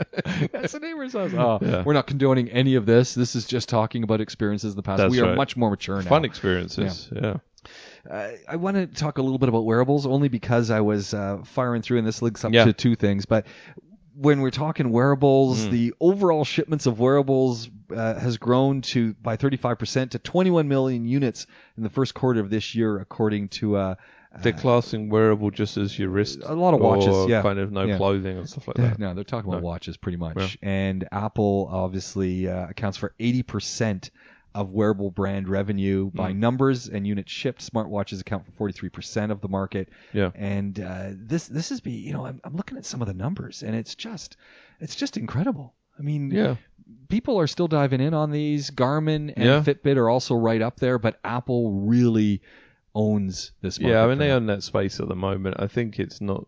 That's 0.51 0.73
the 0.73 0.79
neighbor's 0.79 1.13
house. 1.13 1.31
Oh, 1.33 1.59
Yeah. 1.61 1.83
we're 1.83 1.93
not 1.93 2.07
condoning 2.07 2.49
any 2.49 2.75
of 2.75 2.85
this. 2.85 3.13
This 3.15 3.35
is 3.35 3.45
just 3.45 3.69
talking 3.69 4.03
about 4.03 4.19
experiences 4.21 4.73
in 4.73 4.75
the 4.75 4.83
past. 4.83 4.97
That's 4.97 5.11
we 5.11 5.19
are 5.21 5.27
right. 5.29 5.37
much 5.37 5.55
more 5.55 5.69
mature 5.69 6.01
now. 6.01 6.09
Fun 6.09 6.25
experiences. 6.25 7.09
Yeah. 7.15 7.37
Uh, 8.09 8.31
I 8.49 8.57
want 8.57 8.75
to 8.75 8.85
talk 8.87 9.17
a 9.17 9.21
little 9.21 9.37
bit 9.37 9.47
about 9.47 9.63
wearables, 9.63 10.05
only 10.05 10.27
because 10.27 10.69
I 10.69 10.81
was 10.81 11.13
uh, 11.13 11.37
firing 11.45 11.81
through, 11.81 11.99
and 11.99 12.07
this 12.07 12.21
links 12.21 12.43
up 12.43 12.51
Yeah. 12.51 12.65
to 12.65 12.73
two 12.73 12.95
things. 12.97 13.25
But 13.25 13.45
when 14.15 14.41
we're 14.41 14.51
talking 14.51 14.91
wearables, 14.91 15.65
Mm. 15.65 15.71
the 15.71 15.93
overall 15.99 16.43
shipments 16.45 16.85
of 16.85 16.99
wearables 16.99 17.69
uh, 17.95 18.15
has 18.19 18.37
grown 18.37 18.81
to 18.81 19.13
by 19.15 19.37
35% 19.37 20.11
to 20.11 20.19
21 20.19 20.67
million 20.67 21.05
units 21.05 21.47
in 21.77 21.83
the 21.83 21.89
first 21.89 22.13
quarter 22.13 22.39
of 22.39 22.49
this 22.49 22.75
year, 22.75 22.99
according 22.99 23.49
to 23.49 23.75
uh, 23.75 23.95
They're 24.41 24.51
classing 24.53 25.09
wearable 25.09 25.51
just 25.51 25.77
as 25.77 25.97
your 25.99 26.09
wrist. 26.09 26.39
A 26.43 26.55
lot 26.55 26.73
of 26.73 26.79
watches, 26.79 27.27
yeah. 27.29 27.41
Kind 27.43 27.59
of 27.59 27.71
no 27.71 27.83
Yeah. 27.85 27.97
clothing 27.97 28.37
and 28.39 28.49
stuff 28.49 28.67
like 28.67 28.77
that. 28.77 28.97
no, 28.99 29.13
they're 29.13 29.23
talking 29.23 29.49
about 29.51 29.61
No. 29.61 29.67
watches 29.67 29.95
pretty 29.97 30.17
much. 30.17 30.57
And 30.63 31.07
Apple 31.11 31.69
obviously 31.71 32.47
uh, 32.47 32.67
accounts 32.69 32.97
for 32.97 33.13
80% 33.19 34.09
of 34.55 34.69
wearable 34.71 35.09
brand 35.11 35.47
revenue 35.49 36.11
by 36.13 36.31
Mm. 36.31 36.37
numbers 36.37 36.87
and 36.87 37.05
units 37.07 37.31
shipped. 37.31 37.61
Smartwatches 37.73 38.21
account 38.21 38.45
for 38.45 38.51
43% 38.69 39.31
of 39.31 39.41
the 39.41 39.47
market. 39.47 39.89
Yeah. 40.13 40.31
And 40.35 40.79
uh, 40.79 41.09
this 41.13 41.47
this 41.47 41.71
is 41.71 41.81
be 41.81 41.91
you 41.91 42.13
know 42.13 42.25
I'm, 42.25 42.39
I'm 42.43 42.55
looking 42.55 42.77
at 42.77 42.85
some 42.85 43.01
of 43.01 43.07
the 43.07 43.13
numbers 43.13 43.63
and 43.63 43.75
it's 43.75 43.95
just 43.95 44.37
it's 44.79 44.95
just 44.95 45.17
incredible. 45.17 45.73
I 45.97 46.01
mean, 46.01 46.29
Yeah. 46.31 46.55
people 47.09 47.39
are 47.39 47.47
still 47.47 47.67
diving 47.67 48.01
in 48.01 48.13
on 48.13 48.31
these. 48.31 48.69
Garmin 48.71 49.33
and 49.35 49.45
Yeah. 49.45 49.61
Fitbit 49.63 49.97
are 49.97 50.09
also 50.09 50.35
right 50.35 50.61
up 50.61 50.77
there, 50.79 50.99
but 50.99 51.19
Apple 51.23 51.71
really 51.71 52.41
owns 52.95 53.51
this 53.61 53.79
market. 53.79 53.93
Yeah, 53.93 54.03
I 54.03 54.07
mean 54.07 54.17
they 54.19 54.31
own 54.31 54.45
that 54.47 54.63
space 54.63 54.99
at 54.99 55.07
the 55.07 55.15
moment. 55.15 55.55
I 55.59 55.67
think 55.67 55.99
it's 55.99 56.21
not. 56.21 56.47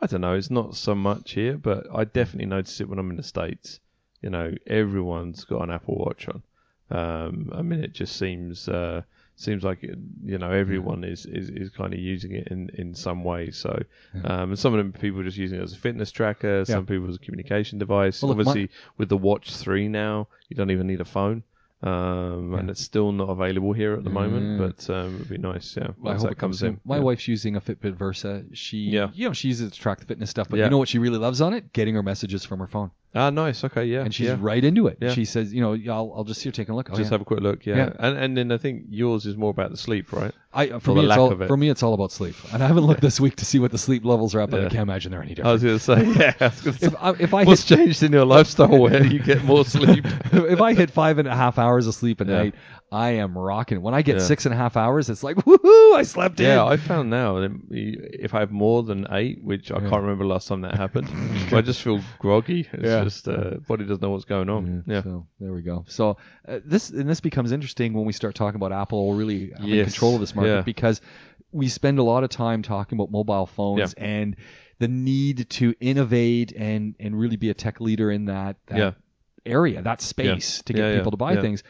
I 0.00 0.06
don't 0.06 0.20
know. 0.22 0.34
It's 0.34 0.50
not 0.50 0.74
so 0.76 0.94
much 0.94 1.32
here, 1.32 1.56
but 1.56 1.86
I 1.94 2.04
definitely 2.04 2.46
notice 2.46 2.80
it 2.80 2.88
when 2.88 2.98
I'm 2.98 3.10
in 3.10 3.16
the 3.16 3.22
states. 3.22 3.80
You 4.20 4.30
know, 4.30 4.52
everyone's 4.66 5.44
got 5.44 5.62
an 5.62 5.70
Apple 5.70 5.96
Watch 5.96 6.28
on. 6.28 6.42
Um, 6.90 7.50
I 7.54 7.62
mean, 7.62 7.82
it 7.82 7.92
just 7.92 8.16
seems 8.16 8.68
uh, 8.68 9.02
seems 9.36 9.64
like 9.64 9.82
it, 9.82 9.98
you 10.24 10.38
know 10.38 10.50
everyone 10.50 11.02
is, 11.02 11.26
is, 11.26 11.48
is 11.50 11.70
kind 11.70 11.92
of 11.92 11.98
using 11.98 12.32
it 12.32 12.48
in, 12.48 12.70
in 12.74 12.94
some 12.94 13.24
way. 13.24 13.50
So, 13.50 13.82
um, 14.24 14.50
and 14.50 14.58
some 14.58 14.74
of 14.74 14.78
them 14.78 14.92
people 14.92 15.20
are 15.20 15.24
just 15.24 15.38
using 15.38 15.58
it 15.58 15.62
as 15.62 15.72
a 15.72 15.76
fitness 15.78 16.12
tracker. 16.12 16.64
Some 16.64 16.86
people 16.86 17.08
as 17.08 17.16
a 17.16 17.18
communication 17.18 17.78
device. 17.78 18.22
Well, 18.22 18.28
look, 18.34 18.44
my- 18.44 18.50
Obviously, 18.50 18.70
with 18.98 19.08
the 19.08 19.16
Watch 19.16 19.56
Three 19.56 19.88
now, 19.88 20.28
you 20.48 20.56
don't 20.56 20.70
even 20.70 20.86
need 20.86 21.00
a 21.00 21.04
phone. 21.04 21.42
Um, 21.82 22.54
and 22.54 22.70
it's 22.70 22.80
still 22.80 23.12
not 23.12 23.28
available 23.28 23.74
here 23.74 23.92
at 23.92 24.04
the 24.04 24.10
moment, 24.10 24.58
Mm. 24.58 24.58
but 24.58 24.94
um, 24.94 25.16
it'd 25.16 25.28
be 25.28 25.36
nice, 25.36 25.76
yeah. 25.76 25.88
I 25.88 25.92
Once 25.98 26.22
hope 26.22 26.30
that 26.30 26.32
it 26.36 26.38
comes 26.38 26.62
in. 26.62 26.80
My 26.86 26.96
yeah. 26.96 27.02
wife's 27.02 27.28
using 27.28 27.56
a 27.56 27.60
Fitbit 27.60 27.96
Versa. 27.96 28.42
She, 28.54 28.78
Yeah. 28.78 29.10
you 29.12 29.28
know, 29.28 29.34
she 29.34 29.48
uses 29.48 29.68
it 29.68 29.74
to 29.74 29.80
track 29.80 30.00
the 30.00 30.06
fitness 30.06 30.30
stuff. 30.30 30.48
But 30.48 30.60
Yeah. 30.60 30.64
you 30.64 30.70
know 30.70 30.78
what 30.78 30.88
she 30.88 30.98
really 30.98 31.18
loves 31.18 31.42
on 31.42 31.52
it? 31.52 31.74
Getting 31.74 31.94
her 31.96 32.02
messages 32.02 32.42
from 32.42 32.60
her 32.60 32.66
phone, 32.68 32.90
Ah, 33.14 33.30
nice. 33.30 33.62
Okay, 33.62 33.84
yeah. 33.84 34.00
and 34.02 34.12
she's 34.14 34.26
yeah. 34.26 34.36
right 34.40 34.62
into 34.64 34.88
it. 34.88 34.98
Yeah. 35.00 35.12
She 35.12 35.24
says, 35.24 35.52
you 35.54 35.60
know, 35.60 35.74
I'll, 35.92 36.12
I'll 36.16 36.24
just 36.24 36.42
here 36.42 36.50
taking 36.52 36.72
a 36.72 36.76
look. 36.76 36.88
Oh, 36.90 36.96
just 36.96 37.08
yeah. 37.10 37.14
have 37.14 37.20
a 37.20 37.24
quick 37.24 37.40
look, 37.40 37.64
yeah. 37.64 37.76
Yeah. 37.76 37.92
And 37.98 38.18
and 38.18 38.36
then 38.36 38.50
I 38.52 38.58
think 38.58 38.86
yours 38.90 39.24
is 39.26 39.36
more 39.36 39.50
about 39.50 39.70
the 39.70 39.76
sleep, 39.76 40.12
right? 40.12 40.32
I, 40.52 40.68
for 40.68 40.80
for 40.80 40.94
me, 40.94 41.04
it's 41.06 41.16
all, 41.16 41.42
it. 41.42 41.46
for 41.48 41.56
me, 41.56 41.68
it's 41.68 41.82
all 41.82 41.94
about 41.94 42.12
sleep. 42.12 42.36
And 42.52 42.62
I 42.62 42.66
haven't 42.68 42.84
looked 42.84 43.00
this 43.00 43.18
week 43.20 43.36
to 43.36 43.44
see 43.44 43.58
what 43.58 43.72
the 43.72 43.78
sleep 43.78 44.04
levels 44.04 44.34
are 44.36 44.40
at, 44.40 44.50
but 44.50 44.60
I 44.60 44.68
can't 44.68 44.82
imagine 44.82 45.10
they're 45.10 45.20
any 45.22 45.32
I 45.32 45.34
different. 45.34 45.52
was 45.52 45.62
going 45.64 45.78
to 46.06 46.14
say, 46.14 46.20
yeah. 46.20 46.32
I 46.40 46.44
was 46.48 46.60
gonna 46.60 46.78
say, 46.78 46.86
if 46.86 46.94
I, 47.02 47.10
if 47.18 47.34
I 47.34 47.44
what's 47.44 47.68
hit 47.68 47.76
changed 47.76 48.02
in 48.04 48.12
your 48.12 48.24
lifestyle 48.24 48.78
where 48.78 49.04
you 49.04 49.18
get 49.20 49.42
more 49.44 49.64
sleep? 49.76 50.04
if 50.32 50.60
I 50.60 50.74
hit 50.74 50.90
five 50.92 51.18
and 51.18 51.26
a 51.28 51.34
half 51.34 51.58
hours 51.58 51.86
of 51.88 51.94
sleep 51.94 52.20
a 52.20 52.24
Yeah. 52.24 52.36
night, 52.36 52.54
I 52.92 53.10
am 53.10 53.36
rocking. 53.36 53.82
When 53.82 53.94
I 53.94 54.02
get 54.02 54.18
Yeah. 54.18 54.22
six 54.22 54.46
and 54.46 54.54
a 54.54 54.56
half 54.56 54.76
hours, 54.76 55.10
it's 55.10 55.24
like 55.24 55.36
woohoo! 55.38 55.94
I 55.96 56.04
slept 56.04 56.38
in. 56.38 56.46
yeah, 56.46 56.64
I 56.64 56.76
found 56.76 57.10
now 57.10 57.40
that 57.40 57.50
if 57.70 58.32
I 58.34 58.38
have 58.40 58.52
more 58.52 58.84
than 58.84 59.08
eight, 59.10 59.42
which 59.42 59.72
I 59.72 59.82
Yeah. 59.82 59.88
can't 59.90 60.02
remember 60.02 60.24
last 60.24 60.46
time 60.46 60.60
that 60.60 60.76
happened, 60.76 61.08
I 61.52 61.62
just 61.62 61.82
feel 61.82 62.00
groggy. 62.20 62.68
It's 62.72 62.84
Yeah. 62.84 63.03
Just 63.04 63.28
uh, 63.28 63.56
body 63.68 63.84
doesn't 63.84 64.02
know 64.02 64.10
what's 64.10 64.24
going 64.24 64.48
on. 64.48 64.84
Yeah. 64.86 65.02
So 65.02 65.26
there 65.40 65.52
we 65.52 65.62
go. 65.62 65.84
So 65.88 66.16
uh, 66.48 66.60
this 66.64 66.90
and 66.90 67.08
this 67.08 67.20
becomes 67.20 67.52
interesting 67.52 67.92
when 67.94 68.04
we 68.06 68.12
start 68.12 68.34
talking 68.34 68.56
about 68.56 68.72
Apple 68.72 69.14
really 69.14 69.52
Yes. 69.60 69.86
control 69.92 70.14
of 70.14 70.20
this 70.20 70.34
market 70.34 70.50
Yeah. 70.50 70.60
because 70.62 71.00
we 71.52 71.68
spend 71.68 71.98
a 71.98 72.02
lot 72.02 72.24
of 72.24 72.30
time 72.30 72.62
talking 72.62 72.96
about 72.98 73.10
mobile 73.12 73.46
phones 73.46 73.94
and 73.94 74.36
the 74.80 74.88
need 74.88 75.48
to 75.50 75.74
innovate 75.80 76.52
and 76.52 76.96
and 76.98 77.18
really 77.18 77.36
be 77.36 77.50
a 77.50 77.54
tech 77.54 77.80
leader 77.80 78.10
in 78.10 78.24
that, 78.26 78.56
that 78.66 78.78
Yeah. 78.78 78.90
area, 79.46 79.82
that 79.82 80.00
space 80.00 80.62
to 80.62 80.72
get 80.72 80.82
Yeah, 80.82 80.90
yeah, 80.90 80.96
people 80.98 81.12
to 81.12 81.16
buy 81.16 81.34
yeah. 81.34 81.40
things. 81.42 81.62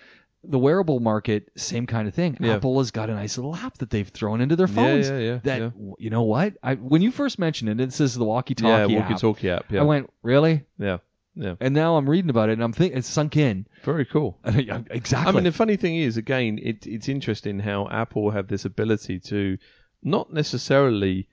The 0.47 0.59
wearable 0.59 1.01
market, 1.01 1.51
same 1.57 1.87
kind 1.87 2.07
of 2.07 2.13
thing. 2.13 2.37
Yeah. 2.39 2.57
Apple 2.57 2.77
has 2.79 2.91
got 2.91 3.09
a 3.09 3.15
nice 3.15 3.39
little 3.39 3.57
app 3.57 3.79
that 3.79 3.89
they've 3.89 4.07
thrown 4.09 4.43
into 4.43 4.57
their 4.57 4.69
Yeah, 4.69 4.75
phones. 4.75 5.09
yeah, 5.09 5.19
yeah, 5.19 5.39
that 5.45 5.61
yeah. 5.61 5.71
you 5.99 6.11
know 6.11 6.23
what? 6.25 6.55
I 6.63 6.75
when 6.75 7.01
you 7.03 7.11
first 7.11 7.39
mentioned 7.39 7.71
it, 7.71 7.81
it 7.83 7.93
says 7.95 8.15
the 8.15 8.25
walkie-talkie 8.25 8.95
app. 8.95 9.01
walkie-talkie 9.03 9.49
app. 9.51 9.71
Yeah, 9.73 9.81
I 9.81 9.85
went, 9.85 10.11
really? 10.23 10.65
yeah. 10.79 10.99
Yeah. 11.37 11.55
And 11.61 11.75
now 11.75 11.97
I'm 11.97 12.09
reading 12.09 12.31
about 12.31 12.49
it, 12.49 12.53
and 12.55 12.63
I'm 12.63 12.73
thinking 12.73 12.99
it's 12.99 13.09
sunk 13.09 13.37
in. 13.37 13.67
Very 13.83 14.05
cool. 14.05 14.39
exactly. 14.45 15.29
I 15.29 15.33
mean, 15.33 15.45
the 15.45 15.53
funny 15.53 15.77
thing 15.77 15.97
is, 15.97 16.17
again, 16.17 16.59
it, 16.63 16.87
it's 16.87 17.09
interesting 17.09 17.59
how 17.59 17.89
Apple 17.89 18.31
have 18.31 18.47
this 18.49 18.65
ability 18.65 19.21
to 19.21 19.59
not 20.03 20.33
necessarily 20.33 21.29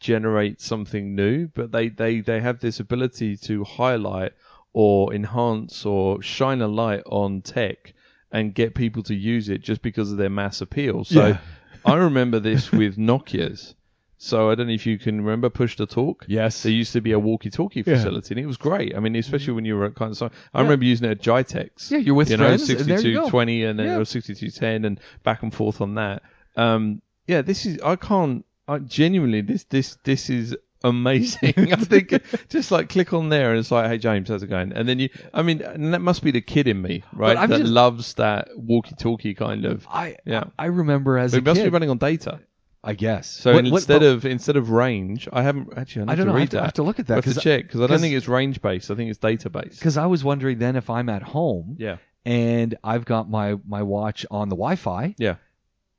generate 0.00 0.60
something 0.60 1.14
new, 1.14 1.48
but 1.48 1.72
they, 1.72 1.88
they, 1.88 2.20
they 2.20 2.40
have 2.40 2.60
this 2.60 2.80
ability 2.80 3.36
to 3.36 3.64
highlight 3.64 4.32
or 4.72 5.12
enhance 5.12 5.84
or 5.84 6.22
shine 6.22 6.62
a 6.62 6.68
light 6.68 7.02
on 7.06 7.42
tech 7.42 7.94
and 8.30 8.54
get 8.54 8.74
people 8.74 9.02
to 9.02 9.14
use 9.14 9.48
it 9.48 9.62
just 9.62 9.82
because 9.82 10.12
of 10.12 10.18
their 10.18 10.30
mass 10.30 10.60
appeal. 10.60 11.04
So 11.04 11.28
Yeah. 11.28 11.38
I 11.84 11.94
remember 11.96 12.38
this 12.38 12.70
with 12.70 12.96
Nokia's. 12.98 13.74
So 14.20 14.50
I 14.50 14.56
don't 14.56 14.66
know 14.66 14.72
if 14.72 14.84
you 14.84 14.98
can 14.98 15.20
remember 15.20 15.48
Push 15.48 15.76
to 15.76 15.86
Talk. 15.86 16.24
yes. 16.28 16.62
There 16.64 16.72
used 16.72 16.92
to 16.94 17.00
be 17.00 17.12
a 17.12 17.18
walkie-talkie 17.18 17.84
Yeah. 17.86 17.94
facility, 17.94 18.34
and 18.34 18.40
it 18.42 18.46
was 18.46 18.56
great. 18.56 18.96
I 18.96 19.00
mean, 19.00 19.14
especially 19.14 19.52
when 19.54 19.64
you 19.64 19.76
were 19.76 19.84
at 19.86 19.94
kind 19.94 20.10
of. 20.10 20.20
I 20.22 20.26
Yeah. 20.58 20.62
remember 20.62 20.84
using 20.84 21.08
it 21.08 21.12
at 21.12 21.22
GITEX. 21.22 21.90
Yeah, 21.92 21.98
you're 21.98 22.14
with 22.16 22.30
you 22.30 22.36
know, 22.36 22.46
friends, 22.48 22.68
and 22.68 22.78
go. 22.80 22.84
6220 22.84 23.64
and 23.64 23.78
then 23.78 23.86
Yeah. 23.86 23.98
or 23.98 24.04
6210 24.04 24.84
and 24.84 25.00
back 25.22 25.42
and 25.44 25.54
forth 25.54 25.80
on 25.80 25.94
that. 25.94 26.22
Um, 26.56 27.00
yeah, 27.28 27.42
this 27.42 27.64
is 27.64 27.80
I 27.82 27.94
can't. 27.96 28.44
I 28.66 28.78
genuinely 28.80 29.40
this 29.40 29.64
this 29.64 29.96
this 30.02 30.28
is 30.30 30.56
amazing. 30.84 31.54
I 31.72 31.76
think 31.76 32.20
just 32.48 32.70
like 32.70 32.88
click 32.88 33.12
on 33.12 33.28
there 33.28 33.50
and 33.50 33.58
it's 33.58 33.70
like, 33.70 33.88
hey 33.88 33.98
James, 33.98 34.28
how's 34.28 34.42
it 34.42 34.48
going? 34.48 34.72
And 34.72 34.88
then 34.88 34.98
you, 34.98 35.08
I 35.32 35.42
mean, 35.42 35.62
and 35.62 35.92
that 35.94 36.00
must 36.00 36.22
be 36.22 36.30
the 36.32 36.40
kid 36.40 36.66
in 36.68 36.80
me, 36.82 37.02
right? 37.12 37.34
That 37.48 37.58
just- 37.58 37.70
loves 37.70 38.14
that 38.14 38.48
walkie-talkie 38.56 39.34
kind 39.34 39.64
of. 39.64 39.86
I 39.90 40.16
Yeah. 40.26 40.44
I 40.58 40.66
remember 40.66 41.18
as 41.18 41.32
But 41.32 41.36
a 41.38 41.40
it 41.40 41.44
must 41.44 41.62
be 41.62 41.68
running 41.70 41.90
on 41.90 41.98
data. 41.98 42.40
I 42.88 42.94
guess. 42.94 43.28
So 43.28 43.52
What- 43.52 43.64
what- 43.64 43.74
instead 43.74 44.00
but- 44.00 44.06
of 44.06 44.24
instead 44.24 44.56
of 44.56 44.70
range, 44.70 45.28
I 45.32 45.42
haven't 45.42 45.74
actually. 45.76 46.02
I, 46.02 46.04
need 46.06 46.12
I 46.12 46.14
don't 46.16 46.26
to 46.26 46.32
know. 46.32 46.36
I 46.38 46.40
have 46.40 46.50
to. 46.50 46.60
I 46.60 46.64
have 46.64 46.72
to 46.74 46.82
look 46.82 46.98
at 46.98 47.04
I 47.10 47.14
that 47.16 47.24
have 47.24 47.34
to 47.34 47.40
check 47.40 47.64
because 47.64 47.80
I 47.82 47.86
don't 47.86 48.00
think 48.00 48.14
it's 48.14 48.28
range 48.28 48.62
based. 48.62 48.90
I 48.90 48.94
think 48.94 49.10
it's 49.10 49.18
data 49.18 49.50
based. 49.50 49.78
because 49.78 49.96
I 49.98 50.06
was 50.06 50.24
wondering 50.24 50.58
then 50.58 50.74
if 50.76 50.88
I'm 50.90 51.08
at 51.08 51.22
home 51.22 51.76
Yeah. 51.78 51.96
and 52.24 52.76
I've 52.82 53.04
got 53.04 53.28
my 53.30 53.56
my 53.66 53.82
watch 53.82 54.24
on 54.30 54.48
the 54.48 54.56
Wi-Fi. 54.56 55.14
Yeah. 55.18 55.36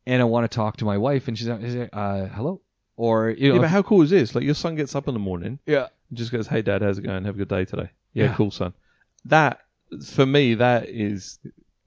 And 0.08 0.22
I 0.22 0.26
want 0.26 0.50
to 0.50 0.56
talk 0.56 0.78
to 0.78 0.86
my 0.86 0.98
wife, 0.98 1.28
and 1.28 1.38
she's 1.38 1.48
like, 1.48 1.90
uh, 1.94 2.26
hello, 2.30 2.62
or 2.98 3.30
you 3.30 3.54
Yeah, 3.54 3.60
but 3.60 3.70
how 3.70 3.84
cool 3.84 4.02
is 4.02 4.10
this? 4.10 4.34
Like 4.34 4.44
your 4.44 4.56
son 4.56 4.76
gets 4.76 4.96
up 4.96 5.08
in 5.08 5.14
the 5.14 5.20
morning, 5.20 5.60
yeah, 5.68 5.88
and 6.10 6.18
just 6.18 6.32
goes, 6.32 6.48
"Hey, 6.48 6.64
Dad, 6.64 6.82
how's 6.82 6.98
it 6.98 7.04
going? 7.04 7.26
Have 7.26 7.36
a 7.36 7.38
good 7.38 7.48
day 7.50 7.66
today." 7.66 7.92
Yeah, 8.14 8.26
Yeah. 8.26 8.34
cool, 8.36 8.50
son. 8.50 8.74
That 9.26 9.60
for 10.16 10.26
me, 10.26 10.56
that 10.56 10.90
is 10.90 11.38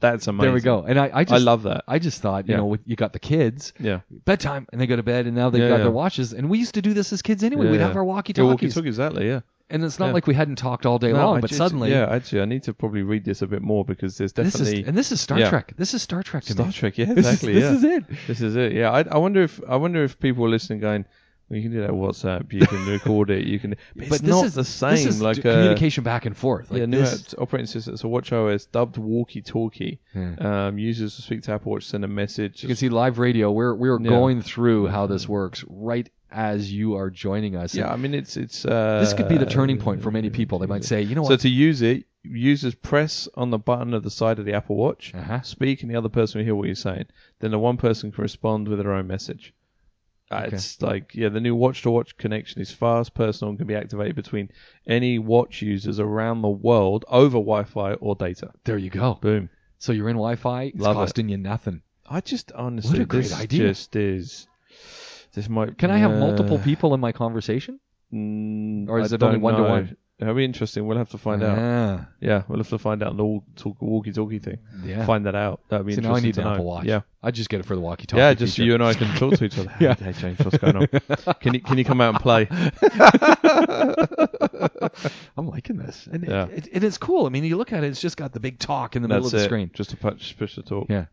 that's 0.02 0.26
amazing. 0.26 0.42
there 0.44 0.52
we 0.52 0.60
go. 0.60 0.82
And 0.82 1.00
I, 1.00 1.10
I 1.14 1.24
just 1.24 1.32
I 1.32 1.38
love 1.38 1.62
that. 1.62 1.84
I 1.88 1.98
just 1.98 2.20
thought, 2.20 2.46
you 2.46 2.52
Yeah. 2.52 2.58
know, 2.58 2.66
with, 2.66 2.80
you 2.84 2.96
got 2.96 3.14
the 3.14 3.18
kids 3.18 3.72
Yeah, 3.80 4.00
bedtime, 4.10 4.66
and 4.70 4.78
they 4.80 4.86
go 4.86 4.96
to 4.96 5.02
bed, 5.02 5.26
and 5.26 5.34
now 5.34 5.48
they've 5.48 5.62
Yeah, 5.62 5.68
got 5.70 5.76
yeah. 5.78 5.82
their 5.84 5.92
watches, 5.92 6.34
and 6.34 6.50
we 6.50 6.58
used 6.58 6.74
to 6.74 6.82
do 6.82 6.92
this 6.92 7.12
as 7.14 7.22
kids 7.22 7.42
anyway. 7.42 7.70
We'd 7.70 7.80
have 7.80 7.96
our 7.96 8.02
yeah 8.02 8.06
walkie-talkies, 8.08 8.74
walkie-talkie, 8.76 8.88
exactly. 8.88 9.26
Yeah. 9.28 9.40
and 9.70 9.82
it's 9.84 9.98
not 9.98 10.08
Yeah. 10.08 10.12
like 10.12 10.26
we 10.26 10.34
hadn't 10.34 10.56
talked 10.56 10.84
all 10.84 10.98
day 10.98 11.12
No, 11.12 11.18
long, 11.24 11.36
I 11.38 11.40
but 11.40 11.48
just- 11.48 11.56
suddenly, 11.58 11.90
yeah, 11.90 12.06
actually, 12.10 12.42
I 12.42 12.44
need 12.44 12.64
to 12.64 12.74
probably 12.74 13.02
read 13.02 13.24
this 13.24 13.40
a 13.40 13.46
bit 13.46 13.62
more 13.62 13.84
because 13.86 14.18
there's 14.18 14.32
this 14.34 14.54
is 14.56 14.60
definitely 14.60 14.84
and 14.86 14.98
this 14.98 15.12
is 15.12 15.20
Star 15.22 15.38
yeah. 15.38 15.48
Trek. 15.48 15.72
This 15.78 15.94
is 15.94 16.02
Star 16.02 16.22
Trek 16.22 16.44
to 16.44 16.52
Star 16.52 16.66
me. 16.66 16.72
Trek. 16.72 16.98
Yeah, 16.98 17.06
This 17.14 17.26
is- 17.26 17.32
exactly. 17.32 17.52
this 17.54 17.62
yeah, 17.62 17.76
is 17.76 17.84
it. 17.84 18.04
This 18.26 18.40
is 18.42 18.56
it. 18.56 18.72
Yeah, 18.72 18.90
I, 18.90 19.00
I 19.10 19.16
wonder 19.16 19.42
if 19.42 19.60
I 19.66 19.76
wonder 19.76 20.04
if 20.04 20.18
people 20.20 20.44
are 20.44 20.50
listening 20.50 20.80
going, 20.80 21.06
well, 21.52 21.60
you 21.60 21.68
can 21.68 21.72
do 21.72 21.82
that 21.82 21.94
with 21.94 22.16
WhatsApp, 22.16 22.50
you 22.50 22.66
can 22.66 22.86
record 22.86 23.28
it, 23.28 23.46
you 23.46 23.58
can, 23.58 23.76
but 23.94 24.08
this 24.08 24.22
not 24.22 24.46
is, 24.46 24.54
the 24.54 24.64
same. 24.64 24.92
This 24.92 25.04
is 25.06 25.20
like 25.20 25.36
d- 25.36 25.48
uh, 25.48 25.52
communication 25.52 26.02
back 26.02 26.24
and 26.24 26.34
forth. 26.34 26.70
Like 26.70 26.80
yeah, 26.80 26.86
new 26.86 26.98
this, 26.98 27.34
operating 27.36 27.66
system. 27.66 27.98
So 27.98 28.08
WatchOS 28.08 28.70
dubbed 28.72 28.96
walkie-talkie. 28.96 30.00
Um, 30.38 30.78
users 30.78 31.14
to 31.16 31.22
speak 31.22 31.42
to 31.42 31.52
Apple 31.52 31.72
Watch, 31.72 31.84
send 31.84 32.04
a 32.04 32.08
message. 32.08 32.62
You 32.62 32.68
can 32.68 32.76
see 32.76 32.88
live 32.88 33.18
radio. 33.18 33.52
We're 33.52 33.74
we're 33.74 34.00
Yeah. 34.00 34.08
going 34.08 34.40
through 34.40 34.86
how 34.86 35.06
this 35.06 35.28
works 35.28 35.62
right 35.68 36.08
as 36.30 36.72
you 36.72 36.96
are 36.96 37.10
joining 37.10 37.54
us. 37.56 37.74
yeah, 37.74 37.92
I 37.92 37.96
mean 37.96 38.14
it's 38.14 38.38
it's. 38.38 38.64
Uh, 38.64 39.00
this 39.00 39.12
could 39.12 39.28
be 39.28 39.36
the 39.36 39.44
turning 39.44 39.76
point 39.78 40.02
for 40.02 40.10
many 40.10 40.30
people. 40.30 40.58
They 40.58 40.66
might 40.66 40.84
say, 40.84 41.02
you 41.02 41.14
know 41.14 41.20
what? 41.22 41.28
So 41.28 41.36
to 41.36 41.50
use 41.50 41.82
it, 41.82 42.06
users 42.22 42.74
press 42.74 43.28
on 43.34 43.50
the 43.50 43.58
button 43.58 43.92
at 43.92 44.02
the 44.02 44.10
side 44.10 44.38
of 44.38 44.46
the 44.46 44.54
Apple 44.54 44.76
Watch, 44.76 45.12
uh-huh. 45.14 45.42
speak, 45.42 45.82
and 45.82 45.90
the 45.90 45.96
other 45.96 46.08
person 46.08 46.38
will 46.38 46.46
hear 46.46 46.54
what 46.54 46.66
you're 46.66 46.74
saying. 46.74 47.06
Then 47.40 47.50
the 47.50 47.58
one 47.58 47.76
person 47.76 48.10
can 48.10 48.22
respond 48.22 48.68
with 48.68 48.78
their 48.78 48.92
own 48.92 49.06
message. 49.06 49.52
Uh, 50.32 50.44
Okay. 50.46 50.56
It's 50.56 50.80
like 50.82 51.14
yeah, 51.14 51.28
the 51.28 51.40
new 51.40 51.54
watch 51.54 51.82
to 51.82 51.90
watch 51.90 52.16
connection 52.16 52.60
is 52.60 52.70
fast, 52.70 53.14
personal, 53.14 53.50
and 53.50 53.58
can 53.58 53.66
be 53.66 53.74
activated 53.74 54.16
between 54.16 54.48
any 54.86 55.18
watch 55.18 55.62
users 55.62 56.00
around 56.00 56.42
the 56.42 56.48
world 56.48 57.04
over 57.08 57.38
Wi-Fi 57.38 57.94
or 57.94 58.14
data. 58.16 58.50
There 58.64 58.78
you 58.78 58.90
go. 58.90 59.18
Boom. 59.20 59.48
So 59.78 59.92
you're 59.92 60.08
in 60.08 60.16
Wi-Fi. 60.16 60.62
It's 60.64 60.78
Love 60.80 60.96
it. 60.96 61.00
costing 61.00 61.28
you 61.28 61.36
nothing. 61.38 61.82
I 62.08 62.20
just 62.20 62.52
honestly, 62.52 62.90
What 62.90 62.98
a 63.00 63.04
great 63.06 63.22
this 63.24 63.40
idea. 63.40 63.68
just 63.68 63.94
is. 63.96 64.46
This 65.34 65.48
might. 65.48 65.78
Can 65.78 65.90
I 65.90 65.98
have 65.98 66.12
uh, 66.12 66.18
multiple 66.18 66.58
people 66.58 66.94
in 66.94 67.00
my 67.00 67.12
conversation? 67.12 67.80
Mm, 68.12 68.88
Or 68.88 69.00
is 69.00 69.12
I 69.12 69.16
it 69.16 69.22
only 69.22 69.38
one 69.38 69.54
to 69.56 69.62
one? 69.62 69.96
That'll 70.22 70.36
be 70.36 70.44
interesting. 70.44 70.86
We'll 70.86 70.98
have 70.98 71.08
to 71.10 71.18
find 71.18 71.42
out. 71.42 71.58
Ah, 71.58 72.06
Yeah, 72.20 72.42
we'll 72.46 72.58
have 72.58 72.68
to 72.68 72.78
find 72.78 73.02
out 73.02 73.16
the 73.16 73.40
talk- 73.56 73.82
walkie-talkie 73.82 74.38
thing. 74.38 74.58
yeah. 74.84 75.04
Find 75.04 75.26
that 75.26 75.34
out. 75.34 75.62
That'd 75.68 75.84
be 75.84 75.96
now 75.96 76.10
I 76.14 76.18
interesting 76.18 76.26
need 76.28 76.34
to 76.34 76.40
an 76.42 76.46
know. 76.46 76.52
Apple 76.52 76.64
Watch. 76.66 76.84
Yeah, 76.84 77.00
I 77.24 77.32
just 77.32 77.50
get 77.50 77.58
it 77.58 77.66
for 77.66 77.74
the 77.74 77.80
walkie-talkie. 77.80 78.20
yeah. 78.20 78.32
Just 78.32 78.52
so 78.52 78.56
feature. 78.58 78.66
you 78.68 78.74
and 78.74 78.84
I 78.84 78.94
can 78.94 79.12
talk 79.16 79.34
to 79.34 79.44
each 79.44 79.58
other. 79.58 79.74
Yeah. 79.80 79.94
Hey, 79.94 80.12
James, 80.12 80.38
what's 80.38 80.58
going 80.58 80.76
on? 80.76 80.86
Can 81.40 81.54
you 81.54 81.60
can 81.60 81.76
you 81.76 81.84
come 81.84 82.00
out 82.00 82.14
and 82.14 82.22
play? 82.22 82.46
I'm 85.36 85.48
liking 85.48 85.76
this, 85.76 86.06
and 86.10 86.24
Yeah. 86.24 86.46
it, 86.46 86.66
it, 86.66 86.68
it 86.76 86.84
is 86.84 86.98
cool. 86.98 87.26
I 87.26 87.30
mean, 87.30 87.42
you 87.44 87.56
look 87.56 87.72
at 87.72 87.82
it; 87.82 87.88
it's 87.88 88.00
just 88.00 88.16
got 88.16 88.32
the 88.32 88.38
big 88.40 88.58
talk 88.60 88.94
in 88.96 89.02
the 89.02 89.08
middle 89.08 89.24
That's 89.24 89.34
of 89.34 89.38
the 89.40 89.44
it. 89.44 89.48
screen. 89.48 89.70
Just 89.74 89.90
to 89.90 89.96
push 89.96 90.36
push 90.36 90.54
the 90.56 90.62
talk. 90.62 90.86
Yeah. 90.88 91.06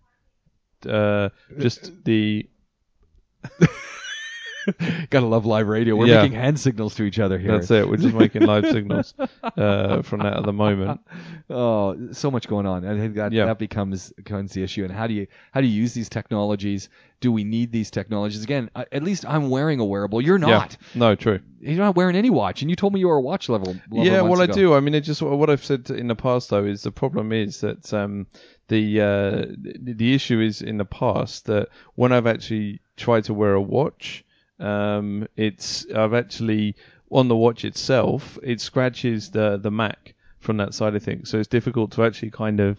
Uh, 0.87 1.29
just 1.57 1.91
the 2.05 2.47
Gotta 5.09 5.25
love 5.25 5.45
live 5.45 5.67
radio. 5.67 5.95
We're 5.95 6.07
Yeah. 6.07 6.21
making 6.21 6.37
hand 6.39 6.59
signals 6.59 6.95
to 6.95 7.03
each 7.03 7.19
other 7.19 7.37
here. 7.37 7.51
that's 7.51 7.71
it. 7.71 7.87
We're 7.87 7.97
just 7.97 8.15
making 8.25 8.43
live 8.43 8.65
signals 8.69 9.13
uh, 9.57 10.01
from 10.01 10.19
that 10.21 10.37
at 10.37 10.45
the 10.45 10.53
moment. 10.53 11.01
Oh, 11.49 11.97
so 12.11 12.29
much 12.31 12.47
going 12.47 12.65
on. 12.65 12.85
I 12.85 12.97
think 12.97 13.15
that 13.15 13.31
Yeah. 13.31 13.45
that 13.45 13.59
becomes 13.59 14.11
becomes 14.13 14.53
the 14.53 14.63
issue. 14.63 14.83
And 14.83 14.93
how 14.93 15.07
do 15.07 15.13
you 15.13 15.27
how 15.51 15.61
do 15.61 15.67
you 15.67 15.81
use 15.81 15.93
these 15.93 16.09
technologies? 16.09 16.89
Do 17.21 17.31
we 17.31 17.43
need 17.43 17.71
these 17.71 17.91
technologies? 17.91 18.43
Again, 18.43 18.69
at 18.75 19.03
least 19.03 19.25
I'm 19.27 19.49
wearing 19.49 19.79
a 19.81 19.85
wearable. 19.85 20.21
You're 20.21 20.37
not. 20.37 20.77
Yeah. 20.93 20.99
No, 20.99 21.15
true. 21.15 21.39
You're 21.59 21.75
not 21.75 21.95
wearing 21.97 22.15
any 22.15 22.29
watch, 22.29 22.61
and 22.61 22.69
you 22.69 22.77
told 22.77 22.93
me 22.93 23.01
you 23.01 23.09
were 23.09 23.17
a 23.17 23.21
watch 23.21 23.49
level. 23.49 23.75
lover 23.91 24.09
yeah, 24.09 24.21
well, 24.21 24.41
I 24.41 24.45
do. 24.45 24.73
I 24.73 24.79
mean, 24.79 24.93
it 24.95 25.01
just 25.01 25.21
what 25.21 25.49
I've 25.49 25.65
said 25.65 25.89
in 25.89 26.07
the 26.07 26.15
past 26.15 26.49
though 26.49 26.63
is 26.63 26.83
the 26.83 26.91
problem 26.91 27.33
is 27.33 27.59
that 27.59 27.93
um, 27.93 28.27
the 28.69 29.01
uh, 29.01 29.31
the 29.57 29.93
the 29.95 30.13
issue 30.13 30.39
is 30.39 30.61
in 30.61 30.77
the 30.77 30.85
past 30.85 31.47
that 31.47 31.67
when 31.95 32.13
I've 32.13 32.27
actually 32.27 32.79
tried 32.95 33.25
to 33.25 33.33
wear 33.33 33.53
a 33.53 33.61
watch, 33.61 34.23
um, 34.59 35.27
it's 35.35 35.85
I've 35.93 36.13
actually 36.13 36.75
on 37.11 37.27
the 37.27 37.35
watch 37.35 37.65
itself 37.65 38.37
it 38.43 38.61
scratches 38.61 39.31
the 39.31 39.57
the 39.57 39.71
Mac 39.71 40.13
from 40.39 40.57
that 40.57 40.73
side 40.73 40.95
of 40.95 41.03
things, 41.03 41.29
so 41.29 41.37
it's 41.39 41.47
difficult 41.47 41.91
to 41.93 42.03
actually 42.03 42.31
kind 42.31 42.59
of. 42.59 42.77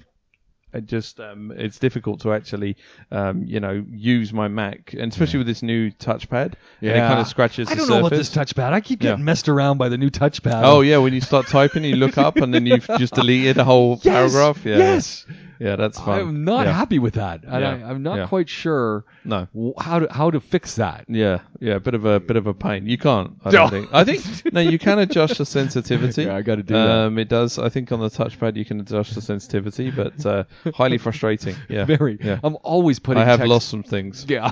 It 0.72 0.86
just 0.86 1.18
um, 1.18 1.52
it's 1.56 1.80
difficult 1.80 2.20
to 2.20 2.32
actually 2.32 2.76
um, 3.10 3.42
you 3.44 3.58
know 3.58 3.84
use 3.90 4.32
my 4.32 4.46
Mac, 4.46 4.92
and 4.92 5.10
especially 5.10 5.38
with 5.38 5.48
this 5.48 5.64
new 5.64 5.90
touchpad, 5.90 6.54
and 6.80 6.90
it 6.90 7.00
kind 7.00 7.18
of 7.18 7.26
scratches. 7.26 7.68
I 7.68 7.74
don't 7.74 7.88
know 7.88 7.98
about 7.98 8.10
this 8.12 8.32
touchpad. 8.32 8.72
I 8.72 8.80
keep 8.80 9.02
Yeah. 9.02 9.10
getting 9.10 9.24
messed 9.24 9.48
around 9.48 9.78
by 9.78 9.88
the 9.88 9.98
new 9.98 10.10
touchpad. 10.10 10.62
Oh 10.62 10.82
yeah, 10.82 10.98
when 10.98 11.12
you 11.12 11.20
start 11.20 11.48
typing, 11.48 11.82
you 11.82 11.96
look 11.96 12.18
up 12.18 12.36
and 12.36 12.54
then 12.54 12.66
you've 12.66 12.86
just 12.98 13.14
deleted 13.14 13.58
a 13.58 13.64
whole 13.64 13.98
yes, 14.04 14.32
paragraph. 14.32 14.64
Yeah, 14.64 14.76
yes. 14.78 15.26
Yeah, 15.60 15.76
that's 15.76 15.98
fun. 16.00 16.18
I'm 16.20 16.44
not 16.44 16.66
yeah. 16.66 16.72
happy 16.72 16.98
with 16.98 17.14
that, 17.14 17.44
and 17.44 17.60
Yeah. 17.62 17.86
I, 17.86 17.90
I'm 17.90 18.02
not 18.02 18.16
Yeah. 18.16 18.26
quite 18.26 18.48
sure 18.48 19.04
No, 19.24 19.46
w- 19.54 19.74
how 19.78 19.98
to 20.00 20.12
how 20.12 20.30
to 20.30 20.40
fix 20.40 20.74
that. 20.76 21.04
yeah, 21.08 21.40
yeah, 21.60 21.78
bit 21.78 21.94
of 21.94 22.04
a 22.06 22.18
bit 22.18 22.36
of 22.36 22.46
a 22.48 22.54
pain. 22.54 22.86
You 22.86 22.98
can't. 22.98 23.32
I 23.44 23.50
don't 23.50 23.70
think. 23.70 23.88
I 23.92 24.02
think 24.04 24.52
no, 24.52 24.60
you 24.60 24.78
can 24.78 24.98
adjust 24.98 25.38
the 25.38 25.46
sensitivity. 25.46 26.24
Yeah, 26.30 26.36
I 26.36 26.42
got 26.42 26.56
to 26.56 26.62
do 26.62 26.74
that. 26.74 26.90
Um, 26.90 27.18
it 27.18 27.28
does. 27.28 27.58
I 27.58 27.68
think 27.68 27.92
on 27.92 28.00
the 28.00 28.08
touchpad 28.10 28.56
you 28.56 28.64
can 28.64 28.80
adjust 28.80 29.14
the 29.14 29.20
sensitivity, 29.20 29.90
but 29.90 30.24
uh, 30.26 30.44
highly 30.74 30.98
frustrating. 30.98 31.54
Yeah, 31.68 31.84
Very. 31.84 32.18
Yeah. 32.20 32.40
I'm 32.42 32.56
always 32.62 32.98
putting. 32.98 33.22
I 33.22 33.26
have 33.26 33.38
text- 33.40 33.50
lost 33.50 33.68
some 33.68 33.82
things. 33.82 34.24
Yeah. 34.28 34.50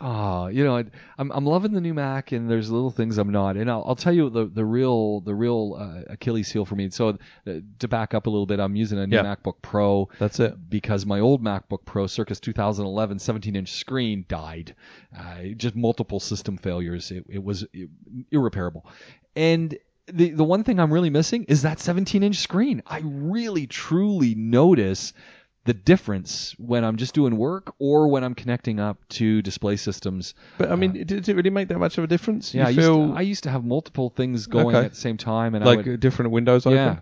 Ah, 0.00 0.46
you 0.48 0.64
know, 0.64 0.76
I- 0.76 0.84
I'm 1.18 1.30
I'm 1.32 1.46
loving 1.46 1.72
the 1.72 1.80
new 1.80 1.94
Mac, 1.94 2.32
and 2.32 2.48
there's 2.50 2.70
little 2.70 2.90
things 2.90 3.18
I'm 3.18 3.30
not. 3.32 3.56
And 3.56 3.70
I'll, 3.70 3.82
I'll 3.86 3.96
tell 3.96 4.12
you 4.12 4.28
the 4.30 4.46
the 4.46 4.64
real 4.64 5.20
the 5.20 5.34
real 5.34 5.76
uh, 5.78 6.12
Achilles 6.12 6.50
heel 6.52 6.64
for 6.64 6.74
me. 6.76 6.90
So 6.90 7.08
uh, 7.46 7.52
to 7.78 7.88
back 7.88 8.14
up 8.14 8.26
a 8.26 8.30
little 8.30 8.46
bit, 8.46 8.60
I'm 8.60 8.76
using 8.76 8.98
a 8.98 9.06
new 9.06 9.16
Yeah. 9.16 9.24
MacBook 9.24 9.54
Pro 9.62 9.95
That's 10.18 10.38
it. 10.40 10.54
because 10.70 11.04
my 11.06 11.20
old 11.20 11.42
MacBook 11.42 11.84
Pro, 11.84 12.06
Circus 12.06 12.38
2011, 12.40 13.18
17 13.18 13.56
inch 13.56 13.72
screen 13.72 14.24
died. 14.28 14.74
Uh, 15.16 15.48
just 15.56 15.74
multiple 15.74 16.20
system 16.20 16.56
failures. 16.56 17.10
It, 17.10 17.24
it 17.28 17.42
was 17.42 17.64
irreparable. 18.30 18.86
And 19.34 19.76
the 20.12 20.30
the 20.30 20.44
one 20.44 20.62
thing 20.64 20.78
I'm 20.78 20.92
really 20.92 21.10
missing 21.10 21.44
is 21.44 21.62
that 21.62 21.80
17 21.80 22.22
inch 22.22 22.36
screen. 22.36 22.82
I 22.86 23.00
really 23.04 23.66
truly 23.66 24.34
notice 24.34 25.12
the 25.64 25.74
difference 25.74 26.54
when 26.58 26.84
I'm 26.84 26.96
just 26.96 27.12
doing 27.12 27.36
work 27.36 27.74
or 27.80 28.06
when 28.06 28.22
I'm 28.22 28.34
connecting 28.36 28.78
up 28.78 28.98
to 29.18 29.42
display 29.42 29.76
systems. 29.76 30.34
But 30.58 30.70
I 30.70 30.76
mean, 30.76 30.92
did 30.92 31.28
it 31.28 31.34
really 31.34 31.50
make 31.50 31.66
that 31.68 31.78
much 31.80 31.98
of 31.98 32.04
a 32.04 32.06
difference? 32.06 32.54
Yeah, 32.54 32.66
I 32.68 32.70
you 32.70 32.76
used, 32.76 32.88
to, 32.88 33.14
I 33.16 33.20
used 33.22 33.42
to 33.44 33.50
have 33.50 33.64
multiple 33.64 34.10
things 34.10 34.46
going 34.46 34.76
Okay. 34.76 34.86
at 34.86 34.92
the 34.92 35.00
same 35.00 35.16
time, 35.16 35.56
and 35.56 35.64
I 35.64 35.66
like 35.66 35.84
would, 35.84 35.98
different 35.98 36.30
windows 36.30 36.66
open. 36.66 36.76
yeah. 36.76 36.84
No, 36.94 36.98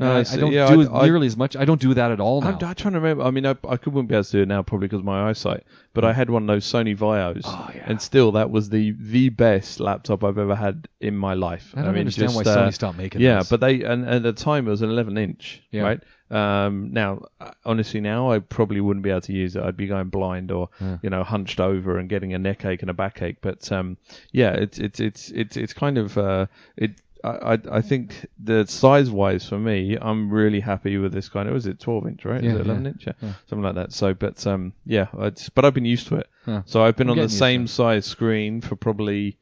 I, 0.00 0.06
I. 0.06 0.18
I 0.20 0.36
don't 0.36 0.52
Yeah, 0.52 0.68
do 0.74 0.92
I- 0.94 1.06
nearly 1.06 1.26
as 1.26 1.36
much. 1.36 1.56
I 1.56 1.64
don't 1.64 1.80
do 1.80 1.94
that 1.94 2.10
at 2.10 2.20
all 2.20 2.40
now. 2.40 2.48
I'm, 2.48 2.54
I'm 2.54 2.74
trying 2.74 2.94
to 2.94 3.00
remember. 3.00 3.24
I 3.24 3.30
mean, 3.30 3.46
I, 3.46 3.56
I 3.68 3.76
could, 3.76 3.92
wouldn't 3.92 4.08
be 4.08 4.14
able 4.14 4.24
to 4.24 4.32
do 4.32 4.42
it 4.42 4.48
now 4.48 4.62
probably 4.62 4.86
because 4.88 5.00
of 5.00 5.04
my 5.04 5.28
eyesight. 5.28 5.64
But 5.94 6.04
I 6.04 6.12
had 6.12 6.30
one 6.30 6.42
of 6.42 6.46
those 6.48 6.64
Sony 6.64 6.96
Vaios, 6.96 7.42
Oh, 7.44 7.70
yeah. 7.74 7.82
and 7.86 8.00
still 8.00 8.32
that 8.32 8.50
was 8.50 8.68
the 8.70 8.92
the 9.00 9.30
best 9.30 9.80
laptop 9.80 10.22
I've 10.22 10.38
ever 10.38 10.54
had 10.54 10.86
in 11.00 11.16
my 11.16 11.34
life. 11.34 11.72
I 11.74 11.82
don't 11.82 11.92
mean, 11.94 12.00
understand 12.00 12.32
just, 12.32 12.46
why 12.46 12.52
uh, 12.52 12.68
Sony 12.68 12.74
stopped 12.74 12.98
making 12.98 13.20
Yeah, 13.20 13.36
those. 13.38 13.48
but 13.48 13.60
they 13.60 13.82
and, 13.82 14.04
and 14.04 14.24
at 14.26 14.36
the 14.36 14.44
time 14.44 14.68
it 14.68 14.70
was 14.70 14.82
an 14.82 14.90
11 14.90 15.18
inch, 15.18 15.62
Yeah. 15.72 15.82
right? 15.82 16.00
Um, 16.30 16.92
now, 16.92 17.22
uh, 17.40 17.52
honestly, 17.64 18.00
now 18.00 18.30
I 18.30 18.38
probably 18.38 18.82
wouldn't 18.82 19.02
be 19.02 19.08
able 19.10 19.22
to 19.22 19.32
use 19.32 19.56
it. 19.56 19.62
I'd 19.62 19.78
be 19.78 19.86
going 19.86 20.08
blind 20.10 20.52
or 20.52 20.68
Yeah. 20.80 20.98
you 21.02 21.10
know 21.10 21.24
hunched 21.24 21.58
over 21.58 21.98
and 21.98 22.08
getting 22.08 22.34
a 22.34 22.38
neck 22.38 22.64
ache 22.66 22.82
and 22.82 22.90
a 22.90 22.94
backache. 22.94 23.38
But 23.40 23.72
um, 23.72 23.96
yeah, 24.30 24.52
it's 24.52 24.78
it's 24.78 25.00
it's 25.00 25.30
it's 25.30 25.56
it's 25.56 25.72
kind 25.72 25.98
of 25.98 26.16
uh, 26.18 26.46
it. 26.76 26.92
I, 27.30 27.58
I 27.70 27.80
think 27.80 28.26
the 28.42 28.66
size 28.66 29.10
wise 29.10 29.48
for 29.48 29.58
me, 29.58 29.96
I'm 30.00 30.30
really 30.30 30.60
happy 30.60 30.98
with 30.98 31.12
this 31.12 31.28
kind 31.28 31.48
of. 31.48 31.54
Was 31.54 31.66
it 31.66 31.80
12 31.80 32.06
inch, 32.06 32.24
right? 32.24 32.42
Yeah, 32.42 32.50
Is 32.50 32.56
it 32.60 32.66
11 32.66 32.84
yeah, 32.84 32.90
inch? 32.90 33.06
Yeah, 33.06 33.12
yeah. 33.20 33.32
something 33.46 33.62
like 33.62 33.74
that. 33.76 33.92
So, 33.92 34.14
but 34.14 34.46
um, 34.46 34.72
yeah, 34.86 35.06
but 35.12 35.64
I've 35.64 35.74
been 35.74 35.84
used 35.84 36.08
to 36.08 36.16
it. 36.16 36.28
Huh. 36.44 36.62
So 36.66 36.82
I've 36.82 36.96
been 36.96 37.08
I'm 37.08 37.18
on 37.18 37.24
the 37.24 37.28
same 37.28 37.66
size 37.66 38.06
screen 38.06 38.60
for 38.60 38.76
probably 38.76 39.38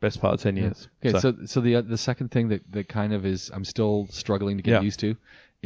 best 0.00 0.20
part 0.20 0.34
of 0.34 0.40
10 0.40 0.56
years. 0.56 0.88
Okay, 1.04 1.18
so 1.18 1.34
so, 1.46 1.60
the 1.60 1.76
uh, 1.76 1.80
the 1.80 1.96
second 1.98 2.30
thing 2.30 2.48
that, 2.48 2.70
that 2.72 2.88
kind 2.88 3.12
of 3.12 3.24
is 3.24 3.50
I'm 3.52 3.64
still 3.64 4.06
struggling 4.10 4.56
to 4.58 4.62
get 4.62 4.72
Yeah. 4.72 4.80
used 4.82 5.00
to 5.00 5.16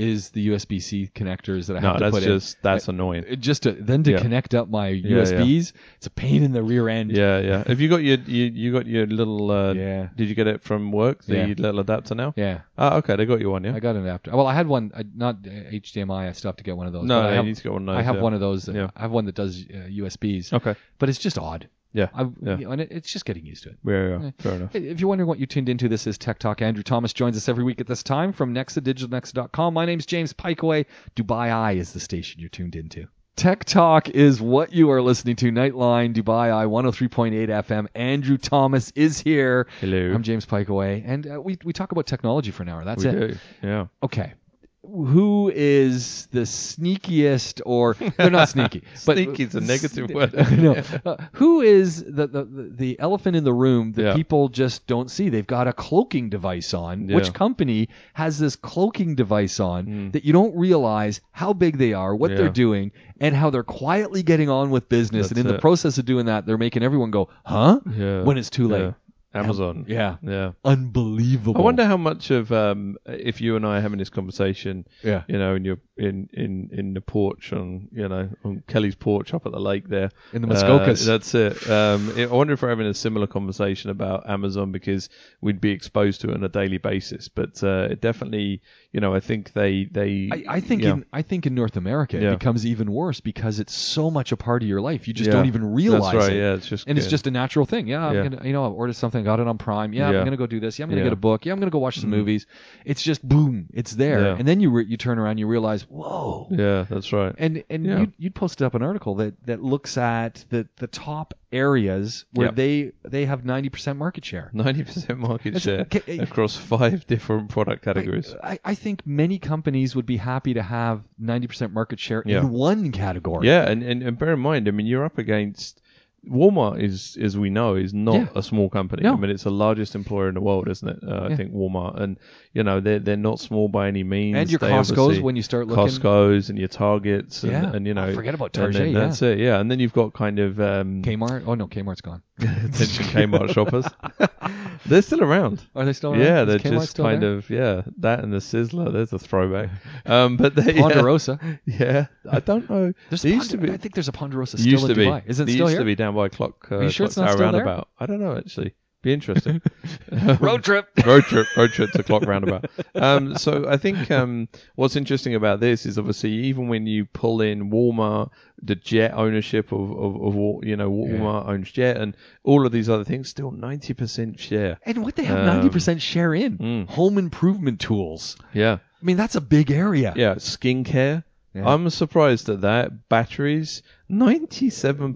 is 0.00 0.30
the 0.30 0.48
USB 0.50 0.80
C 0.82 1.10
connectors 1.14 1.66
that 1.66 1.76
I 1.76 1.80
no, 1.80 1.88
have 1.88 1.96
to 1.98 2.04
that's 2.04 2.14
put 2.16 2.22
just 2.22 2.56
that's 2.62 2.88
in. 2.88 2.94
annoying. 2.96 3.24
It 3.28 3.40
just 3.40 3.62
to, 3.64 3.72
then 3.72 4.02
to 4.04 4.12
Yeah. 4.12 4.20
connect 4.20 4.54
up 4.54 4.68
my 4.70 4.88
Yeah, 4.88 5.18
USBs, 5.18 5.72
it's 5.96 6.06
a 6.06 6.10
pain 6.10 6.42
in 6.42 6.52
the 6.52 6.62
rear 6.62 6.88
end. 6.88 7.10
Yeah, 7.12 7.38
yeah. 7.40 7.64
Have 7.66 7.80
you 7.80 7.88
got 7.88 8.02
your 8.02 8.18
you, 8.18 8.44
you 8.62 8.72
got 8.72 8.86
your 8.86 9.06
little? 9.06 9.50
Uh, 9.50 9.74
Yeah. 9.74 10.08
Did 10.16 10.28
you 10.28 10.34
get 10.34 10.46
it 10.46 10.62
from 10.62 10.90
work? 10.92 11.24
The 11.24 11.36
Yeah. 11.36 11.54
little 11.58 11.80
adapter 11.80 12.14
now? 12.14 12.32
Yeah, 12.36 12.60
Ah, 12.78 12.96
okay. 12.96 13.16
They 13.16 13.26
got 13.26 13.40
you 13.40 13.50
one, 13.50 13.64
yeah. 13.64 13.74
I 13.74 13.80
got 13.80 13.94
an 13.96 14.02
adapter. 14.02 14.30
Well, 14.36 14.46
I 14.46 14.54
had 14.54 14.66
one, 14.66 14.90
uh, 14.94 15.02
not 15.14 15.36
uh, 15.46 15.50
HDMI. 15.70 16.28
I 16.28 16.32
still 16.32 16.48
have 16.50 16.56
to 16.56 16.64
get 16.64 16.76
one 16.76 16.86
of 16.86 16.92
those. 16.92 17.04
no, 17.06 17.20
I 17.20 17.32
have, 17.34 17.44
need 17.44 17.56
to 17.56 17.62
get 17.62 17.72
one 17.72 17.82
of 17.82 17.86
those. 17.94 17.96
I 17.98 18.02
have 18.02 18.16
yeah. 18.16 18.22
one 18.22 18.34
of 18.34 18.40
those. 18.40 18.68
uh, 18.68 18.72
Yeah. 18.72 18.90
I 18.96 19.02
have 19.02 19.10
one 19.12 19.26
that 19.26 19.34
does 19.34 19.64
uh, 19.68 19.88
USBs, 20.02 20.52
Okay. 20.54 20.74
but 20.98 21.08
it's 21.08 21.18
just 21.18 21.38
odd. 21.38 21.68
Yeah. 21.92 22.08
I, 22.14 22.28
yeah. 22.40 22.56
you 22.56 22.64
know, 22.66 22.70
and 22.72 22.80
it, 22.80 22.92
it's 22.92 23.12
just 23.12 23.24
getting 23.24 23.44
used 23.44 23.64
to 23.64 23.70
it. 23.70 23.78
Yeah, 23.84 24.18
yeah. 24.24 24.30
Fair 24.38 24.52
enough. 24.52 24.74
If 24.74 25.00
you're 25.00 25.08
wondering 25.08 25.28
what 25.28 25.38
you 25.38 25.46
tuned 25.46 25.68
into, 25.68 25.88
this 25.88 26.06
is 26.06 26.18
Tech 26.18 26.38
Talk. 26.38 26.62
Andrew 26.62 26.82
Thomas 26.82 27.12
joins 27.12 27.36
us 27.36 27.48
every 27.48 27.64
week 27.64 27.80
at 27.80 27.86
this 27.86 28.02
time 28.02 28.32
from 28.32 28.54
nexadigitalnext.com. 28.54 29.74
My 29.74 29.86
name's 29.86 30.06
James 30.06 30.32
Piecowye. 30.32 30.86
Dubai 31.16 31.52
Eye 31.52 31.72
is 31.72 31.92
the 31.92 32.00
station 32.00 32.40
you're 32.40 32.48
tuned 32.48 32.76
into. 32.76 33.06
Tech 33.36 33.64
Talk 33.64 34.10
is 34.10 34.40
what 34.40 34.72
you 34.72 34.90
are 34.90 35.00
listening 35.00 35.36
to. 35.36 35.50
Nightline, 35.50 36.14
Dubai 36.14 36.52
Eye, 36.52 36.66
103.8 36.66 37.48
FM. 37.48 37.86
Andrew 37.94 38.36
Thomas 38.36 38.92
is 38.94 39.18
here. 39.18 39.66
Hello. 39.80 40.12
I'm 40.12 40.22
James 40.22 40.44
Piecowye, 40.44 41.02
and 41.06 41.26
uh, 41.26 41.40
we, 41.40 41.56
we 41.64 41.72
talk 41.72 41.92
about 41.92 42.06
technology 42.06 42.50
for 42.50 42.64
an 42.64 42.68
hour. 42.68 42.84
That's 42.84 43.02
we 43.02 43.10
it. 43.10 43.30
do. 43.30 43.36
Yeah. 43.62 43.86
Okay. 44.02 44.34
Who 44.82 45.52
is 45.54 46.26
the 46.32 46.40
sneakiest, 46.40 47.60
or 47.66 47.94
they're 48.16 48.30
not 48.30 48.48
sneaky, 48.56 48.82
but 49.04 49.16
Sneaky's 49.16 49.54
a 49.54 49.60
negative 49.60 50.10
word. 50.10 50.32
no. 50.58 50.82
Uh, 51.04 51.16
who 51.32 51.60
is 51.60 52.02
the, 52.04 52.26
the 52.26 52.44
the 52.74 52.98
elephant 52.98 53.36
in 53.36 53.44
the 53.44 53.52
room 53.52 53.92
that 53.92 54.02
Yeah. 54.02 54.14
people 54.14 54.48
just 54.48 54.86
don't 54.86 55.10
see? 55.10 55.28
They've 55.28 55.46
got 55.46 55.68
a 55.68 55.72
cloaking 55.72 56.30
device 56.30 56.72
on. 56.74 57.08
Yeah. 57.08 57.16
Which 57.16 57.32
company 57.34 57.88
has 58.14 58.38
this 58.38 58.56
cloaking 58.56 59.14
device 59.16 59.60
on 59.60 59.86
Mm. 59.86 60.12
that 60.12 60.24
you 60.24 60.32
don't 60.32 60.54
realize 60.56 61.20
how 61.32 61.52
big 61.52 61.76
they 61.78 61.92
are, 61.92 62.14
what 62.16 62.30
Yeah. 62.30 62.38
they're 62.38 62.48
doing, 62.48 62.92
and 63.20 63.34
how 63.36 63.50
they're 63.50 63.62
quietly 63.62 64.22
getting 64.22 64.48
on 64.48 64.70
with 64.70 64.88
business. 64.88 65.28
That's 65.28 65.38
and 65.38 65.46
in 65.48 65.54
the 65.54 65.60
process 65.60 65.98
of 65.98 66.04
doing 66.06 66.26
that, 66.26 66.46
they're 66.46 66.58
making 66.58 66.82
everyone 66.82 67.10
go, 67.10 67.28
"Huh?" 67.44 67.80
Yeah. 67.96 68.22
When 68.22 68.38
it's 68.38 68.50
too 68.50 68.66
late. 68.68 68.94
Amazon. 69.32 69.84
Yeah. 69.88 70.16
Yeah. 70.22 70.52
Unbelievable. 70.64 71.60
I 71.60 71.64
wonder 71.64 71.84
how 71.84 71.96
much 71.96 72.30
of 72.30 72.50
um, 72.52 72.96
if 73.06 73.40
you 73.40 73.56
and 73.56 73.64
I 73.66 73.78
are 73.78 73.80
having 73.80 73.98
this 73.98 74.10
conversation, 74.10 74.86
Yeah. 75.02 75.22
you 75.28 75.38
know, 75.38 75.54
in 75.54 75.64
your 75.64 75.78
in 75.96 76.28
in 76.32 76.70
in 76.72 76.94
the 76.94 77.00
porch 77.00 77.52
on 77.52 77.88
you 77.92 78.08
know 78.08 78.28
on 78.44 78.62
Kelly's 78.66 78.94
porch 78.94 79.34
up 79.34 79.44
at 79.46 79.52
the 79.52 79.60
lake 79.60 79.88
there 79.88 80.10
In 80.32 80.42
the 80.42 80.48
Uh, 80.54 80.94
that's 80.94 81.34
it. 81.34 81.70
Um, 81.70 82.12
I 82.16 82.26
wonder 82.26 82.54
if 82.54 82.62
we're 82.62 82.70
having 82.70 82.86
a 82.86 82.94
similar 82.94 83.26
conversation 83.26 83.90
about 83.90 84.28
Amazon 84.28 84.72
because 84.72 85.08
we'd 85.40 85.60
be 85.60 85.70
exposed 85.70 86.22
to 86.22 86.30
it 86.30 86.34
on 86.34 86.42
a 86.44 86.48
daily 86.48 86.78
basis. 86.78 87.28
But 87.28 87.62
uh, 87.62 87.88
it 87.90 88.00
definitely, 88.00 88.62
you 88.92 89.00
know, 89.00 89.14
I 89.14 89.20
think 89.20 89.52
they 89.52 89.84
they. 89.84 90.30
I, 90.32 90.56
I 90.56 90.60
think 90.60 90.82
yeah. 90.82 90.92
in 90.92 91.04
I 91.12 91.22
think 91.22 91.46
in 91.46 91.54
North 91.54 91.76
America 91.76 92.18
Yeah. 92.18 92.32
it 92.32 92.38
becomes 92.40 92.66
even 92.66 92.90
worse 92.92 93.20
because 93.20 93.60
it's 93.60 93.74
so 93.74 94.10
much 94.10 94.32
a 94.32 94.36
part 94.36 94.62
of 94.62 94.68
your 94.68 94.80
life. 94.80 95.06
You 95.06 95.14
just 95.14 95.28
Yeah. 95.28 95.34
don't 95.36 95.46
even 95.46 95.64
realize 95.64 96.12
That's 96.12 96.24
right. 96.28 96.32
it. 96.32 96.38
Yeah, 96.40 96.54
it's 96.54 96.66
just 96.68 96.88
and 96.88 96.98
it's 96.98 97.06
yeah. 97.06 97.10
just 97.10 97.26
a 97.26 97.30
natural 97.30 97.66
thing. 97.66 97.86
Yeah, 97.86 98.06
I'm 98.06 98.14
Yeah. 98.16 98.22
gonna, 98.28 98.46
you 98.46 98.52
know, 98.52 98.64
I've 98.66 98.72
ordered 98.72 98.96
something, 98.96 99.19
got 99.22 99.40
it 99.40 99.46
on 99.46 99.58
Prime. 99.58 99.92
Yeah, 99.92 100.08
I'm 100.08 100.14
Yeah. 100.14 100.24
gonna 100.24 100.36
go 100.36 100.46
do 100.46 100.60
this. 100.60 100.78
Yeah, 100.78 100.84
I'm 100.84 100.90
gonna 100.90 101.00
Yeah. 101.00 101.06
get 101.06 101.12
a 101.12 101.16
book. 101.16 101.44
Yeah, 101.46 101.52
I'm 101.52 101.58
gonna 101.58 101.70
go 101.70 101.78
watch 101.78 101.98
some 102.00 102.10
Mhm. 102.10 102.16
movies. 102.16 102.46
It's 102.84 103.02
just 103.02 103.26
boom, 103.26 103.66
it's 103.72 103.92
there, 103.92 104.20
Yeah. 104.20 104.36
and 104.38 104.46
then 104.46 104.60
you 104.60 104.70
re- 104.70 104.86
you 104.86 104.96
turn 104.96 105.18
around, 105.18 105.38
you 105.38 105.46
realize, 105.46 105.82
whoa. 105.88 106.48
yeah, 106.50 106.86
that's 106.88 107.12
right. 107.12 107.34
And 107.38 107.62
and 107.70 107.84
Yeah. 107.86 107.98
you 108.00 108.12
you 108.18 108.30
posted 108.30 108.64
up 108.66 108.74
an 108.74 108.82
article 108.82 109.14
that, 109.16 109.34
that 109.46 109.62
looks 109.62 109.96
at 109.98 110.44
the, 110.50 110.66
the 110.76 110.86
top 110.86 111.34
areas 111.52 112.24
where 112.32 112.46
Yeah. 112.48 112.52
they 112.54 112.92
they 113.08 113.24
have 113.26 113.44
ninety 113.44 113.68
percent 113.68 113.98
market 113.98 114.24
share. 114.24 114.50
Ninety 114.54 114.84
percent 114.84 115.18
market 115.18 115.54
That's- 115.54 115.62
share 115.62 115.80
okay, 115.80 116.18
across 116.18 116.56
five 116.56 117.06
different 117.06 117.48
product 117.48 117.84
categories. 117.84 118.34
I, 118.42 118.58
I 118.64 118.74
think 118.74 119.06
many 119.06 119.38
companies 119.38 119.94
would 119.96 120.06
be 120.06 120.16
happy 120.16 120.54
to 120.54 120.62
have 120.62 121.02
ninety 121.18 121.46
percent 121.46 121.72
market 121.72 121.98
share 121.98 122.22
Yeah. 122.26 122.40
in 122.40 122.50
one 122.50 122.92
category. 122.92 123.46
Yeah, 123.46 123.68
and, 123.68 123.82
and, 123.82 124.02
and 124.02 124.18
bear 124.18 124.32
in 124.34 124.40
mind, 124.40 124.68
I 124.68 124.70
mean, 124.70 124.86
you're 124.86 125.04
up 125.04 125.18
against 125.18 125.79
Walmart 126.28 126.82
is, 126.82 127.16
as 127.20 127.38
we 127.38 127.48
know, 127.50 127.74
is 127.76 127.94
not 127.94 128.14
Yeah. 128.14 128.26
a 128.34 128.42
small 128.42 128.68
company. 128.68 129.02
No. 129.04 129.14
I 129.14 129.16
mean, 129.16 129.30
it's 129.30 129.44
the 129.44 129.50
largest 129.50 129.94
employer 129.94 130.28
in 130.28 130.34
the 130.34 130.40
world, 130.40 130.68
isn't 130.68 130.88
it? 130.88 130.98
Uh, 131.02 131.26
Yeah. 131.28 131.34
I 131.34 131.36
think 131.36 131.52
Walmart, 131.52 132.00
and 132.00 132.16
you 132.52 132.62
know, 132.64 132.80
they're 132.80 132.98
they're 132.98 133.16
not 133.16 133.38
small 133.38 133.68
by 133.68 133.86
any 133.88 134.02
means. 134.02 134.36
And 134.36 134.50
your 134.50 134.58
They 134.58 134.70
Costco's 134.70 135.20
when 135.20 135.36
you 135.36 135.42
start 135.42 135.66
looking. 135.68 135.84
Costco's 135.84 136.50
and 136.50 136.58
your 136.58 136.68
Targets, 136.68 137.42
and, 137.44 137.52
Yeah. 137.52 137.72
and 137.72 137.86
you 137.86 137.94
know, 137.94 138.06
Oh, 138.08 138.14
forget 138.14 138.34
about 138.34 138.52
Target, 138.52 138.90
yeah. 138.90 138.98
That's 139.00 139.22
it, 139.22 139.38
yeah. 139.38 139.60
And 139.60 139.70
then 139.70 139.78
you've 139.78 139.92
got 139.92 140.12
kind 140.12 140.38
of 140.38 140.60
um, 140.60 141.02
Kmart. 141.02 141.44
Oh 141.46 141.54
no, 141.54 141.66
Kmart's 141.68 142.00
gone. 142.00 142.22
attention 142.40 143.04
Kmart 143.06 143.52
shoppers. 143.52 143.84
they're 144.86 145.02
still 145.02 145.22
around. 145.22 145.62
Are 145.76 145.84
they 145.84 145.92
still 145.92 146.12
around? 146.12 146.20
Yeah, 146.22 146.42
Is 146.42 146.48
they're 146.48 146.58
Kmart 146.58 146.80
just 146.80 146.96
kind 146.96 147.22
there? 147.22 147.34
of 147.34 147.50
yeah. 147.50 147.82
That 147.98 148.20
and 148.24 148.32
the 148.32 148.38
Sizzler, 148.38 148.92
there's 148.92 149.12
a 149.12 149.18
throwback. 149.18 149.70
Um, 150.06 150.36
but 150.36 150.54
they 150.54 150.72
Ponderosa. 150.74 151.38
yeah, 151.66 152.06
I 152.30 152.40
don't 152.40 152.68
know. 152.68 152.92
There's 153.10 153.22
There 153.22 153.32
used 153.32 153.50
to 153.52 153.58
be- 153.58 153.70
I 153.70 153.76
think 153.76 153.94
there's 153.94 154.08
a 154.08 154.12
Ponderosa 154.12 154.58
still 154.58 154.70
used 154.72 154.84
in 154.84 154.88
to 154.90 154.94
be. 154.94 155.04
Dubai. 155.06 155.22
Is 155.26 155.38
it 155.38 155.44
There 155.46 155.54
still 155.54 155.66
used 155.66 155.72
here? 155.72 155.80
to 155.80 155.84
be 155.84 155.94
down 155.94 156.14
by 156.14 156.28
clock. 156.28 156.66
Uh, 156.72 156.76
Are 156.76 156.82
you 156.84 156.90
sure 156.90 157.06
it's 157.06 157.16
not 157.16 157.30
still 157.32 157.52
there? 157.52 157.84
I 157.98 158.06
don't 158.06 158.20
know 158.20 158.36
actually. 158.36 158.74
Be 159.02 159.12
interesting. 159.14 159.62
Road 160.40 160.62
trip. 160.62 160.88
road 161.06 161.24
trip, 161.24 161.46
road 161.56 161.70
trip 161.70 161.90
to 161.92 162.02
clock 162.02 162.26
roundabout. 162.26 162.70
Um, 162.94 163.36
so 163.36 163.66
I 163.68 163.76
think 163.78 164.10
um, 164.10 164.48
what's 164.74 164.96
interesting 164.96 165.34
about 165.34 165.60
this 165.60 165.86
is 165.86 165.98
obviously 165.98 166.30
even 166.32 166.68
when 166.68 166.86
you 166.86 167.06
pull 167.06 167.40
in 167.40 167.70
Walmart, 167.70 168.30
the 168.62 168.74
Jet 168.74 169.12
ownership 169.14 169.72
of, 169.72 169.90
of, 169.90 170.16
of 170.22 170.64
you 170.64 170.76
know 170.76 170.90
Walmart 170.90 171.48
owns 171.48 171.70
Jet, 171.70 171.96
and 171.96 172.14
all 172.42 172.66
of 172.66 172.72
these 172.72 172.90
other 172.90 173.04
things, 173.04 173.28
still 173.30 173.50
ninety 173.50 173.94
percent 173.94 174.38
share. 174.38 174.78
And 174.84 175.02
what 175.02 175.16
they 175.16 175.24
have 175.24 175.38
Um, 175.38 175.46
ninety 175.46 175.70
percent 175.70 176.02
share 176.02 176.34
in 176.34 176.58
mm. 176.58 176.88
home 176.88 177.16
improvement 177.16 177.80
tools. 177.80 178.36
Yeah, 178.52 178.78
I 179.00 179.04
mean 179.04 179.16
that's 179.16 179.36
a 179.36 179.40
big 179.40 179.70
area. 179.70 180.12
yeah. 180.16 180.34
Skincare. 180.34 181.24
Yeah. 181.54 181.68
I'm 181.68 181.88
surprised 181.90 182.48
at 182.48 182.60
that. 182.60 183.08
Batteries, 183.08 183.82
ninety-seven 184.08 185.14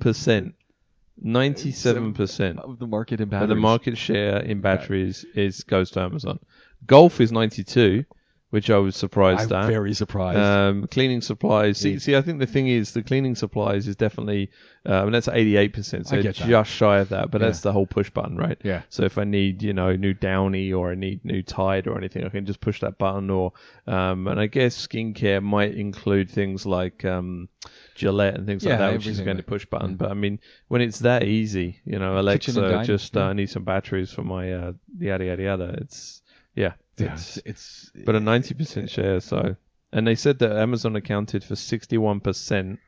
percent. 1.24 1.32
Ninety-seven 1.32 2.14
percent. 2.14 2.58
Of 2.60 2.78
the 2.78 2.86
market 2.86 3.20
in 3.20 3.28
batteries. 3.28 3.48
the 3.48 3.54
market 3.56 3.98
share 3.98 4.38
in 4.40 4.60
batteries 4.60 5.24
is 5.34 5.62
goes 5.64 5.90
to 5.92 6.00
Amazon. 6.00 6.38
Golf 6.86 7.20
is 7.20 7.32
92, 7.32 8.04
which 8.50 8.70
I 8.70 8.78
was 8.78 8.94
surprised 8.94 9.52
I'm 9.52 9.64
at. 9.64 9.68
very 9.68 9.94
surprised. 9.94 10.38
Um, 10.38 10.86
cleaning 10.86 11.22
supplies. 11.22 11.78
See, 11.78 11.98
see, 11.98 12.14
I 12.14 12.20
think 12.22 12.38
the 12.38 12.46
thing 12.46 12.68
is, 12.68 12.92
the 12.92 13.02
cleaning 13.02 13.34
supplies 13.34 13.88
is 13.88 13.96
definitely, 13.96 14.50
uh, 14.86 15.00
I 15.00 15.02
mean, 15.04 15.12
that's 15.12 15.28
88%, 15.28 16.06
so 16.06 16.16
I 16.16 16.22
get 16.22 16.36
that. 16.36 16.46
just 16.46 16.70
shy 16.70 16.98
of 16.98 17.08
that, 17.08 17.30
but 17.30 17.40
that's 17.40 17.60
the 17.62 17.72
whole 17.72 17.86
push 17.86 18.10
button, 18.10 18.36
right? 18.36 18.56
yeah. 18.62 18.82
So 18.90 19.04
if 19.04 19.18
I 19.18 19.24
need, 19.24 19.62
you 19.62 19.72
know, 19.72 19.96
new 19.96 20.14
Downy 20.14 20.72
or 20.72 20.92
I 20.92 20.94
need 20.94 21.24
new 21.24 21.42
Tide 21.42 21.88
or 21.88 21.98
anything, 21.98 22.24
I 22.24 22.28
can 22.28 22.46
just 22.46 22.60
push 22.60 22.80
that 22.80 22.98
button. 22.98 23.30
Or, 23.30 23.54
um, 23.86 24.28
and 24.28 24.38
I 24.38 24.46
guess 24.46 24.86
skincare 24.86 25.42
might 25.42 25.74
include 25.74 26.30
things 26.30 26.64
like 26.64 27.04
um, 27.04 27.48
Gillette 27.94 28.34
and 28.34 28.46
things 28.46 28.64
Yeah, 28.64 28.72
like 28.72 28.78
that, 28.80 28.92
which 28.94 29.06
is 29.06 29.20
going 29.20 29.36
to 29.38 29.42
push 29.42 29.64
button. 29.66 29.90
yeah. 29.90 29.96
But 29.96 30.10
I 30.10 30.14
mean, 30.14 30.40
when 30.68 30.80
it's 30.80 31.00
that 31.00 31.22
easy, 31.24 31.80
you 31.84 31.98
know, 31.98 32.18
Alexa, 32.18 32.84
just 32.84 33.16
uh, 33.16 33.20
yeah. 33.20 33.26
I 33.26 33.32
need 33.32 33.50
some 33.50 33.64
batteries 33.64 34.10
for 34.12 34.22
my 34.22 34.52
uh, 34.52 34.72
yada 34.98 35.24
yada 35.24 35.42
yada. 35.42 35.78
It's 35.80 36.22
yeah, 36.54 36.74
it's 36.98 37.38
it's, 37.38 37.90
it's 37.94 38.04
but 38.04 38.14
a 38.14 38.20
90% 38.20 38.88
share. 38.90 39.20
So, 39.20 39.56
and 39.92 40.06
they 40.06 40.14
said 40.14 40.38
that 40.40 40.52
Amazon 40.56 40.96
accounted 40.96 41.42
for 41.44 41.54
61% 41.54 42.78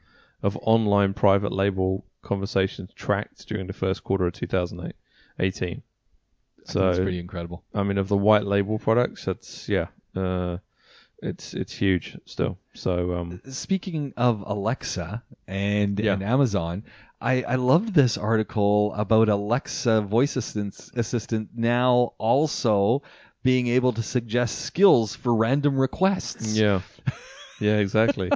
of 0.43 0.57
online 0.63 1.15
private 1.15 1.53
label 1.53 2.05
conversations 2.23 2.91
tracked 2.95 3.47
during 3.49 3.67
the 3.67 3.73
first 3.73 4.05
quarter 4.05 4.27
of 4.27 4.33
2018. 4.35 4.93
I 5.39 5.51
think 5.51 5.83
So, 6.65 6.89
it's 6.91 6.99
pretty 6.99 7.19
incredible. 7.21 7.65
I 7.75 7.83
mean, 7.85 7.99
of 7.99 8.09
the 8.09 8.17
white 8.17 8.45
label 8.45 8.79
products, 8.79 9.25
that's 9.25 9.69
yeah, 9.69 9.87
uh, 10.15 10.59
it's 11.27 11.55
it's 11.55 11.73
huge 11.73 12.17
still. 12.25 12.59
So, 12.75 13.15
um, 13.15 13.41
Speaking 13.51 14.13
of 14.17 14.43
Alexa 14.47 15.23
and 15.47 15.99
Yeah. 15.99 16.13
and 16.15 16.23
Amazon, 16.23 16.85
I, 17.21 17.43
I 17.43 17.55
loved 17.57 17.95
this 17.95 18.17
article 18.19 18.93
about 18.95 19.29
Alexa 19.29 20.03
voice 20.03 20.37
assistant, 20.37 20.91
assistant 20.95 21.49
now 21.55 22.13
also 22.19 23.03
being 23.43 23.69
able 23.69 23.93
to 23.93 24.03
suggest 24.03 24.61
skills 24.61 25.15
for 25.17 25.35
random 25.35 25.79
requests. 25.79 26.57
Yeah. 26.57 26.81
Yeah, 27.59 27.79
exactly. 27.79 28.31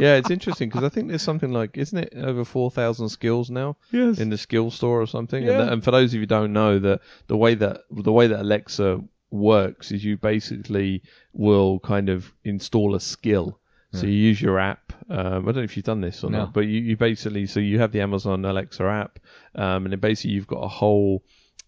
yeah, 0.00 0.16
it's 0.16 0.30
interesting 0.30 0.70
because 0.70 0.82
I 0.82 0.88
think 0.88 1.08
there's 1.08 1.20
something 1.20 1.52
like, 1.52 1.76
isn't 1.76 1.98
it 1.98 2.14
over 2.16 2.42
4,000 2.42 3.10
skills 3.10 3.50
now 3.50 3.76
Yes. 3.90 4.18
in 4.18 4.30
the 4.30 4.38
skill 4.38 4.70
store 4.70 5.02
or 5.02 5.06
something? 5.06 5.42
Yeah. 5.44 5.50
And, 5.50 5.60
that, 5.60 5.72
and 5.74 5.84
for 5.84 5.90
those 5.90 6.08
of 6.10 6.14
you 6.14 6.20
who 6.20 6.26
don't 6.26 6.54
know, 6.54 6.78
that 6.78 7.00
the 7.26 7.36
way 7.36 7.54
that 7.56 7.82
the 7.90 8.12
way 8.12 8.28
that 8.28 8.40
Alexa 8.40 9.02
works 9.32 9.90
is 9.92 10.04
you 10.04 10.16
basically 10.16 11.02
will 11.32 11.80
kind 11.80 12.08
of 12.08 12.32
install 12.44 12.94
a 12.94 13.00
skill. 13.00 13.58
So 13.94 14.06
you 14.06 14.12
use 14.14 14.40
your 14.40 14.58
app. 14.58 14.94
Um, 15.10 15.42
I 15.46 15.52
don't 15.52 15.56
know 15.56 15.62
if 15.62 15.76
you've 15.76 15.84
done 15.84 16.00
this 16.00 16.24
or 16.24 16.30
No. 16.30 16.38
not, 16.38 16.54
but 16.54 16.60
you, 16.62 16.80
you 16.80 16.96
basically 16.96 17.44
so 17.46 17.60
you 17.60 17.78
have 17.80 17.92
the 17.92 18.00
Amazon 18.00 18.42
Alexa 18.42 18.82
app, 18.84 19.18
um, 19.54 19.84
and 19.84 19.92
then 19.92 20.00
basically 20.00 20.30
you've 20.30 20.46
got 20.46 20.60
a 20.64 20.68
whole 20.68 21.22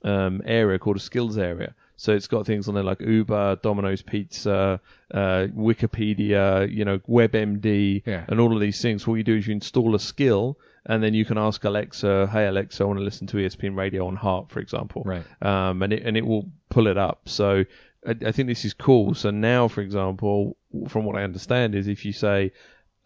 um, 0.05 0.41
area 0.47 0.79
called 0.79 0.97
a 0.97 1.01
skills 1.01 1.37
area. 1.37 1.75
So 1.97 2.13
it's 2.15 2.27
got 2.27 2.47
things 2.47 2.67
on 2.67 2.75
there 2.75 2.83
like 2.83 3.01
Uber, 3.01 3.57
Domino's 3.63 4.01
Pizza, 4.03 4.81
uh, 5.13 5.47
Wikipedia, 5.55 6.71
you 6.73 6.85
know, 6.85 6.99
WebMD, 7.01 8.03
Yeah. 8.07 8.25
and 8.29 8.41
all 8.41 8.55
of 8.55 8.61
these 8.61 8.81
things. 8.81 9.07
What 9.07 9.15
you 9.17 9.23
do 9.25 9.37
is 9.37 9.47
you 9.47 9.53
install 9.53 9.95
a 9.95 10.01
skill, 10.01 10.59
and 10.87 11.03
then 11.03 11.15
you 11.15 11.25
can 11.25 11.39
ask 11.39 11.63
Alexa, 11.65 12.27
"Hey 12.29 12.47
Alexa, 12.47 12.83
I 12.83 12.87
want 12.87 12.99
to 12.99 13.05
listen 13.05 13.27
to 13.29 13.37
ESPN 13.39 13.77
Radio 13.77 14.07
on 14.07 14.17
Heart, 14.17 14.51
for 14.51 14.61
example." 14.61 15.03
Right. 15.05 15.25
Um, 15.43 15.83
and 15.83 15.93
it 15.93 16.03
and 16.05 16.17
it 16.17 16.27
will 16.27 16.51
pull 16.75 16.87
it 16.89 16.99
up. 16.99 17.29
So 17.29 17.65
I, 18.07 18.11
I 18.29 18.33
think 18.33 18.49
this 18.49 18.65
is 18.65 18.75
cool. 18.75 19.15
So 19.15 19.31
now, 19.31 19.69
for 19.69 19.81
example, 19.81 20.57
from 20.89 21.05
what 21.05 21.17
I 21.17 21.23
understand, 21.23 21.75
is 21.75 21.87
if 21.89 22.05
you 22.05 22.13
say, 22.13 22.53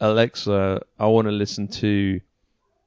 Alexa, 0.01 0.83
I 0.99 1.07
want 1.07 1.27
to 1.27 1.33
listen 1.33 1.69
to, 1.83 2.21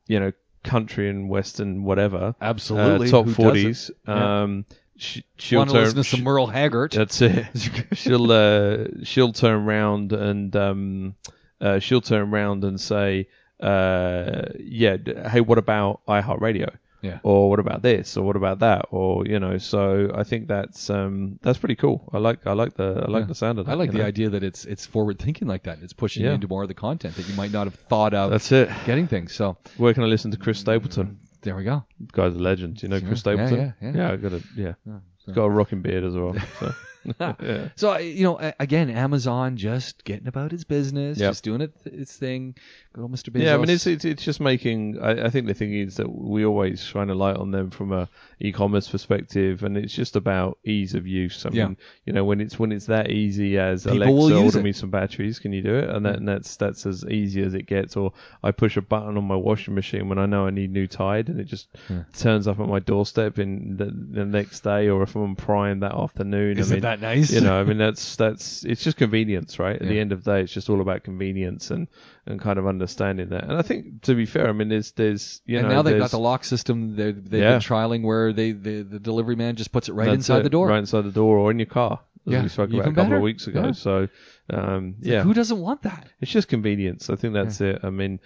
you 0.08 0.20
know, 0.20 0.32
country 0.64 1.10
and 1.10 1.30
western 1.30 1.84
whatever, 1.84 2.36
Absolutely. 2.42 3.08
uh, 3.08 3.12
top 3.12 3.28
forties. 3.30 3.92
Yeah. 4.08 4.42
Um, 4.44 4.66
sh- 4.98 5.22
she'll 5.38 5.60
Want 5.60 5.70
to 5.72 5.76
turn. 5.76 5.84
listen 5.84 5.98
to 5.98 6.04
some 6.04 6.24
Merle 6.24 6.48
Haggard? 6.48 6.92
that's 6.92 7.22
it. 7.22 7.46
she'll 7.94 8.32
uh, 8.32 8.86
she'll 9.04 9.34
turn 9.34 9.54
around 9.68 10.14
and 10.14 10.56
um, 10.56 11.16
uh, 11.60 11.80
she'll 11.80 12.02
turn 12.02 12.30
around 12.34 12.64
and 12.64 12.80
say, 12.80 13.28
uh, 13.60 14.44
yeah, 14.60 14.98
hey, 15.30 15.42
what 15.42 15.58
about 15.58 16.02
iHeartRadio? 16.08 16.70
Yeah. 17.02 17.20
Or 17.24 17.50
what 17.50 17.60
about 17.60 17.82
this? 17.82 18.16
Or 18.18 18.24
what 18.24 18.36
about 18.36 18.60
that? 18.60 18.86
Or 18.92 19.26
you 19.26 19.40
know, 19.40 19.58
so 19.58 20.12
I 20.14 20.24
think 20.24 20.48
that's 20.48 20.90
um, 20.90 21.40
that's 21.42 21.58
pretty 21.58 21.76
cool. 21.76 22.08
I 22.14 22.18
like 22.20 22.46
I 22.46 22.54
like 22.54 22.76
the 22.76 23.04
I 23.08 23.10
like 23.12 23.24
Yeah. 23.24 23.28
the 23.28 23.36
sound 23.36 23.60
of 23.60 23.66
that. 23.66 23.72
I 23.72 23.76
like 23.76 23.92
the 23.92 24.00
know? 24.00 24.06
idea 24.06 24.30
that 24.30 24.44
it's 24.44 24.66
it's 24.66 24.86
forward 24.86 25.18
thinking 25.20 25.48
like 25.48 25.64
that. 25.64 25.80
It's 25.82 25.94
pushing 25.94 26.24
you 26.24 26.30
Yeah. 26.30 26.36
into 26.36 26.48
more 26.48 26.62
of 26.64 26.68
the 26.68 26.74
content 26.76 27.16
that 27.16 27.28
you 27.28 27.36
might 27.36 27.52
not 27.52 27.66
have 27.68 27.76
thought 27.76 28.14
of 28.14 28.30
That's 28.32 28.52
it. 28.52 28.70
getting 28.86 29.08
things. 29.08 29.34
So 29.34 29.58
Where 29.78 29.94
can 29.94 30.04
I 30.04 30.08
listen 30.08 30.32
to 30.32 30.38
Chris 30.38 30.60
Stapleton? 30.60 31.20
there 31.42 31.56
we 31.56 31.64
go. 31.64 31.84
Guy's 32.12 32.36
a 32.36 32.40
legend. 32.40 32.84
You 32.84 32.90
know 32.90 33.00
Chris 33.00 33.24
Yeah, 33.26 33.32
yeah, 33.34 33.46
Stapleton? 33.48 33.74
yeah, 33.82 33.92
yeah. 33.96 34.12
I 34.12 34.16
got 34.18 34.34
a 34.34 34.44
yeah. 34.56 34.74
so- 34.86 35.02
He's 35.26 35.36
got 35.36 35.46
a 35.46 35.50
rocking 35.50 35.82
beard 35.82 36.04
as 36.04 36.14
well. 36.16 36.36
So. 36.60 36.72
yeah. 37.20 37.70
So 37.76 37.98
you 37.98 38.24
know, 38.24 38.54
again, 38.60 38.90
Amazon 38.90 39.58
just 39.58 40.04
getting 40.04 40.28
about 40.28 40.54
its 40.54 40.64
business, 40.64 41.18
Yep. 41.18 41.32
just 41.32 41.44
doing 41.44 41.62
it 41.62 41.74
its 41.86 42.16
thing. 42.16 42.56
Good 42.94 43.02
old 43.02 43.12
Mr. 43.12 43.30
Bezos. 43.30 43.44
Yeah, 43.44 43.56
I 43.56 43.58
mean, 43.58 43.70
it's, 43.70 43.88
it's 43.88 44.06
it's 44.06 44.24
just 44.24 44.40
making. 44.40 45.00
I, 45.02 45.26
I 45.26 45.30
think 45.30 45.48
the 45.48 45.54
thing 45.54 45.74
is 45.74 45.96
that 45.96 46.10
we 46.12 46.46
always 46.46 46.84
shine 46.84 47.10
a 47.10 47.16
light 47.16 47.38
on 47.38 47.52
them 47.52 47.70
from 47.72 47.92
a 47.92 48.10
e-commerce 48.44 48.90
perspective, 48.90 49.64
and 49.64 49.78
it's 49.78 49.94
just 49.94 50.16
about 50.16 50.58
ease 50.66 50.94
of 50.96 51.06
use. 51.06 51.46
I 51.46 51.50
Yeah. 51.52 51.68
mean, 51.68 51.78
you 52.06 52.14
know, 52.14 52.26
when 52.26 52.42
it's 52.42 52.58
when 52.58 52.72
it's 52.72 52.88
that 52.88 53.12
easy 53.12 53.58
as 53.60 53.84
People 53.86 54.26
Alexa, 54.26 54.38
order 54.38 54.60
it. 54.60 54.64
me 54.64 54.72
some 54.72 54.90
batteries, 54.90 55.40
can 55.40 55.54
you 55.54 55.62
do 55.62 55.76
it? 55.76 55.90
And, 55.90 56.06
that, 56.06 56.16
and 56.18 56.28
that's 56.28 56.56
that's 56.58 56.86
as 56.86 57.06
easy 57.06 57.42
as 57.44 57.54
it 57.54 57.66
gets. 57.68 57.96
Or 57.96 58.14
I 58.44 58.52
push 58.52 58.78
a 58.78 58.82
button 58.82 59.18
on 59.18 59.24
my 59.26 59.36
washing 59.36 59.76
machine 59.76 60.10
when 60.10 60.18
I 60.18 60.26
know 60.26 60.48
I 60.48 60.50
need 60.50 60.72
new 60.72 60.88
Tide, 60.88 61.30
and 61.30 61.40
it 61.40 61.46
just 61.46 61.68
Yeah. 61.90 62.04
turns 62.18 62.48
up 62.48 62.60
at 62.60 62.68
my 62.68 62.80
doorstep 62.80 63.40
in 63.40 63.78
the, 63.78 63.86
the 63.86 64.26
next 64.26 64.62
day, 64.62 64.90
or 64.90 65.04
if 65.04 65.16
I'm 65.16 65.24
on 65.24 65.36
Prime 65.36 65.80
that 65.82 65.94
afternoon. 65.94 66.58
Isn't 66.58 66.74
I 66.74 66.76
mean, 66.76 66.82
that 66.82 67.02
nice? 67.02 67.32
you 67.32 67.42
know, 67.42 67.60
I 67.60 67.64
mean, 67.64 67.78
that's 67.78 68.16
that's 68.16 68.64
it's 68.66 68.84
just 68.84 68.98
convenience, 68.98 69.60
right? 69.60 69.76
At 69.82 69.88
the 69.88 70.00
end 70.00 70.12
of 70.12 70.24
the 70.24 70.32
day, 70.34 70.42
it's 70.42 70.54
just 70.54 70.70
all 70.70 70.82
about 70.82 71.04
convenience 71.04 71.72
and, 71.72 71.88
and 72.26 72.40
kind 72.40 72.58
of 72.60 72.68
understanding 72.68 73.30
that. 73.30 73.44
And 73.44 73.54
I 73.58 73.62
think, 73.62 74.02
to 74.04 74.16
be 74.16 74.26
fair, 74.26 74.48
I 74.48 74.52
mean, 74.52 74.70
there's 74.70 74.92
there's 74.92 75.42
you 75.46 75.58
and 75.60 75.68
know, 75.68 75.76
now 75.76 75.82
they've 75.82 75.98
got 76.00 76.12
the 76.12 76.20
lock 76.20 76.44
system. 76.44 76.96
They're, 76.96 77.12
they've 77.12 77.42
Yeah. 77.42 77.52
been 77.54 77.62
trialing 77.62 78.04
where 78.04 78.31
they 78.32 78.52
the, 78.52 78.82
the 78.84 79.00
delivery 79.00 79.36
man 79.36 79.56
just 79.56 79.72
puts 79.72 79.90
it 79.90 79.94
right 79.94 80.06
that's 80.06 80.16
inside 80.16 80.40
it, 80.40 80.44
the 80.44 80.50
door. 80.50 80.68
right 80.68 80.80
inside 80.80 81.02
the 81.02 81.12
door, 81.12 81.38
or 81.38 81.52
in 81.52 81.60
your 81.60 81.66
car, 81.68 82.00
as 82.28 82.34
Yeah, 82.34 82.42
we 82.44 82.50
spoke 82.50 82.70
about 82.70 82.80
a 82.82 82.84
couple 82.90 83.04
better. 83.04 83.16
of 83.18 83.22
weeks 83.22 83.48
ago. 83.48 83.66
Yeah. 83.66 83.72
So, 83.72 84.08
um, 84.50 84.96
It's 85.00 85.06
like, 85.08 85.14
yeah, 85.14 85.24
who 85.24 85.34
doesn't 85.34 85.60
want 85.60 85.82
that? 85.84 86.08
it's 86.20 86.32
just 86.32 86.48
convenience. 86.48 87.10
I 87.10 87.16
think 87.16 87.34
that's 87.34 87.62
it. 87.62 87.80
I 87.84 87.90
mean, 87.90 88.20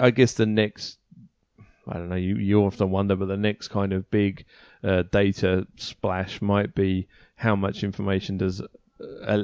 I 0.00 0.10
guess 0.10 0.34
the 0.34 0.46
next, 0.46 0.98
I 1.88 1.94
don't 1.94 2.08
know, 2.08 2.16
you, 2.16 2.36
you 2.36 2.60
often 2.64 2.90
wonder, 2.90 3.16
but 3.16 3.26
the 3.26 3.36
next 3.36 3.68
kind 3.68 3.92
of 3.92 4.10
big 4.10 4.44
uh, 4.82 5.02
data 5.10 5.66
splash 5.76 6.40
might 6.42 6.74
be 6.74 7.08
how 7.36 7.54
much 7.56 7.84
information 7.84 8.38
does 8.38 8.62
uh, 9.00 9.42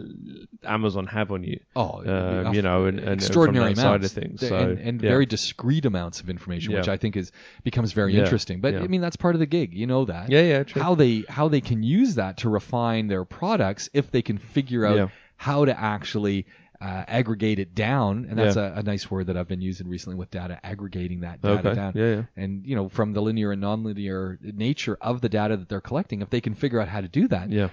Amazon 0.64 1.06
have 1.06 1.30
on 1.30 1.44
you. 1.44 1.60
Oh, 1.76 2.02
Um, 2.04 2.54
you 2.54 2.62
know, 2.62 2.86
and- 2.86 2.98
and- 2.98 3.08
extraordinary 3.14 3.74
from 3.74 3.74
that 3.74 3.80
side 3.82 3.86
amounts 3.88 4.06
of 4.16 4.22
things, 4.22 4.48
so, 4.48 4.56
and, 4.56 4.78
and 4.78 5.02
yeah. 5.02 5.08
very 5.10 5.26
discrete 5.26 5.84
amounts 5.84 6.20
of 6.20 6.30
information, 6.30 6.72
which 6.74 6.88
I 6.88 6.96
think 6.96 7.16
is 7.16 7.32
becomes 7.64 7.92
very 7.92 8.14
Yeah, 8.14 8.20
interesting. 8.22 8.60
But 8.60 8.74
yeah. 8.74 8.80
I 8.80 8.86
mean, 8.86 9.00
that's 9.00 9.16
part 9.16 9.34
of 9.34 9.40
the 9.40 9.46
gig. 9.46 9.74
You 9.74 9.86
know 9.86 10.04
that. 10.06 10.30
Yeah, 10.30 10.42
yeah, 10.42 10.62
true. 10.62 10.80
How 10.82 10.94
they 10.94 11.24
how 11.28 11.48
they 11.48 11.60
can 11.60 11.82
use 11.82 12.14
that 12.14 12.38
to 12.38 12.48
refine 12.48 13.08
their 13.08 13.24
products 13.24 13.90
if 13.92 14.10
they 14.10 14.22
can 14.22 14.38
figure 14.38 14.86
out 14.86 14.96
Yeah. 14.96 15.08
how 15.36 15.64
to 15.64 15.78
actually. 15.78 16.46
Uh, 16.80 17.04
aggregate 17.06 17.60
it 17.60 17.76
down, 17.76 18.26
and 18.28 18.36
that's 18.36 18.56
Yeah. 18.56 18.74
a, 18.74 18.80
a 18.80 18.82
nice 18.82 19.08
word 19.08 19.28
that 19.28 19.36
I've 19.36 19.46
been 19.46 19.60
using 19.60 19.86
recently 19.86 20.16
with 20.18 20.32
data. 20.32 20.58
Aggregating 20.64 21.20
that 21.20 21.40
data 21.40 21.68
Okay. 21.68 21.74
down, 21.76 21.92
Yeah, 21.94 22.06
yeah. 22.16 22.22
and 22.36 22.66
you 22.66 22.74
know, 22.74 22.88
from 22.88 23.12
the 23.12 23.22
linear 23.22 23.52
and 23.52 23.62
nonlinear 23.62 24.36
nature 24.42 24.98
of 25.00 25.20
the 25.20 25.28
data 25.28 25.56
that 25.56 25.68
they're 25.68 25.80
collecting, 25.80 26.22
if 26.22 26.30
they 26.30 26.40
can 26.40 26.54
figure 26.54 26.80
out 26.80 26.88
how 26.88 27.00
to 27.00 27.06
do 27.06 27.28
that, 27.28 27.50
Yeah. 27.52 27.68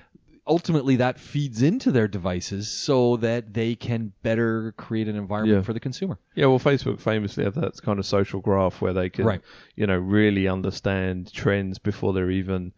Ultimately 0.50 0.96
that 0.98 1.20
feeds 1.20 1.62
into 1.62 1.92
their 1.92 2.08
devices 2.08 2.68
so 2.70 3.16
that 3.18 3.54
they 3.54 3.76
can 3.76 4.12
better 4.24 4.74
create 4.78 5.08
an 5.08 5.16
environment 5.16 5.60
Yeah. 5.60 5.62
for 5.64 5.74
the 5.74 5.80
consumer. 5.80 6.18
Yeah, 6.36 6.48
well, 6.48 6.60
Facebook 6.60 7.00
famously 7.00 7.44
have 7.44 7.56
that 7.56 7.80
kind 7.82 8.00
of 8.00 8.06
social 8.06 8.42
graph 8.42 8.82
where 8.82 8.92
they 8.94 9.10
can, 9.10 9.26
Right. 9.26 9.42
you 9.76 9.86
know, 9.88 9.98
really 9.98 10.48
understand 10.48 11.32
trends 11.32 11.78
before 11.78 12.14
they're 12.14 12.32
even, 12.32 12.74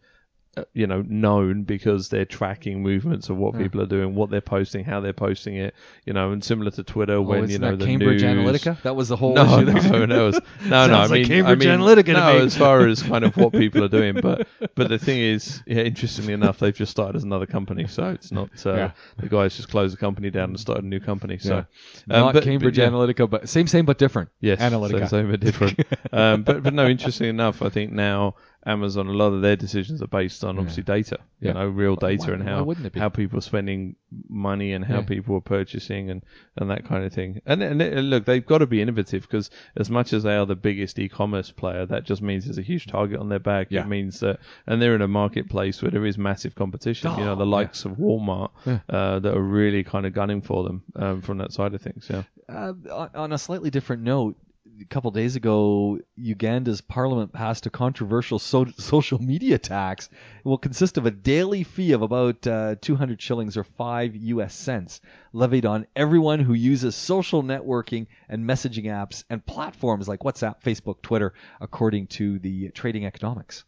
uh, 0.54 0.64
you 0.74 0.86
know, 0.86 1.02
known 1.08 1.62
because 1.62 2.10
they're 2.10 2.26
tracking 2.26 2.82
movements 2.82 3.30
of 3.30 3.36
what 3.38 3.54
Yeah. 3.54 3.62
people 3.62 3.80
are 3.80 3.86
doing, 3.86 4.14
what 4.14 4.28
they're 4.30 4.42
posting, 4.42 4.84
how 4.84 5.00
they're 5.00 5.14
posting 5.14 5.56
it, 5.56 5.74
you 6.04 6.12
know, 6.12 6.32
and 6.32 6.44
similar 6.44 6.70
to 6.72 6.82
Twitter 6.82 7.14
oh, 7.14 7.22
when 7.22 7.48
you 7.48 7.58
know 7.58 7.74
the 7.74 7.86
Cambridge 7.86 8.22
news. 8.22 8.62
Analytica? 8.62 8.82
That 8.82 8.94
was 8.94 9.08
the 9.08 9.16
whole 9.16 9.34
No, 9.34 9.44
issue. 9.60 9.88
no, 9.88 10.04
no, 10.04 10.28
it's- 10.28 10.42
no, 10.64 10.68
no. 10.68 10.76
I 10.82 10.86
Sounds 10.88 11.10
like 11.10 11.20
mean, 11.20 11.28
Cambridge 11.28 11.66
I 11.66 11.76
mean, 11.76 11.80
Analytica 11.80 12.12
no, 12.12 12.44
as 12.44 12.54
far 12.56 12.86
as 12.86 13.02
kind 13.02 13.24
of 13.24 13.34
what 13.38 13.52
people 13.54 13.82
are 13.82 13.88
doing, 14.00 14.14
but 14.20 14.46
but 14.74 14.88
the 14.88 14.98
thing 14.98 15.20
is, 15.20 15.62
yeah, 15.66 15.78
interestingly 15.82 16.34
enough, 16.34 16.58
they've 16.58 16.74
just 16.76 16.90
started 16.90 17.16
as 17.16 17.24
another 17.24 17.46
company, 17.46 17.86
so 17.86 18.10
it's 18.10 18.30
not 18.30 18.50
uh, 18.66 18.74
Yeah. 18.74 18.90
the 19.16 19.28
guys 19.30 19.56
just 19.56 19.70
closed 19.70 19.94
the 19.94 19.98
company 19.98 20.28
down 20.30 20.50
and 20.50 20.60
started 20.60 20.84
a 20.84 20.86
new 20.86 21.00
company. 21.00 21.38
So, 21.38 21.58
um, 21.58 21.66
Not 22.08 22.34
but- 22.34 22.44
Cambridge 22.44 22.76
but. 22.76 22.92
Analytica, 22.92 23.30
but 23.30 23.48
same, 23.48 23.66
same, 23.66 23.86
but 23.86 23.96
different. 23.96 24.28
Yes, 24.40 24.60
Analytica. 24.60 25.08
Same, 25.08 25.08
same 25.08 25.30
but 25.30 25.40
different. 25.40 25.80
um, 26.12 26.42
but 26.42 26.62
but 26.62 26.74
no, 26.74 26.86
interesting 26.86 27.30
enough, 27.30 27.62
I 27.62 27.70
think 27.70 27.92
now 27.92 28.34
Amazon, 28.64 29.08
a 29.08 29.12
lot 29.12 29.32
of 29.32 29.42
their 29.42 29.56
decisions 29.56 30.00
are 30.02 30.06
based 30.06 30.44
on 30.44 30.58
obviously 30.58 30.84
data, 30.84 31.18
Yeah. 31.40 31.48
you 31.48 31.54
know, 31.54 31.66
real 31.68 31.96
data 31.96 32.26
Why- 32.28 32.34
and 32.34 32.44
why 32.44 32.50
how 32.52 32.62
wouldn't 32.64 32.86
it 32.86 32.92
be? 32.92 33.00
how 33.00 33.08
people 33.08 33.38
are 33.38 33.42
spending 33.42 33.96
money 34.28 34.72
and 34.72 34.84
how 34.84 35.00
Yeah. 35.00 35.04
people 35.06 35.34
are 35.36 35.40
purchasing 35.40 36.10
and, 36.10 36.22
and 36.56 36.70
that 36.70 36.84
kind 36.84 37.04
of 37.04 37.12
thing. 37.12 37.40
And, 37.44 37.62
and 37.62 37.82
uh, 37.82 37.86
look, 38.00 38.24
they've 38.24 38.44
got 38.46 38.58
to 38.58 38.66
be 38.66 38.80
innovative 38.80 39.22
because 39.22 39.50
as 39.76 39.90
much 39.90 40.12
as 40.12 40.22
they 40.22 40.36
are 40.36 40.46
the 40.46 40.54
biggest 40.54 40.98
e-commerce 40.98 41.50
player, 41.50 41.86
that 41.86 42.04
just 42.04 42.22
means 42.22 42.44
there's 42.44 42.58
a 42.58 42.62
huge 42.62 42.86
target 42.86 43.18
on 43.18 43.28
their 43.28 43.40
back. 43.40 43.68
Yeah. 43.70 43.80
It 43.82 43.88
means 43.88 44.20
that, 44.20 44.38
and 44.66 44.80
they're 44.80 44.94
in 44.94 45.02
a 45.02 45.08
marketplace 45.08 45.82
where 45.82 45.90
there 45.90 46.06
is 46.06 46.16
massive 46.16 46.54
competition. 46.54 47.10
you 47.18 47.24
know, 47.24 47.32
Oh, 47.32 47.36
the 47.36 47.44
yeah. 47.44 47.50
likes 47.50 47.84
of 47.84 47.92
Walmart 47.92 48.50
uh, 48.88 49.18
that 49.18 49.34
are 49.36 49.42
really 49.42 49.82
kind 49.82 50.06
of 50.06 50.12
gunning 50.12 50.40
for 50.42 50.62
them 50.64 50.82
um, 50.96 51.20
from 51.22 51.38
that 51.38 51.52
side 51.52 51.74
of 51.74 51.80
things. 51.82 52.06
Yeah. 52.08 52.22
Uh, 52.48 52.74
on, 52.92 53.10
on 53.14 53.32
a 53.32 53.38
slightly 53.38 53.70
different 53.70 54.02
note, 54.02 54.36
a 54.80 54.84
couple 54.86 55.10
days 55.10 55.36
ago, 55.36 55.98
Uganda's 56.16 56.80
parliament 56.80 57.32
passed 57.32 57.66
a 57.66 57.70
controversial 57.70 58.38
so- 58.38 58.72
social 58.78 59.20
media 59.20 59.58
tax. 59.58 60.08
It 60.38 60.48
will 60.48 60.58
consist 60.58 60.98
of 60.98 61.06
a 61.06 61.10
daily 61.10 61.64
fee 61.64 61.92
of 61.92 62.02
about 62.02 62.46
uh, 62.46 62.76
200 62.80 63.20
shillings 63.20 63.56
or 63.56 63.64
5 63.64 64.16
US 64.16 64.54
cents 64.54 65.00
levied 65.32 65.66
on 65.66 65.86
everyone 65.94 66.40
who 66.40 66.54
uses 66.54 66.94
social 66.94 67.42
networking 67.42 68.06
and 68.28 68.48
messaging 68.48 68.84
apps 68.84 69.24
and 69.28 69.44
platforms 69.44 70.08
like 70.08 70.20
WhatsApp, 70.20 70.62
Facebook, 70.62 71.02
Twitter, 71.02 71.34
according 71.60 72.06
to 72.08 72.38
the 72.38 72.70
Trading 72.70 73.06
Economics. 73.06 73.64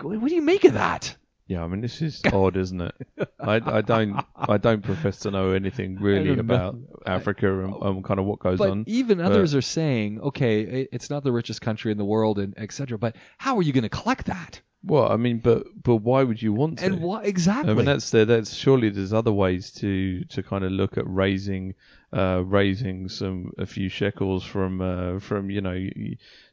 What 0.00 0.28
do 0.28 0.34
you 0.34 0.42
make 0.42 0.64
of 0.64 0.74
that? 0.74 1.16
Yeah, 1.52 1.64
I 1.64 1.66
mean 1.66 1.80
this 1.82 2.00
is 2.02 2.22
odd, 2.32 2.56
isn't 2.56 2.80
it? 2.80 2.94
I, 3.40 3.60
I 3.78 3.80
don't 3.82 4.18
I 4.36 4.56
don't 4.58 4.82
profess 4.82 5.18
to 5.20 5.30
know 5.30 5.50
anything 5.52 5.96
really 6.00 6.38
about 6.38 6.76
Africa 7.06 7.64
and, 7.64 7.74
and 7.82 8.04
kind 8.04 8.18
of 8.20 8.26
what 8.26 8.38
goes 8.38 8.58
But 8.58 8.70
on. 8.70 8.84
even 8.86 9.18
but- 9.18 9.26
others 9.26 9.54
are 9.54 9.60
saying, 9.62 10.20
okay, 10.20 10.60
it- 10.62 10.88
it's 10.92 11.10
not 11.10 11.24
the 11.24 11.32
richest 11.32 11.60
country 11.60 11.92
in 11.92 11.98
the 11.98 12.04
world, 12.14 12.38
and 12.38 12.54
etc. 12.58 12.96
But 12.98 13.16
how 13.38 13.56
are 13.58 13.62
you 13.62 13.72
going 13.72 13.82
to 13.90 13.96
collect 14.00 14.26
that? 14.26 14.60
Well, 14.84 15.12
I 15.12 15.16
mean, 15.16 15.38
but 15.38 15.64
but 15.82 15.96
why 15.96 16.24
would 16.24 16.40
you 16.42 16.52
want 16.52 16.78
to? 16.80 16.86
And 16.86 17.00
why 17.02 17.22
exactly? 17.22 17.70
I 17.70 17.74
mean, 17.74 17.84
that's 17.84 18.10
there. 18.10 18.24
That's 18.24 18.52
surely 18.52 18.88
there's 18.90 19.12
other 19.12 19.30
ways 19.32 19.70
to 19.74 20.24
to 20.24 20.42
kind 20.42 20.64
of 20.64 20.72
look 20.72 20.98
at 20.98 21.04
raising 21.06 21.74
uh, 22.12 22.42
raising 22.44 23.08
some 23.08 23.52
a 23.58 23.66
few 23.66 23.88
shekels 23.88 24.42
from 24.44 24.80
uh, 24.80 25.20
from 25.20 25.50
you 25.50 25.60
know 25.60 25.78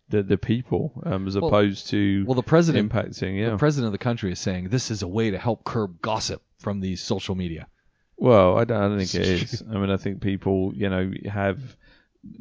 the 0.10 0.24
the 0.24 0.38
people 0.38 1.02
um, 1.06 1.28
as 1.28 1.36
Well- 1.38 1.48
opposed 1.48 1.88
to 1.90 2.26
Well, 2.26 2.36
the 2.36 2.44
president, 2.44 2.92
impacting. 2.92 3.40
Yeah. 3.40 3.52
the 3.52 3.58
president 3.58 3.88
of 3.88 3.92
the 3.94 4.04
country 4.04 4.32
is 4.32 4.40
saying 4.40 4.70
this 4.70 4.92
is 4.92 5.02
a 5.04 5.08
way 5.08 5.32
to 5.32 5.38
help 5.38 5.64
curb 5.64 6.02
gossip 6.02 6.42
from 6.58 6.80
these 6.82 7.02
social 7.02 7.36
media. 7.36 7.68
Well, 8.18 8.58
I 8.58 8.66
don't, 8.66 8.78
I 8.82 8.88
don't 8.90 8.98
think 9.00 9.16
it 9.16 9.28
is. 9.44 9.64
I 9.70 9.76
mean, 9.78 9.90
I 9.90 9.98
think 9.98 10.22
people, 10.22 10.74
you 10.76 10.90
know, 10.90 11.12
have 11.32 11.60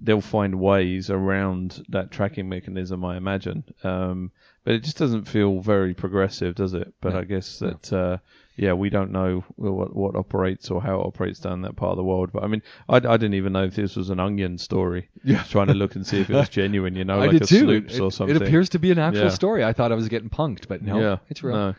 they'll 0.03 0.21
find 0.21 0.57
ways 0.59 1.09
around 1.09 1.85
that 1.91 2.11
tracking 2.11 2.49
mechanism. 2.49 3.05
I 3.05 3.17
imagine, 3.17 3.63
um, 3.85 4.33
but 4.65 4.75
it 4.75 4.83
just 4.83 4.99
doesn't 4.99 5.27
feel 5.29 5.61
very 5.61 5.95
progressive, 5.95 6.57
does 6.57 6.75
it? 6.75 6.93
But 7.01 7.13
No. 7.13 7.21
I 7.21 7.25
guess 7.25 7.61
that, 7.61 7.93
uh, 7.93 8.17
yeah, 8.59 8.73
we 8.73 8.91
don't 8.91 9.13
know 9.13 9.45
what 9.57 9.95
what 9.95 10.17
operates 10.17 10.71
or 10.71 10.83
how 10.83 11.01
it 11.01 11.07
operates 11.07 11.39
down 11.39 11.63
that 11.63 11.77
part 11.77 11.93
of 11.93 11.97
the 11.97 12.05
world. 12.05 12.31
But 12.33 12.43
I 12.43 12.49
mean, 12.49 12.63
I, 12.89 12.97
I 12.97 13.17
didn't 13.17 13.35
even 13.35 13.53
know 13.53 13.65
if 13.65 13.77
this 13.77 13.95
was 13.97 14.11
an 14.11 14.19
onion 14.21 14.59
story. 14.59 15.09
Yeah. 15.25 15.43
trying 15.49 15.69
to 15.69 15.75
look 15.75 15.95
and 15.95 16.07
see 16.07 16.21
if 16.21 16.29
it 16.29 16.35
was 16.35 16.49
genuine. 16.61 16.97
You 16.97 17.05
know, 17.05 17.15
I 17.15 17.27
like 17.27 17.31
did 17.31 17.43
a 17.43 17.47
too. 17.47 17.67
Snopes 17.67 17.95
It, 17.95 18.01
or 18.01 18.11
something. 18.13 18.35
it 18.37 18.43
appears 18.43 18.69
to 18.71 18.79
be 18.79 18.91
an 18.91 18.99
actual 18.99 19.25
Yeah. 19.25 19.29
story. 19.31 19.65
I 19.65 19.73
thought 19.73 19.93
I 19.93 19.95
was 19.95 20.09
getting 20.09 20.29
punked, 20.31 20.67
but 20.69 20.83
no, 20.83 20.99
yeah, 21.01 21.17
it's 21.31 21.43
real. 21.43 21.57
No, 21.57 21.75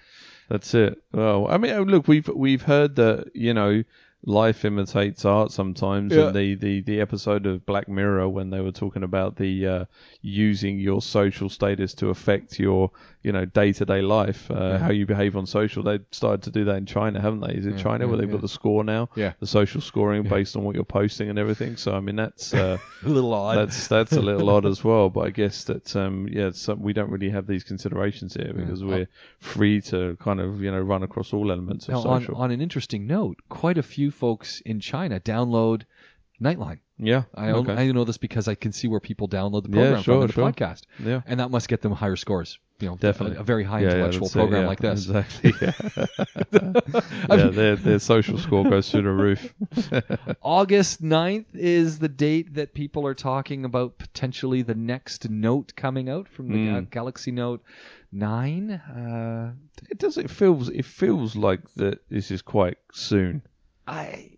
that's 0.48 0.74
it. 0.74 1.02
Well, 1.12 1.48
I 1.48 1.58
mean, 1.58 1.76
look, 1.84 2.08
we've 2.08 2.28
we've 2.30 2.62
heard 2.64 2.96
that 2.96 3.32
you 3.36 3.54
know 3.54 3.84
life 4.26 4.66
imitates 4.66 5.24
art 5.24 5.50
sometimes, 5.52 6.14
Yeah. 6.14 6.28
and 6.28 6.36
the, 6.36 6.56
the 6.56 6.82
the 6.82 7.00
episode 7.02 7.46
of 7.46 7.66
Black 7.66 7.88
Mirror 7.88 8.28
when 8.30 8.50
they 8.50 8.60
were 8.62 8.72
talking 8.72 9.04
about 9.04 9.36
the 9.38 9.68
uh, 9.68 9.86
using 10.22 10.80
your 10.80 11.02
social 11.02 11.50
status 11.50 11.94
to 11.96 12.10
affect 12.10 12.60
your 12.60 12.92
you 13.22 13.32
know 13.34 13.44
day 13.44 13.74
to 13.74 13.86
day 13.86 14.02
life, 14.02 14.50
uh, 14.50 14.78
how 14.78 14.92
you 14.92 15.06
behave 15.06 15.36
on 15.36 15.46
social. 15.46 15.84
They 15.84 16.00
started 16.12 16.44
to 16.44 16.52
do 16.52 16.66
that 16.66 16.76
in 16.78 16.86
China, 16.86 17.20
haven't 17.20 17.42
they? 17.42 17.54
Is 17.54 17.66
it 17.66 17.76
Yeah, 17.76 17.84
China 17.84 18.08
where 18.08 18.18
they've 18.18 18.28
yeah. 18.30 18.34
got 18.34 18.42
the 18.42 18.48
score 18.48 18.84
now? 18.84 19.10
Yeah. 19.16 19.34
the 19.40 19.48
social 19.48 19.82
scoring 19.82 20.24
Yeah. 20.24 20.30
based 20.30 20.56
on 20.56 20.64
what 20.64 20.76
you're 20.76 20.86
posting 20.86 21.30
and 21.30 21.38
everything. 21.38 21.76
So 21.76 21.94
I 21.94 22.00
mean, 22.00 22.16
that's. 22.16 22.54
Uh, 22.54 22.78
A 23.06 23.10
little 23.10 23.34
odd. 23.34 23.56
that's 23.58 23.88
that's 23.88 24.12
a 24.14 24.22
little 24.22 24.50
odd 24.50 24.66
as 24.66 24.84
well, 24.84 25.10
but 25.10 25.22
I 25.22 25.30
guess 25.30 25.64
that 25.66 25.96
um, 25.96 26.28
yeah, 26.32 26.52
some, 26.52 26.82
we 26.82 26.94
don't 26.94 27.10
really 27.10 27.30
have 27.30 27.48
these 27.48 27.64
considerations 27.64 28.34
here 28.34 28.54
because 28.54 28.84
we're 28.84 29.08
free 29.40 29.80
to 29.82 30.18
kind 30.20 30.40
of 30.42 30.62
you 30.62 30.70
know 30.72 30.80
run 30.82 31.04
across 31.04 31.32
all 31.34 31.52
elements 31.52 31.88
of 31.88 31.94
now, 31.94 32.10
on, 32.12 32.22
social. 32.22 32.36
on 32.36 32.52
an 32.52 32.62
interesting 32.62 33.08
note, 33.08 33.38
quite 33.50 33.78
a 33.78 33.84
few 33.84 34.12
folks 34.12 34.62
in 34.66 34.80
China 34.80 35.20
download 35.20 35.84
Nightline. 36.42 36.80
Yeah, 37.00 37.24
I, 37.34 37.52
okay. 37.52 37.74
I 37.74 37.92
know 37.92 38.04
this 38.04 38.18
because 38.18 38.48
I 38.48 38.56
can 38.56 38.72
see 38.74 38.88
where 38.88 39.00
people 39.00 39.28
download 39.28 39.64
the 39.64 39.70
Yeah, 39.70 39.84
program 39.84 40.04
sure, 40.04 40.18
from 40.20 40.28
the 40.28 40.34
sure. 40.34 40.52
podcast, 40.52 40.82
yeah, 41.04 41.22
and 41.26 41.40
that 41.40 41.50
must 41.50 41.68
get 41.70 41.82
them 41.82 41.94
higher 41.94 42.16
scores. 42.16 42.60
You 42.80 42.90
know, 42.90 42.96
Definitely. 42.96 43.38
a, 43.38 43.42
a 43.42 43.44
very 43.44 43.64
high 43.66 43.82
yeah, 43.82 43.88
yeah, 43.88 43.94
intellectual 43.96 44.28
it, 44.28 44.32
program 44.34 44.62
yeah, 44.62 44.68
like 44.68 44.80
this. 44.80 45.06
Exactly. 45.08 45.54
Yeah, 46.52 47.36
yeah 47.36 47.48
their 47.50 47.76
their 47.76 48.00
social 48.00 48.38
score 48.38 48.64
goes 48.70 48.90
through 48.90 49.02
the 49.04 49.10
roof. 49.10 49.54
August 50.42 51.02
9th 51.04 51.46
is 51.54 52.00
the 52.00 52.08
date 52.08 52.54
that 52.56 52.74
people 52.74 53.06
are 53.06 53.14
talking 53.14 53.66
about 53.66 53.98
potentially 53.98 54.62
the 54.62 54.76
next 54.76 55.30
Note 55.30 55.74
coming 55.76 56.10
out 56.10 56.28
from 56.30 56.48
the 56.50 56.56
Mm. 56.58 56.74
Ga- 56.86 56.88
Galaxy 57.00 57.32
Note 57.32 57.62
9. 58.12 58.72
Uh, 58.72 59.54
it 59.90 59.98
does. 60.00 60.18
It 60.18 60.30
feels. 60.30 60.70
It 60.70 60.86
feels 60.86 61.36
like 61.36 61.62
that. 61.76 62.00
This 62.10 62.32
is 62.32 62.42
quite 62.42 62.78
soon. 62.94 63.42
I 63.90 64.32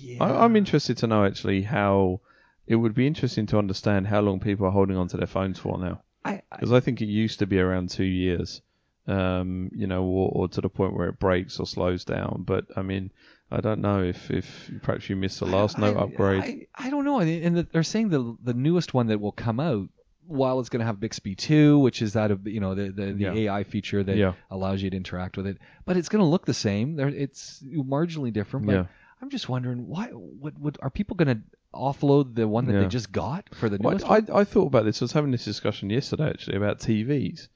yeah. 0.00 0.22
I, 0.24 0.44
I'm 0.44 0.56
interested 0.56 0.98
to 0.98 1.06
know 1.06 1.24
actually 1.24 1.62
how. 1.62 2.20
It 2.66 2.76
would 2.76 2.94
be 2.94 3.04
interesting 3.08 3.46
to 3.46 3.58
understand 3.58 4.06
how 4.06 4.20
long 4.20 4.38
people 4.38 4.64
are 4.64 4.70
holding 4.70 4.96
onto 4.96 5.16
their 5.16 5.26
phones 5.26 5.58
for 5.58 5.76
now. 5.76 6.02
I, 6.24 6.34
I, 6.34 6.42
because 6.52 6.72
I 6.72 6.78
think 6.78 7.00
it 7.00 7.06
used 7.06 7.40
to 7.40 7.46
be 7.46 7.58
around 7.58 7.90
two 7.90 8.04
years, 8.04 8.62
um, 9.08 9.70
you 9.74 9.88
know, 9.88 10.04
or, 10.04 10.30
or 10.32 10.48
to 10.50 10.60
the 10.60 10.68
point 10.68 10.94
where 10.94 11.08
it 11.08 11.18
breaks 11.18 11.58
or 11.58 11.66
slows 11.66 12.04
down. 12.04 12.44
But 12.46 12.66
I 12.76 12.82
mean, 12.82 13.10
I 13.50 13.60
don't 13.60 13.80
know 13.80 14.04
if, 14.04 14.30
if 14.30 14.70
perhaps 14.82 15.10
you 15.10 15.16
missed 15.16 15.40
the 15.40 15.46
last 15.46 15.78
I- 15.78 15.80
note 15.80 15.96
I- 15.96 16.00
upgrade. 16.02 16.42
I, 16.44 16.86
I 16.86 16.90
don't 16.90 17.04
know. 17.04 17.18
And 17.18 17.56
the, 17.56 17.62
they're 17.64 17.82
saying 17.82 18.10
the 18.10 18.36
the 18.40 18.54
newest 18.54 18.94
one 18.94 19.08
that 19.08 19.20
will 19.20 19.32
come 19.32 19.58
out, 19.58 19.88
while 20.26 20.60
it's 20.60 20.68
going 20.68 20.80
to 20.80 20.86
have 20.86 21.00
Bixby 21.00 21.34
2, 21.34 21.78
which 21.78 22.02
is 22.02 22.12
that 22.12 22.30
of 22.30 22.46
you 22.46 22.60
know 22.60 22.74
the 22.74 22.90
the, 22.90 23.12
the 23.12 23.22
Yeah. 23.24 23.34
AI 23.34 23.64
feature 23.64 24.02
that 24.04 24.16
Yeah. 24.16 24.34
allows 24.50 24.82
you 24.82 24.90
to 24.90 24.96
interact 24.96 25.36
with 25.36 25.46
it, 25.46 25.58
but 25.84 25.96
it's 25.96 26.08
going 26.08 26.22
to 26.22 26.28
look 26.28 26.46
the 26.46 26.54
same. 26.54 26.96
There, 26.96 27.08
it's 27.08 27.62
marginally 27.64 28.32
different. 28.32 28.66
But 28.66 28.72
Yeah. 28.72 28.84
I'm 29.22 29.30
just 29.30 29.48
wondering 29.48 29.86
why. 29.86 30.06
What 30.08 30.58
would 30.58 30.78
are 30.80 30.90
people 30.90 31.16
going 31.16 31.28
to 31.36 31.42
offload 31.74 32.34
the 32.34 32.48
one 32.48 32.64
that 32.66 32.72
they 32.72 32.86
just 32.88 33.12
got 33.12 33.48
for 33.54 33.68
the 33.68 33.76
Well, 33.78 33.92
newest 33.92 34.06
I, 34.06 34.20
one? 34.20 34.26
I 34.32 34.44
thought 34.44 34.66
about 34.66 34.84
this. 34.84 35.00
I 35.02 35.04
was 35.04 35.12
having 35.12 35.30
this 35.30 35.44
discussion 35.44 35.90
yesterday 35.90 36.28
actually 36.30 36.56
about 36.56 36.78
TVs, 36.80 37.48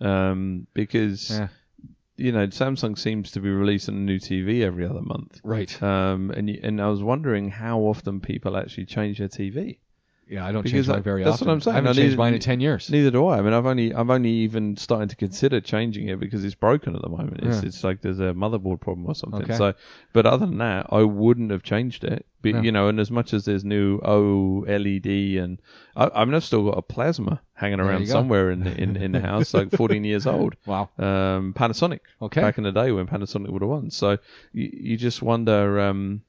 um, 0.00 0.66
because 0.72 1.40
you 2.16 2.32
know 2.32 2.46
Samsung 2.48 2.98
seems 2.98 3.32
to 3.32 3.40
be 3.40 3.48
releasing 3.50 3.96
a 3.96 4.00
new 4.00 4.18
TV 4.18 4.62
every 4.62 4.84
other 4.86 5.02
month. 5.02 5.40
Right. 5.44 5.82
Um, 5.82 6.30
and 6.30 6.48
you, 6.48 6.60
and 6.62 6.80
I 6.80 6.88
was 6.88 7.02
wondering 7.02 7.50
how 7.50 7.80
often 7.80 8.20
people 8.20 8.56
actually 8.56 8.86
change 8.86 9.18
their 9.18 9.28
TV. 9.28 9.78
Yeah, 10.30 10.46
I 10.46 10.52
don't 10.52 10.64
change 10.64 10.86
mine 10.86 10.98
that- 10.98 11.02
very 11.02 11.22
often. 11.22 11.30
that's 11.32 11.36
often. 11.42 11.48
what 11.48 11.54
I'm 11.54 11.60
saying. 11.60 11.72
I 11.74 11.76
haven't 11.78 11.90
I 11.90 11.92
changed 11.94 12.10
neither- 12.12 12.16
mine 12.18 12.34
in 12.34 12.40
10 12.40 12.60
years. 12.60 12.88
Neither 12.90 13.10
do 13.10 13.26
I. 13.26 13.38
I 13.38 13.42
mean, 13.42 13.52
I've 13.52 13.66
only 13.66 13.92
I've 13.92 14.10
only 14.10 14.30
even 14.30 14.76
starting 14.76 15.08
to 15.08 15.16
consider 15.16 15.60
changing 15.60 16.08
it 16.08 16.20
because 16.20 16.44
it's 16.44 16.54
broken 16.54 16.94
at 16.94 17.02
the 17.02 17.08
moment. 17.08 17.40
It's, 17.42 17.62
Yeah. 17.62 17.68
it's 17.68 17.82
like 17.82 18.00
there's 18.00 18.20
a 18.20 18.32
motherboard 18.32 18.80
problem 18.80 19.06
or 19.08 19.14
something. 19.16 19.42
Okay. 19.42 19.56
So, 19.56 19.74
but 20.12 20.26
other 20.26 20.46
than 20.46 20.58
that, 20.58 20.86
I 20.90 21.02
wouldn't 21.02 21.50
have 21.50 21.62
changed 21.64 22.04
it. 22.04 22.24
But 22.42 22.54
Yeah. 22.54 22.60
you 22.62 22.72
know, 22.72 22.88
and 22.88 22.98
as 23.00 23.10
much 23.10 23.34
as 23.34 23.44
there's 23.44 23.64
new 23.64 23.98
OLED 24.00 25.38
and 25.42 25.58
I, 25.96 26.08
I 26.14 26.24
mean, 26.24 26.34
I've 26.34 26.44
still 26.44 26.64
got 26.64 26.78
a 26.78 26.82
plasma 26.82 27.40
hanging 27.54 27.80
around 27.80 28.00
go. 28.06 28.12
somewhere 28.12 28.50
in 28.50 28.60
the, 28.64 28.80
in 28.80 28.96
in 28.96 29.12
the 29.12 29.20
house, 29.20 29.52
like 29.52 29.70
14 29.72 30.04
years 30.04 30.26
old. 30.34 30.54
Wow. 30.66 30.88
Um, 30.98 31.52
Panasonic. 31.54 32.00
Okay. 32.22 32.40
Back 32.40 32.56
in 32.58 32.64
the 32.64 32.72
day 32.72 32.92
when 32.92 33.06
Panasonic 33.06 33.50
would 33.50 33.62
have 33.62 33.68
won. 33.68 33.90
So 33.90 34.18
you, 34.52 34.70
you 34.72 34.96
just 34.96 35.22
wonder. 35.22 35.80
Um, 35.80 36.22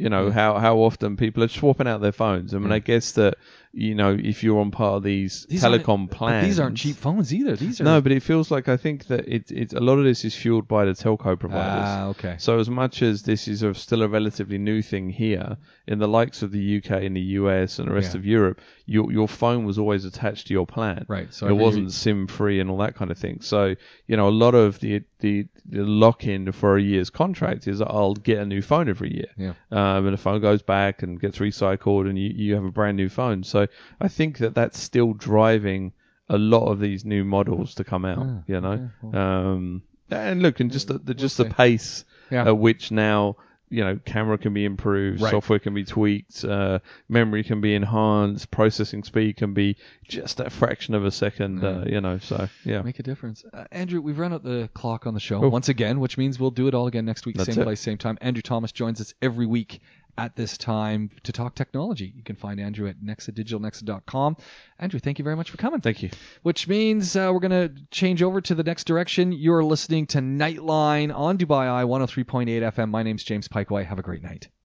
you 0.00 0.08
know 0.08 0.26
Yeah. 0.26 0.32
how 0.32 0.58
how 0.58 0.76
often 0.78 1.16
people 1.16 1.42
are 1.44 1.48
swapping 1.48 1.86
out 1.86 2.00
their 2.00 2.12
phones. 2.12 2.54
I 2.54 2.58
mean. 2.58 2.72
I 2.72 2.78
guess 2.78 3.12
that 3.12 3.34
you 3.72 3.94
know 3.94 4.16
if 4.18 4.42
you're 4.42 4.58
on 4.60 4.70
part 4.70 4.96
of 4.96 5.02
these, 5.02 5.46
These 5.48 5.62
telecom 5.62 6.10
plans, 6.10 6.46
These 6.46 6.58
aren't 6.60 6.76
cheap 6.76 6.96
phones 6.96 7.32
either. 7.32 7.54
These 7.56 7.80
are 7.80 7.84
no, 7.84 8.00
but 8.00 8.12
it 8.12 8.22
feels 8.22 8.50
like 8.50 8.68
I 8.68 8.76
think 8.76 9.06
that 9.06 9.28
it, 9.28 9.50
it 9.50 9.72
a 9.72 9.80
lot 9.80 9.98
of 9.98 10.04
this 10.04 10.24
is 10.24 10.34
fueled 10.34 10.66
by 10.66 10.84
the 10.84 10.92
telco 10.92 11.38
providers. 11.38 11.84
Ah, 11.86 12.06
okay. 12.08 12.34
So 12.38 12.58
as 12.58 12.68
much 12.68 13.02
as 13.02 13.22
this 13.22 13.46
is 13.46 13.62
a, 13.62 13.72
still 13.74 14.02
a 14.02 14.08
relatively 14.08 14.58
new 14.58 14.82
thing 14.82 15.10
here, 15.10 15.56
in 15.86 15.98
the 15.98 16.08
likes 16.08 16.42
of 16.42 16.50
the 16.50 16.78
UK 16.78 17.02
in 17.02 17.14
the 17.14 17.20
US 17.40 17.78
and 17.78 17.88
the 17.88 17.92
rest 17.94 18.14
Yeah. 18.14 18.18
of 18.18 18.26
Europe, 18.26 18.60
your 18.86 19.12
your 19.12 19.28
phone 19.28 19.64
was 19.64 19.78
always 19.78 20.04
attached 20.04 20.48
to 20.48 20.54
your 20.54 20.66
plan. 20.66 21.04
Right. 21.08 21.32
So 21.32 21.46
it 21.48 21.54
wasn't 21.56 21.92
SIM 21.92 22.26
free 22.26 22.58
and 22.60 22.70
all 22.70 22.78
that 22.78 22.94
kind 22.96 23.10
of 23.10 23.18
thing. 23.18 23.40
So 23.40 23.74
you 24.06 24.16
know 24.16 24.28
a 24.28 24.30
lot 24.30 24.54
of 24.54 24.80
the 24.80 25.02
the, 25.20 25.46
the 25.66 25.82
lock 25.84 26.26
in 26.26 26.50
for 26.50 26.76
a 26.78 26.82
year's 26.82 27.10
contract 27.10 27.68
is 27.68 27.82
I'll 27.82 28.14
get 28.14 28.38
a 28.38 28.46
new 28.46 28.62
phone 28.62 28.88
every 28.88 29.14
year. 29.14 29.26
Yeah. 29.36 29.52
Um, 29.70 30.06
and 30.06 30.14
the 30.14 30.18
phone 30.18 30.40
goes 30.40 30.62
back 30.62 31.02
and 31.02 31.20
gets 31.20 31.36
recycled, 31.38 32.08
and 32.08 32.18
you, 32.18 32.30
you 32.34 32.54
have 32.54 32.64
a 32.64 32.70
brand 32.70 32.96
new 32.96 33.10
phone. 33.10 33.44
So 33.44 33.59
I 34.00 34.08
think 34.08 34.38
that 34.38 34.54
that's 34.54 34.78
still 34.78 35.12
driving 35.12 35.92
a 36.28 36.38
lot 36.38 36.66
of 36.70 36.78
these 36.80 37.04
new 37.04 37.24
models 37.24 37.74
to 37.76 37.84
come 37.84 38.04
out. 38.04 38.18
Ah, 38.26 38.42
you 38.46 38.60
know, 38.60 38.90
well. 39.02 39.22
um, 39.22 39.82
and 40.10 40.42
look, 40.42 40.60
and 40.60 40.70
just 40.70 40.88
the, 40.88 40.98
the 40.98 41.14
just 41.14 41.36
the 41.36 41.44
pace 41.46 42.04
Yeah. 42.30 42.46
at 42.48 42.58
which 42.58 42.90
now 42.92 43.36
you 43.72 43.84
know 43.84 43.98
camera 44.04 44.36
can 44.38 44.52
be 44.52 44.64
improved, 44.64 45.20
Right. 45.20 45.30
software 45.30 45.58
can 45.60 45.74
be 45.74 45.84
tweaked, 45.84 46.44
uh, 46.44 46.80
memory 47.08 47.44
can 47.44 47.60
be 47.60 47.74
enhanced, 47.74 48.50
processing 48.50 49.04
speed 49.04 49.36
can 49.36 49.54
be 49.54 49.76
just 50.08 50.40
a 50.40 50.50
fraction 50.50 50.94
of 50.94 51.04
a 51.04 51.10
second. 51.12 51.64
Uh, 51.64 51.84
you 51.86 52.00
know, 52.00 52.18
so 52.18 52.48
yeah. 52.64 52.82
Make 52.82 52.98
a 52.98 53.04
difference. 53.04 53.44
Uh, 53.52 53.64
Andrew, 53.70 54.00
we've 54.00 54.18
run 54.18 54.32
out 54.32 54.42
the 54.42 54.68
clock 54.74 55.06
on 55.06 55.14
the 55.14 55.20
show 55.20 55.40
once 55.48 55.68
again, 55.68 56.00
which 56.00 56.18
means 56.18 56.38
we'll 56.40 56.50
do 56.50 56.66
it 56.68 56.74
all 56.74 56.86
again 56.88 57.04
next 57.04 57.26
week, 57.26 57.36
That's 57.36 57.52
same 57.52 57.60
it. 57.62 57.64
place, 57.64 57.80
same 57.80 57.98
time. 57.98 58.18
Andrew 58.20 58.42
Thomas 58.42 58.72
joins 58.72 59.00
us 59.00 59.14
every 59.22 59.46
week 59.46 59.80
at 60.18 60.36
this 60.36 60.58
time 60.58 61.10
to 61.22 61.32
talk 61.32 61.54
technology. 61.54 62.12
You 62.14 62.22
can 62.22 62.36
find 62.36 62.60
Andrew 62.60 62.88
at 62.88 63.00
nexadigitalnexa.com. 63.00 64.36
Andrew, 64.78 65.00
thank 65.00 65.18
you 65.18 65.24
very 65.24 65.36
much 65.36 65.50
for 65.50 65.56
coming. 65.56 65.80
Thank 65.80 66.02
you. 66.02 66.10
Which 66.42 66.68
means 66.68 67.16
uh, 67.16 67.30
we're 67.32 67.40
going 67.40 67.50
to 67.68 67.72
change 67.90 68.22
over 68.22 68.40
to 68.42 68.54
the 68.54 68.62
next 68.62 68.84
direction. 68.84 69.32
You're 69.32 69.64
listening 69.64 70.06
to 70.08 70.18
Nightline 70.18 71.14
on 71.16 71.38
Dubai 71.38 71.70
Eye 71.70 71.84
103.8 71.84 72.46
FM. 72.46 72.90
My 72.90 73.02
name's 73.02 73.24
James 73.24 73.48
Piecowye. 73.48 73.86
Have 73.86 73.98
a 73.98 74.02
great 74.02 74.22
night. 74.22 74.50